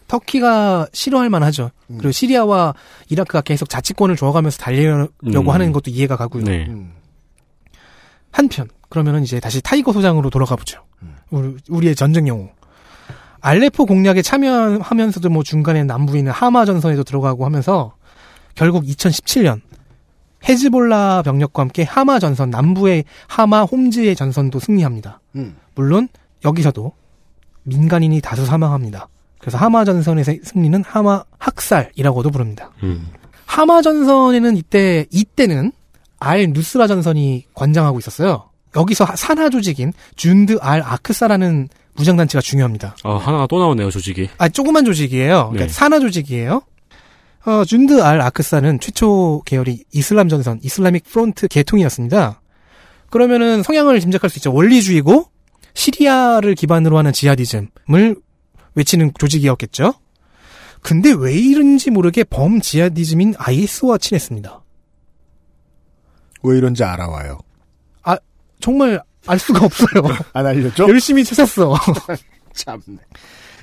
터키가 0.08 0.88
싫어할 0.94 1.32
만하죠. 1.32 1.72
음. 1.90 1.98
그리고 1.98 2.12
시리아와 2.12 2.76
이라크가 3.10 3.42
계속 3.42 3.68
자치권을 3.68 4.16
줘가면서 4.16 4.60
달리려고 4.60 5.10
음. 5.24 5.50
하는 5.50 5.72
것도 5.72 5.90
이해가 5.90 6.16
가고요. 6.18 6.44
네. 6.44 6.68
음. 6.70 6.99
한편 8.32 8.68
그러면은 8.90 9.24
이제 9.24 9.40
다시 9.40 9.62
타이거 9.62 9.94
소장으로 9.94 10.30
돌아가 10.30 10.56
보죠. 10.56 10.84
음. 11.02 11.16
우리, 11.30 11.56
우리의 11.70 11.96
전쟁 11.96 12.28
영웅. 12.28 12.50
알레포 13.42 13.86
공략에 13.86 14.22
참여하면서도 14.22 15.30
뭐 15.30 15.44
중간에 15.44 15.84
남부에 15.84 16.20
있는 16.20 16.32
하마 16.32 16.66
전선에도 16.66 17.04
들어가고 17.04 17.46
하면서 17.46 17.94
결국 18.56 18.84
2017년 18.84 19.62
헤즈볼라 20.48 21.22
병력과 21.24 21.62
함께 21.64 21.84
하마 21.84 22.20
전선 22.20 22.50
남부의 22.50 23.06
하마 23.28 23.64
홈즈의 23.64 24.16
전선도 24.16 24.60
승리합니다. 24.60 25.22
음. 25.36 25.56
물론 25.76 26.08
여기서도 26.44 26.94
민간인이 27.64 28.20
다수 28.22 28.46
사망합니다. 28.46 29.08
그래서 29.40 29.58
하마 29.58 29.86
전선에서의 29.86 30.42
승리는 30.44 30.84
하마 30.86 31.24
학살이라고도 31.38 32.32
부릅니다. 32.32 32.72
음. 32.84 33.08
하마 33.46 33.82
전선에는 33.82 34.58
이때 34.58 35.06
이때는 35.12 35.72
알 36.20 36.50
누스라 36.52 36.88
전선이 36.88 37.46
관장하고 37.54 38.00
있었어요. 38.00 38.50
여기서 38.76 39.04
하- 39.06 39.16
산하 39.16 39.50
조직인 39.50 39.94
준드 40.16 40.58
알 40.62 40.82
아크사라는 40.84 41.70
무장단체가 41.96 42.42
중요합니다. 42.42 42.96
어, 43.04 43.18
하나가 43.18 43.48
또 43.48 43.60
나오네요, 43.60 43.90
조직이. 43.90 44.30
아 44.38 44.48
조그만 44.48 44.86
조직이에요. 44.86 45.50
그러니까 45.50 45.66
네. 45.66 45.70
산하 45.70 46.00
조직이에요. 46.00 46.62
어, 47.46 47.66
준드 47.66 48.02
알 48.04 48.22
아크사는 48.22 48.80
최초 48.80 49.42
계열이 49.46 49.84
이슬람 49.94 50.30
전선, 50.30 50.60
Islamic 50.62 51.04
Front 51.06 51.48
계통이었습니다. 51.48 52.42
그러면은 53.10 53.64
성향을 53.64 54.00
짐작할 54.02 54.30
수 54.30 54.38
있죠. 54.40 54.54
원리주의고 54.54 55.26
시리아를 55.74 56.54
기반으로 56.56 56.98
하는 56.98 57.12
지하디즘을 57.14 58.16
외치는 58.76 59.14
조직이었겠죠. 59.18 59.94
근데 60.82 61.12
왜 61.18 61.34
이런지 61.34 61.90
모르게 61.90 62.24
범 62.24 62.62
지하디즘인 62.62 63.34
IS와 63.38 63.98
친했습니다. 63.98 64.62
왜 66.44 66.58
이런지 66.58 66.84
알아와요. 66.84 67.40
정말 68.62 69.02
알 69.26 69.40
수가 69.40 69.64
없어요. 69.66 70.04
안 70.34 70.46
알렸죠? 70.46 70.90
열심히 70.90 71.24
찾았어. 71.24 71.76
참네. 72.54 72.98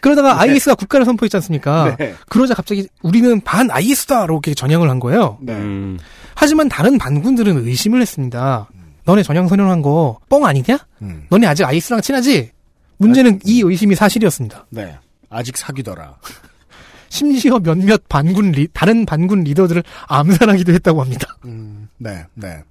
그러다가 0.01 0.41
IS가 0.41 0.75
국가를 0.75 1.05
선포했지 1.05 1.37
않습니까? 1.37 1.97
네. 1.99 2.15
그러자 2.31 2.55
갑자기 2.55 2.89
우리는 3.03 3.39
반 3.43 3.71
IS다라고 3.71 4.33
이렇게 4.37 4.55
전향을 4.55 4.89
한 4.89 4.99
거예요. 4.99 5.37
네. 5.43 5.53
음. 5.53 5.99
하지만 6.35 6.71
다른 6.71 6.97
반군들은 6.97 7.67
의심을 7.67 8.01
했습니다. 8.01 8.69
너네 9.05 9.23
전향 9.23 9.49
선언한 9.49 9.83
거 9.83 10.19
뻥 10.31 10.47
아니냐? 10.47 10.79
음. 11.03 11.27
너네 11.29 11.47
아직 11.47 11.65
아이스랑 11.65 12.01
친하지? 12.01 12.53
문제는 12.97 13.41
이 13.45 13.61
의심이 13.61 13.95
사실이었습니다. 13.95 14.67
네. 14.71 14.97
아직 15.29 15.59
사귀더라. 15.59 16.17
심지어 17.17 17.59
몇몇 17.59 18.09
반군 18.11 18.53
리, 18.53 18.69
다른 18.75 19.07
반군 19.07 19.41
리더들을 19.41 19.83
암살하기도 20.07 20.73
했다고 20.75 21.01
합니다. 21.01 21.39
음, 21.47 21.89
네, 21.97 22.25
네. 22.35 22.63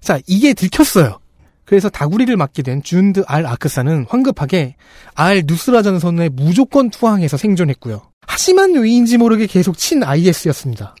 자, 0.00 0.18
이게 0.26 0.54
들켰어요. 0.54 1.18
그래서 1.64 1.88
다구리를 1.90 2.34
맡게 2.34 2.62
된 2.62 2.82
준드 2.82 3.24
알 3.26 3.46
아크사는 3.46 4.06
황급하게 4.08 4.74
알 5.14 5.42
누스라 5.46 5.82
전선에 5.82 6.30
무조건 6.30 6.90
투항해서 6.90 7.36
생존했고요. 7.36 8.00
하지만 8.26 8.74
왜인지 8.74 9.18
모르게 9.18 9.46
계속 9.46 9.76
친 9.76 10.02
IS였습니다. 10.02 10.96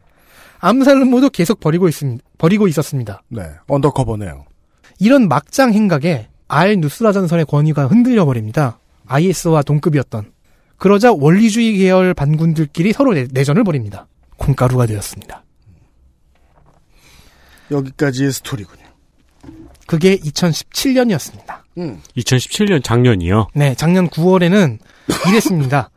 암살 0.60 0.98
음모도 0.98 1.30
계속 1.30 1.58
버리고 1.58 1.88
있습 1.88 2.18
버리고 2.38 2.68
있었습니다. 2.68 3.22
네, 3.28 3.42
언더커버네요. 3.66 4.44
이런 5.00 5.26
막장 5.26 5.72
행각에 5.72 6.28
알 6.48 6.76
누스라 6.76 7.12
전선의 7.12 7.46
권위가 7.46 7.86
흔들려 7.86 8.24
버립니다. 8.24 8.78
IS와 9.06 9.62
동급이었던. 9.62 10.30
그러자 10.82 11.12
원리주의 11.12 11.76
계열 11.78 12.12
반군들끼리 12.12 12.92
서로 12.92 13.14
내, 13.14 13.28
내전을 13.30 13.62
벌입니다. 13.62 14.08
콩가루가 14.36 14.86
되었습니다. 14.86 15.44
여기까지의 17.70 18.32
스토리군요. 18.32 18.82
그게 19.86 20.16
2017년이었습니다. 20.16 21.60
2017년 22.16 22.82
작년이요. 22.82 23.46
네, 23.54 23.76
작년 23.76 24.08
9월에는 24.08 24.78
이랬습니다. 25.30 25.90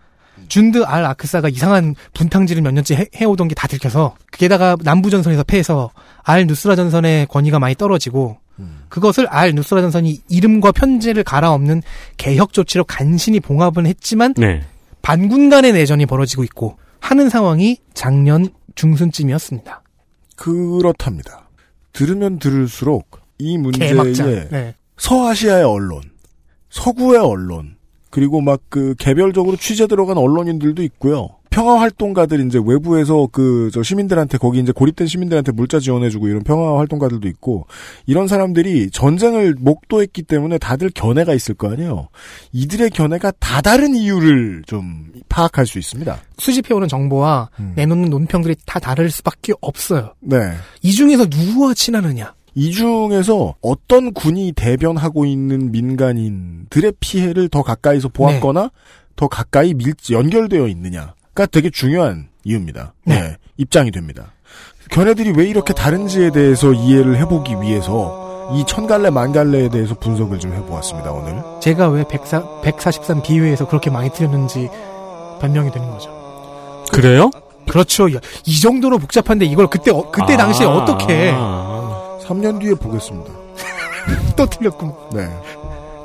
준드 0.50 0.84
알 0.84 1.04
아크사가 1.04 1.50
이상한 1.50 1.96
분탕질을 2.14 2.62
몇 2.62 2.72
년째 2.72 2.96
해, 2.96 3.06
해오던 3.16 3.48
게 3.48 3.56
다 3.56 3.68
들켜서 3.68 4.16
게다가 4.32 4.78
남부 4.84 5.10
전선에서 5.10 5.46
패해서 5.46 5.90
알 6.22 6.46
누스라 6.46 6.76
전선의 6.76 7.26
권위가 7.26 7.58
많이 7.58 7.74
떨어지고 7.74 8.38
그것을 8.90 9.26
알 9.28 9.54
누스라 9.56 9.82
전선이 9.82 10.22
이름과 10.30 10.74
편제를 10.74 11.24
갈아엎는 11.24 11.82
개혁 12.18 12.54
조치로 12.54 12.84
간신히 12.84 13.40
봉합은 13.40 13.88
했지만 13.88 14.36
네. 14.36 14.62
반군 15.06 15.52
간의 15.52 15.74
내전이 15.74 16.08
벌어지고 16.08 16.44
있고 16.46 16.80
하는 17.00 17.30
상황이 17.30 17.78
작년 17.94 18.50
중순쯤이었습니다. 18.74 19.84
그렇답니다. 20.36 21.48
들으면 21.94 22.40
들을수록 22.40 23.20
이 23.38 23.56
문제에. 23.60 24.50
네. 24.50 24.74
서아시아의 24.98 25.64
언론, 25.64 26.02
서구의 26.72 27.20
언론, 27.20 27.76
그리고 28.10 28.42
막 28.42 28.62
그 28.70 28.96
개별적으로 28.98 29.58
취재 29.58 29.86
들어간 29.86 30.18
언론인들도 30.18 30.82
있고요. 30.82 31.30
평화 31.56 31.80
활동가들 31.80 32.46
이제 32.46 32.60
외부에서 32.64 33.28
그 33.32 33.56
저 33.76 33.84
시민들한테 33.84 34.38
거기 34.38 34.60
이제 34.60 34.72
고립된 34.72 35.08
시민들한테 35.08 35.52
물자 35.52 35.80
지원해주고 35.80 36.28
이런 36.28 36.44
평화 36.44 36.78
활동가들도 36.78 37.28
있고 37.28 37.68
이런 38.06 38.28
사람들이 38.28 38.90
전쟁을 38.90 39.56
목도했기 39.60 40.24
때문에 40.24 40.58
다들 40.58 40.92
견해가 40.94 41.34
있을 41.34 41.56
거 41.56 41.72
아니에요. 41.72 42.08
이들의 42.54 42.92
견해가 42.92 43.32
다 43.40 43.62
다른 43.62 43.96
이유를 43.96 44.64
좀 44.66 45.12
파악할 45.30 45.66
수 45.66 45.80
있습니다. 45.80 46.18
수집해오는 46.38 46.88
정보와 46.88 47.50
내놓는 47.76 48.10
논평들이 48.10 48.56
다 48.66 48.80
다를 48.80 49.10
수밖에 49.10 49.54
없어요. 49.62 50.14
네. 50.22 50.38
이 50.82 50.92
중에서 50.92 51.26
누구와 51.26 51.74
친하느냐? 51.74 52.34
이 52.54 52.72
중에서 52.72 53.56
어떤 53.62 54.14
군이 54.14 54.54
대변하고 54.54 55.26
있는 55.26 55.72
민간인들의 55.72 56.94
피해를 57.00 57.50
더 57.50 57.62
가까이서 57.62 58.10
보았거나 58.10 58.72
더 59.16 59.28
가까이 59.28 59.74
밀 59.74 59.94
연결되어 60.10 60.68
있느냐 60.68 61.14
가 61.36 61.46
되게 61.46 61.70
중요한 61.70 62.30
이유입니다. 62.46 62.94
네. 63.04 63.36
입장이 63.58 63.92
됩니다. 63.92 64.32
견해들이 64.90 65.34
왜 65.36 65.46
이렇게 65.46 65.74
다른지에 65.74 66.32
대해서 66.32 66.72
이해를 66.74 67.18
해보기 67.18 67.56
위해서 67.62 68.50
이 68.54 68.64
천갈래 68.68 69.10
만갈래에 69.10 69.70
대해서 69.70 69.96
분석을 69.96 70.40
좀 70.40 70.54
해보았습니다 70.54 71.12
오늘. 71.12 71.42
제가 71.60 71.90
왜 71.90 72.04
104, 72.08 72.62
143 72.62 73.22
비회에서 73.24 73.68
그렇게 73.68 73.90
많이 73.90 74.10
틀렸는지 74.12 74.70
변명이 75.42 75.72
되는 75.72 75.90
거죠. 75.90 76.10
그래요? 76.94 77.32
그렇죠. 77.68 78.14
야, 78.16 78.20
이 78.46 78.60
정도로 78.62 79.00
복잡한데 79.00 79.46
이걸 79.46 79.68
그때 79.68 79.92
어- 79.92 80.10
그때 80.12 80.36
아. 80.36 80.38
당시에 80.38 80.66
어떻게 80.68 81.32
3년 81.34 82.62
뒤에 82.62 82.76
보겠습니다. 82.76 83.32
또 84.38 84.46
틀렸군. 84.46 84.94
네. 85.14 85.28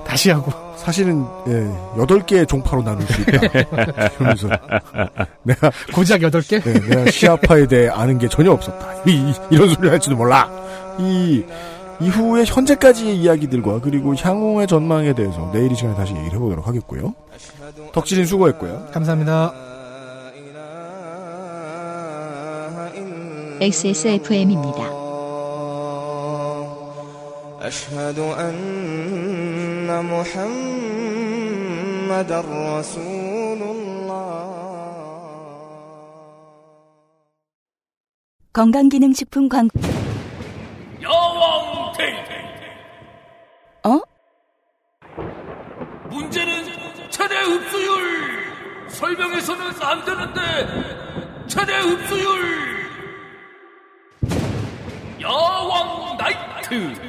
다시 0.06 0.30
하고. 0.30 0.50
사실은 0.80 1.24
예, 1.46 1.52
8개의 1.96 2.48
종파로 2.48 2.82
나눌 2.82 3.02
수 3.02 3.20
있다. 3.20 3.38
이러면서 4.16 4.48
내가 5.42 5.70
고작 5.94 6.20
8개? 6.20 6.62
네, 6.62 6.72
내가 6.72 7.10
시아파에 7.10 7.66
대해 7.66 7.88
아는 7.88 8.18
게 8.18 8.28
전혀 8.28 8.50
없었다. 8.50 9.02
이, 9.06 9.32
런 9.50 9.68
소리를 9.68 9.90
할지도 9.90 10.16
몰라. 10.16 10.50
이 10.98 11.44
이후의 12.00 12.46
현재까지의 12.46 13.16
이야기들과 13.18 13.80
그리고 13.80 14.14
향후의 14.14 14.66
전망에 14.66 15.12
대해서 15.12 15.50
내일 15.52 15.70
이 15.70 15.74
시간에 15.74 15.94
다시 15.94 16.14
얘기를 16.14 16.32
해보도록 16.32 16.66
하겠고요. 16.66 17.14
덕질인 17.92 18.24
수고했고요. 18.24 18.88
감사합니다. 18.92 19.52
XSFM입니다. 23.60 24.99
أشهد 27.61 28.19
أن 28.19 29.87
محمد 30.13 30.45
رسول 32.31 33.61
الله 33.61 34.45
건강기능식품 38.53 39.49
광고. 39.49 39.79
야왕 41.03 41.91
데이트 41.97 42.31
어? 43.83 43.99
문제는 46.09 46.63
최대 47.09 47.35
흡수율 47.41 47.91
설명해서는 48.87 49.71
안 49.81 50.05
되는데 50.05 50.39
최대 51.47 51.77
흡수율 51.79 52.29
야왕 55.21 56.17
나이트 56.17 57.08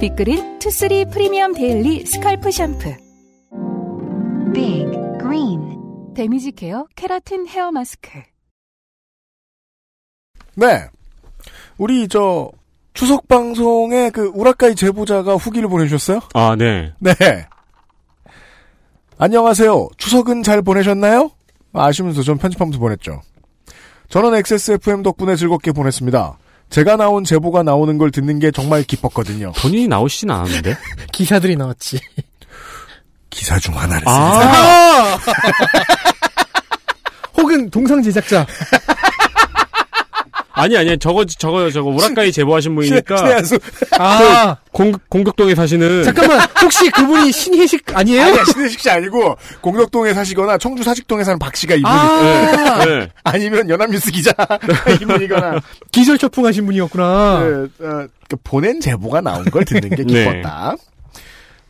빅그린 0.00 0.58
투쓰리 0.58 1.06
프리미엄 1.06 1.54
daily 1.54 2.04
scalp 2.04 2.50
샴푸. 2.50 2.94
빅 4.52 4.86
그린 5.18 6.12
데미지 6.14 6.52
케어 6.52 6.86
케라틴 6.94 7.46
헤어 7.46 7.72
마스크. 7.72 8.10
네. 10.54 10.86
우리 11.78 12.08
저 12.08 12.50
추석 12.92 13.26
방송에 13.26 14.10
그 14.10 14.30
우라카이 14.34 14.74
제보자가 14.74 15.36
후기를 15.36 15.68
보내주셨어요. 15.68 16.20
아, 16.34 16.56
네. 16.56 16.92
네. 16.98 17.14
안녕하세요. 19.16 19.88
추석은 19.96 20.42
잘 20.42 20.60
보내셨나요? 20.60 21.30
아시면서 21.72 22.22
전 22.22 22.36
편집하면서 22.36 22.78
보냈죠. 22.78 23.22
저는 24.10 24.34
XSFM 24.34 25.02
덕분에 25.02 25.36
즐겁게 25.36 25.72
보냈습니다. 25.72 26.38
제가 26.70 26.96
나온 26.96 27.24
제보가 27.24 27.62
나오는 27.62 27.96
걸 27.98 28.10
듣는 28.10 28.38
게 28.38 28.50
정말 28.50 28.82
기뻤거든요. 28.82 29.52
본인이 29.52 29.88
나오시진 29.88 30.30
않았는데? 30.30 30.76
기사들이 31.12 31.56
나왔지. 31.56 32.00
기사 33.30 33.58
중 33.58 33.78
하나를 33.78 34.08
아! 34.08 35.18
혹은 37.36 37.68
동상 37.70 38.02
제작자. 38.02 38.46
아니, 40.56 40.76
아니, 40.76 40.98
저거, 40.98 41.24
저거, 41.26 41.70
저거, 41.70 41.90
우라카이 41.90 42.32
제보하신 42.32 42.74
분이니까. 42.74 43.16
신의 43.18 43.32
한수. 43.34 43.58
아. 43.98 44.56
그 44.64 44.70
공, 44.72 44.92
공격동에 45.08 45.54
사시는. 45.54 46.02
잠깐만, 46.04 46.40
혹시 46.62 46.90
그분이 46.90 47.30
신혜식 47.30 47.84
아니에요? 47.96 48.22
아니야, 48.22 48.44
신혜식 48.44 48.80
씨 48.80 48.90
아니고, 48.90 49.36
공덕동에 49.60 50.14
사시거나, 50.14 50.56
청주 50.58 50.82
사직동에 50.82 51.24
사는 51.24 51.38
박 51.38 51.54
씨가 51.54 51.74
이분이. 51.74 51.84
아. 51.92 52.84
네. 52.86 53.08
아니면 53.22 53.68
연합뉴스 53.68 54.10
기자 54.10 54.32
이분이거나. 55.02 55.60
기절초풍하신 55.92 56.64
분이었구나. 56.66 57.40
네, 57.40 57.86
어, 57.86 58.06
그 58.28 58.36
보낸 58.42 58.80
제보가 58.80 59.20
나온 59.20 59.44
걸 59.44 59.64
듣는 59.64 59.90
게 59.90 59.96
네. 60.04 60.24
기뻤다. 60.24 60.74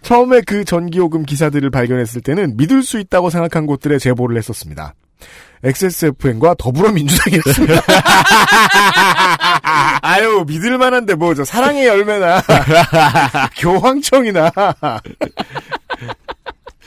처음에 0.03 0.41
그 0.43 0.64
전기요금 0.64 1.24
기사들을 1.24 1.68
발견했을 1.70 2.20
때는 2.20 2.57
믿을 2.57 2.84
수 2.84 3.01
있다고 3.01 3.30
생각한 3.30 3.66
곳들에 3.66 3.99
제보를 3.99 4.37
했었습니다. 4.39 4.95
XSFN과 5.64 6.54
더불어민주당이었습니다. 6.59 7.80
아유, 10.02 10.44
믿을 10.46 10.78
만한데 10.78 11.14
뭐, 11.14 11.34
저, 11.34 11.44
사랑의 11.44 11.86
열매나, 11.86 12.42
교황청이나, 13.59 14.50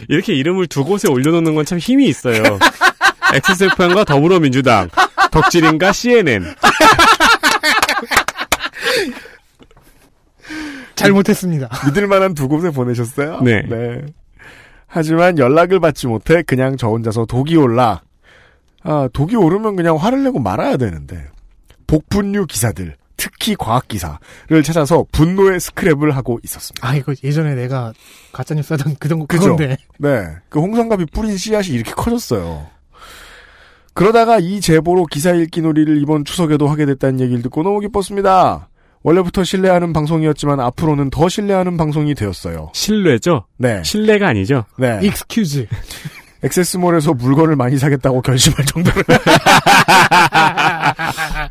이렇게 0.08 0.34
이름을 0.34 0.68
두 0.68 0.86
곳에 0.86 1.10
올려놓는 1.10 1.56
건 1.56 1.66
참 1.66 1.78
힘이 1.78 2.08
있어요. 2.08 2.42
XSFM과 3.34 4.06
더불어민주당, 4.06 4.90
덕질인가 5.32 5.92
CNN. 5.92 6.46
잘못했습니다. 10.96 11.70
믿을 11.86 12.08
만한 12.08 12.34
두 12.34 12.48
곳에 12.48 12.70
보내셨어요? 12.72 13.42
네. 13.42 13.64
하지만 14.88 15.38
연락을 15.38 15.80
받지 15.80 16.08
못해 16.08 16.42
그냥 16.44 16.76
저 16.78 16.88
혼자서 16.88 17.26
독이 17.26 17.56
올라. 17.56 18.02
아, 18.84 19.10
독이 19.12 19.36
오르면 19.36 19.76
그냥 19.76 19.98
화를 19.98 20.24
내고 20.24 20.40
말아야 20.40 20.78
되는데. 20.78 21.26
복분류 21.88 22.46
기사들, 22.46 22.96
특히 23.18 23.56
과학 23.56 23.88
기사를 23.88 24.64
찾아서 24.64 25.06
분노의 25.12 25.60
스크랩을 25.60 26.12
하고 26.12 26.40
있었습니다. 26.44 26.88
아, 26.88 26.96
이거 26.96 27.14
예전에 27.24 27.56
내가 27.56 27.94
가짜뉴스 28.32 28.74
하던 28.74 28.96
그던 29.00 29.28
그죠? 29.28 29.56
그건데. 29.56 29.78
네. 29.98 30.24
그 30.50 30.60
홍성갑이 30.60 31.08
뿌린 31.08 31.36
씨앗이 31.36 31.70
이렇게 31.70 31.92
커졌어요. 31.92 32.68
그러다가 33.94 34.40
이 34.40 34.62
제보로 34.62 35.06
기사 35.06 35.32
읽기 35.34 35.62
놀이를 35.62 36.02
이번 36.02 36.24
추석에도 36.24 36.68
하게 36.68 36.86
됐다는 36.86 37.20
얘기를 37.20 37.42
듣고 37.42 37.64
너무 37.64 37.80
기뻤습니다. 37.80 38.70
원래부터 39.02 39.44
신뢰하는 39.44 39.94
방송이었지만 39.94 40.60
앞으로는 40.60 41.10
더 41.10 41.28
신뢰하는 41.28 41.76
방송이 41.78 42.16
되었어요. 42.16 42.72
신뢰죠? 42.74 43.46
네. 43.58 43.82
신뢰가 43.84 44.28
아니죠? 44.28 44.66
네. 44.78 45.00
excuse. 45.04 45.68
액세스몰에서 46.44 47.14
물건을 47.14 47.56
많이 47.56 47.78
사겠다고 47.78 48.22
결심할 48.22 48.66
정도로. 48.66 49.04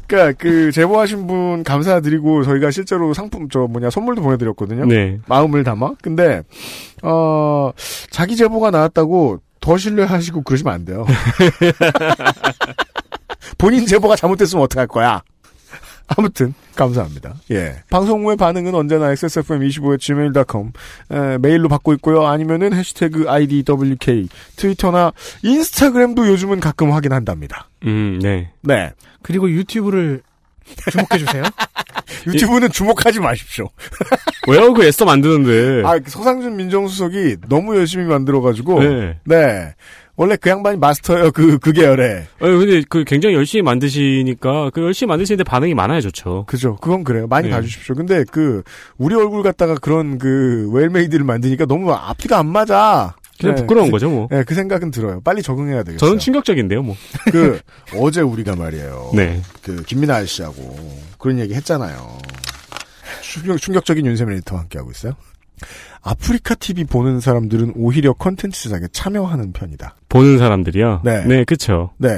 그니까, 0.07 0.33
그, 0.39 0.73
제보하신 0.73 1.27
분 1.27 1.63
감사드리고, 1.63 2.45
저희가 2.45 2.71
실제로 2.71 3.13
상품, 3.13 3.49
저 3.51 3.61
뭐냐, 3.61 3.91
선물도 3.91 4.23
보내드렸거든요. 4.23 4.87
네. 4.87 5.19
마음을 5.27 5.65
담아. 5.65 5.93
근데, 6.01 6.43
어, 7.03 7.71
자기 8.11 8.37
제보가 8.37 8.71
나왔다고 8.71 9.41
더 9.61 9.77
신뢰하시고 9.77 10.43
그러시면 10.43 10.73
안 10.73 10.85
돼요. 10.85 11.05
본인 13.59 13.87
제보가 13.87 14.17
잘못됐으면 14.17 14.65
어떡할 14.65 14.87
거야? 14.87 15.23
아무튼 16.17 16.55
감사합니다. 16.75 17.35
예. 17.51 17.83
방송 17.91 18.25
후의 18.25 18.37
반응은 18.37 18.75
언제나 18.75 19.13
xsfm25 19.13 20.01
gmail.com 20.01 20.73
에, 21.11 21.39
메일로 21.39 21.69
받고 21.69 21.93
있고요. 21.95 22.27
아니면은 22.27 22.73
해시태그 22.73 23.29
idwk 23.29 24.29
트위터나 24.57 25.13
인스타그램도 25.43 26.27
요즘은 26.29 26.61
가끔 26.61 26.93
확인한답니다. 26.93 27.69
음, 27.85 28.19
네. 28.23 28.51
네. 28.63 28.93
그리고 29.23 29.51
유튜브를 29.51 30.23
주목해 30.91 31.19
주세요. 31.19 31.43
유튜브는 32.27 32.71
주목하지 32.71 33.21
마십시오. 33.21 33.69
왜요? 34.49 34.73
그 34.73 34.85
애써 34.85 35.05
만드는데. 35.05 35.87
아, 35.87 35.99
그 35.99 36.11
서상준 36.11 36.57
민정수석이 36.57 37.37
너무 37.49 37.77
열심히 37.77 38.05
만들어가지고. 38.07 38.83
네. 38.83 39.19
네. 39.25 39.75
원래 40.19 40.35
그 40.35 40.51
양반이 40.51 40.79
마스터예요. 40.79 41.31
그, 41.31 41.59
그 41.59 41.71
계열에. 41.73 42.27
아니, 42.41 42.59
근데 42.59 42.83
그 42.89 43.05
굉장히 43.05 43.37
열심히 43.37 43.63
만드시니까 43.63 44.71
그 44.71 44.83
열심히 44.83 45.09
만드시는데 45.11 45.45
반응이 45.45 45.75
많아야 45.75 46.01
좋죠. 46.01 46.45
그죠. 46.49 46.77
그건 46.81 47.05
그래요. 47.05 47.29
많이 47.29 47.47
네. 47.47 47.55
봐주십시오. 47.55 47.95
근데 47.95 48.25
그, 48.29 48.65
우리 48.97 49.15
얼굴 49.15 49.45
갖다가 49.45 49.77
그런 49.77 50.19
그, 50.19 50.69
well-made를 50.73 51.25
만드니까 51.25 51.67
너무 51.67 51.93
앞뒤가 51.93 52.37
안 52.37 52.47
맞아. 52.49 53.15
그냥 53.39 53.55
네, 53.55 53.61
부끄러운 53.61 53.87
그, 53.87 53.93
거죠, 53.93 54.11
뭐. 54.11 54.27
네, 54.29 54.43
그 54.43 54.57
생각은 54.57 54.91
들어요. 54.91 55.21
빨리 55.21 55.41
적응해야 55.41 55.85
되겠어요. 55.85 55.99
저는 55.99 56.19
충격적인데요, 56.19 56.83
뭐. 56.83 56.97
그, 57.31 57.61
어제 57.95 58.21
우리가 58.21 58.57
말이에요. 58.57 59.13
네. 59.15 59.41
그, 59.63 59.85
김민아 59.85 60.17
아저씨하고 60.17 60.77
그런 61.19 61.39
얘기 61.39 61.55
했잖아요. 61.55 62.19
충격, 63.23 63.59
충격적인 63.59 64.05
윤세민 64.05 64.39
에디터와 64.39 64.63
함께하고 64.63 64.91
있어요. 64.91 65.13
아프리카 66.03 66.55
TV 66.55 66.85
보는 66.85 67.21
사람들은 67.21 67.73
오히려 67.77 68.13
컨텐츠 68.13 68.63
제작에 68.63 68.89
참여하는 68.93 69.53
편이다. 69.53 69.97
보는 70.09 70.39
사람들이요? 70.39 71.03
네. 71.05 71.25
네, 71.25 71.45
그쵸. 71.45 71.91
네. 71.99 72.09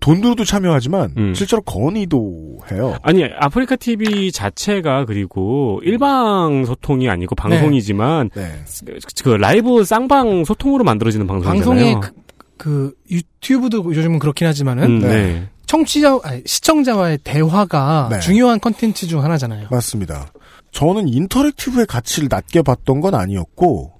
돈 0.00 0.20
들어도 0.20 0.44
참여하지만, 0.44 1.14
음. 1.16 1.34
실제로 1.34 1.62
건의도 1.62 2.60
해요. 2.70 2.96
아니, 3.02 3.24
아프리카 3.24 3.74
TV 3.76 4.30
자체가 4.30 5.04
그리고 5.04 5.80
일방 5.82 6.64
소통이 6.64 7.08
아니고 7.08 7.34
방송이지만, 7.34 8.30
네. 8.34 8.62
그, 8.86 8.98
그 9.24 9.28
라이브 9.30 9.84
쌍방 9.84 10.44
소통으로 10.44 10.84
만들어지는 10.84 11.26
방송이잖아요. 11.26 11.64
방송의 11.64 12.00
그, 12.00 12.20
그 12.56 12.92
유튜브도 13.10 13.84
요즘은 13.94 14.18
그렇긴 14.18 14.46
하지만은 14.46 14.84
음, 14.84 15.00
네. 15.00 15.48
청취자 15.66 16.18
아니, 16.24 16.42
시청자와의 16.44 17.18
대화가 17.24 18.08
네. 18.10 18.18
중요한 18.20 18.60
컨텐츠 18.60 19.06
중 19.06 19.22
하나잖아요. 19.24 19.68
맞습니다. 19.70 20.26
저는 20.72 21.08
인터랙티브의 21.08 21.86
가치를 21.86 22.28
낮게 22.30 22.62
봤던 22.62 23.00
건 23.00 23.14
아니었고, 23.14 23.92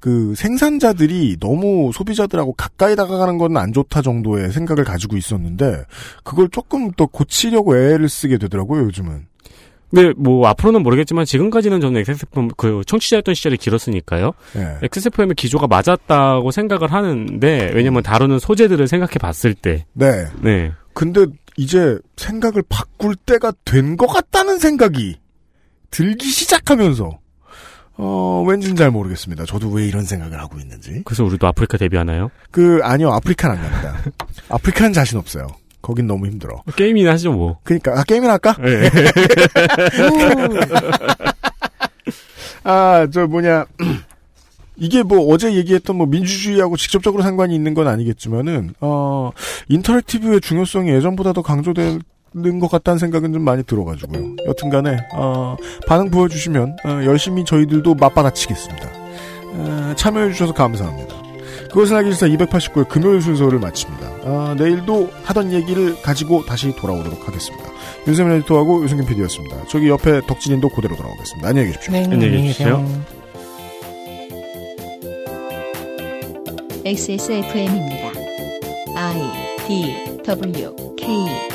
그 0.00 0.34
생산자들이 0.34 1.36
너무 1.40 1.90
소비자들하고 1.92 2.54
가까이 2.54 2.96
다가가는 2.96 3.36
건 3.36 3.56
안 3.56 3.72
좋다 3.72 4.00
정도의 4.02 4.50
생각을 4.52 4.84
가지고 4.84 5.16
있었는데, 5.16 5.84
그걸 6.24 6.48
조금 6.50 6.90
더 6.92 7.06
고치려고 7.06 7.76
애를 7.76 8.08
쓰게 8.08 8.38
되더라고요, 8.38 8.84
요즘은. 8.84 9.26
근데 9.90 10.12
뭐 10.16 10.46
앞으로는 10.46 10.84
모르겠지만 10.84 11.24
지금까지는 11.24 11.80
저는 11.80 12.00
XSFM 12.00 12.50
그 12.56 12.82
청취자였던 12.86 13.34
시절이 13.34 13.56
길었으니까요. 13.56 14.32
예. 14.54 14.78
XSFM의 14.82 15.34
기조가 15.34 15.66
맞았다고 15.66 16.52
생각을 16.52 16.92
하는데 16.92 17.72
왜냐면 17.74 18.02
다루는 18.04 18.38
소재들을 18.38 18.86
생각해 18.86 19.14
봤을 19.20 19.52
때. 19.52 19.86
네. 19.94 20.26
네. 20.42 20.70
근데 20.94 21.26
이제 21.56 21.98
생각을 22.16 22.62
바꿀 22.68 23.16
때가 23.16 23.52
된 23.64 23.96
것 23.96 24.06
같다는 24.06 24.58
생각이 24.60 25.16
들기 25.90 26.26
시작하면서, 26.26 27.18
어, 27.96 28.44
왠지는 28.46 28.76
잘 28.76 28.90
모르겠습니다. 28.90 29.44
저도 29.44 29.68
왜 29.70 29.86
이런 29.86 30.04
생각을 30.04 30.38
하고 30.40 30.58
있는지. 30.58 31.02
그래서 31.04 31.24
우리도 31.24 31.46
아프리카 31.46 31.76
데뷔하나요? 31.76 32.30
그, 32.50 32.80
아니요, 32.82 33.10
아프리카는 33.12 33.56
안 33.56 33.62
갑니다. 33.62 33.96
아프리카는 34.48 34.92
자신 34.92 35.18
없어요. 35.18 35.46
거긴 35.82 36.06
너무 36.06 36.26
힘들어. 36.26 36.62
게임이나 36.76 37.12
하죠 37.12 37.32
뭐. 37.32 37.58
그니까, 37.62 37.98
아, 37.98 38.04
게임이나 38.04 38.32
할까? 38.34 38.54
네. 38.60 38.90
아, 42.64 43.06
저 43.12 43.26
뭐냐. 43.26 43.66
이게 44.76 45.02
뭐 45.02 45.26
어제 45.32 45.52
얘기했던 45.54 45.96
뭐 45.96 46.06
민주주의하고 46.06 46.76
직접적으로 46.78 47.22
상관이 47.22 47.54
있는 47.54 47.74
건 47.74 47.86
아니겠지만은, 47.86 48.74
어, 48.80 49.30
인터랙티브의 49.68 50.40
중요성이 50.40 50.90
예전보다 50.92 51.34
더 51.34 51.42
강조되 51.42 51.98
는것 52.34 52.70
같다는 52.70 52.98
생각은 52.98 53.32
좀 53.32 53.42
많이 53.42 53.62
들어가지고요. 53.64 54.36
여튼 54.46 54.70
간에, 54.70 54.98
어, 55.14 55.56
반응 55.86 56.10
보여주시면, 56.10 56.76
어, 56.84 56.88
열심히 57.04 57.44
저희들도 57.44 57.94
맞받아치겠습니다. 57.94 58.88
어, 59.54 59.94
참여해주셔서 59.96 60.54
감사합니다. 60.54 61.20
그것은 61.70 61.96
하기 61.96 62.12
싫다 62.12 62.26
289의 62.26 62.88
금요일 62.88 63.22
순서를 63.22 63.58
마칩니다. 63.58 64.06
아, 64.24 64.54
내일도 64.58 65.08
하던 65.24 65.52
얘기를 65.52 66.00
가지고 66.02 66.44
다시 66.44 66.74
돌아오도록 66.74 67.26
하겠습니다. 67.26 67.70
윤세민 68.06 68.32
에디터하고 68.38 68.82
유승균 68.82 69.06
PD였습니다. 69.06 69.64
저기 69.68 69.88
옆에 69.88 70.20
덕진인도 70.26 70.68
그대로 70.70 70.96
돌아오겠습니다. 70.96 71.48
안녕히 71.48 71.68
계십시오. 71.68 71.92
네, 71.92 72.04
안녕히 72.04 72.30
계십시오. 72.30 72.84
XSFM입니다. 76.84 78.10
I 78.96 79.20
D 79.68 80.22
W 80.24 80.96
K 80.96 81.49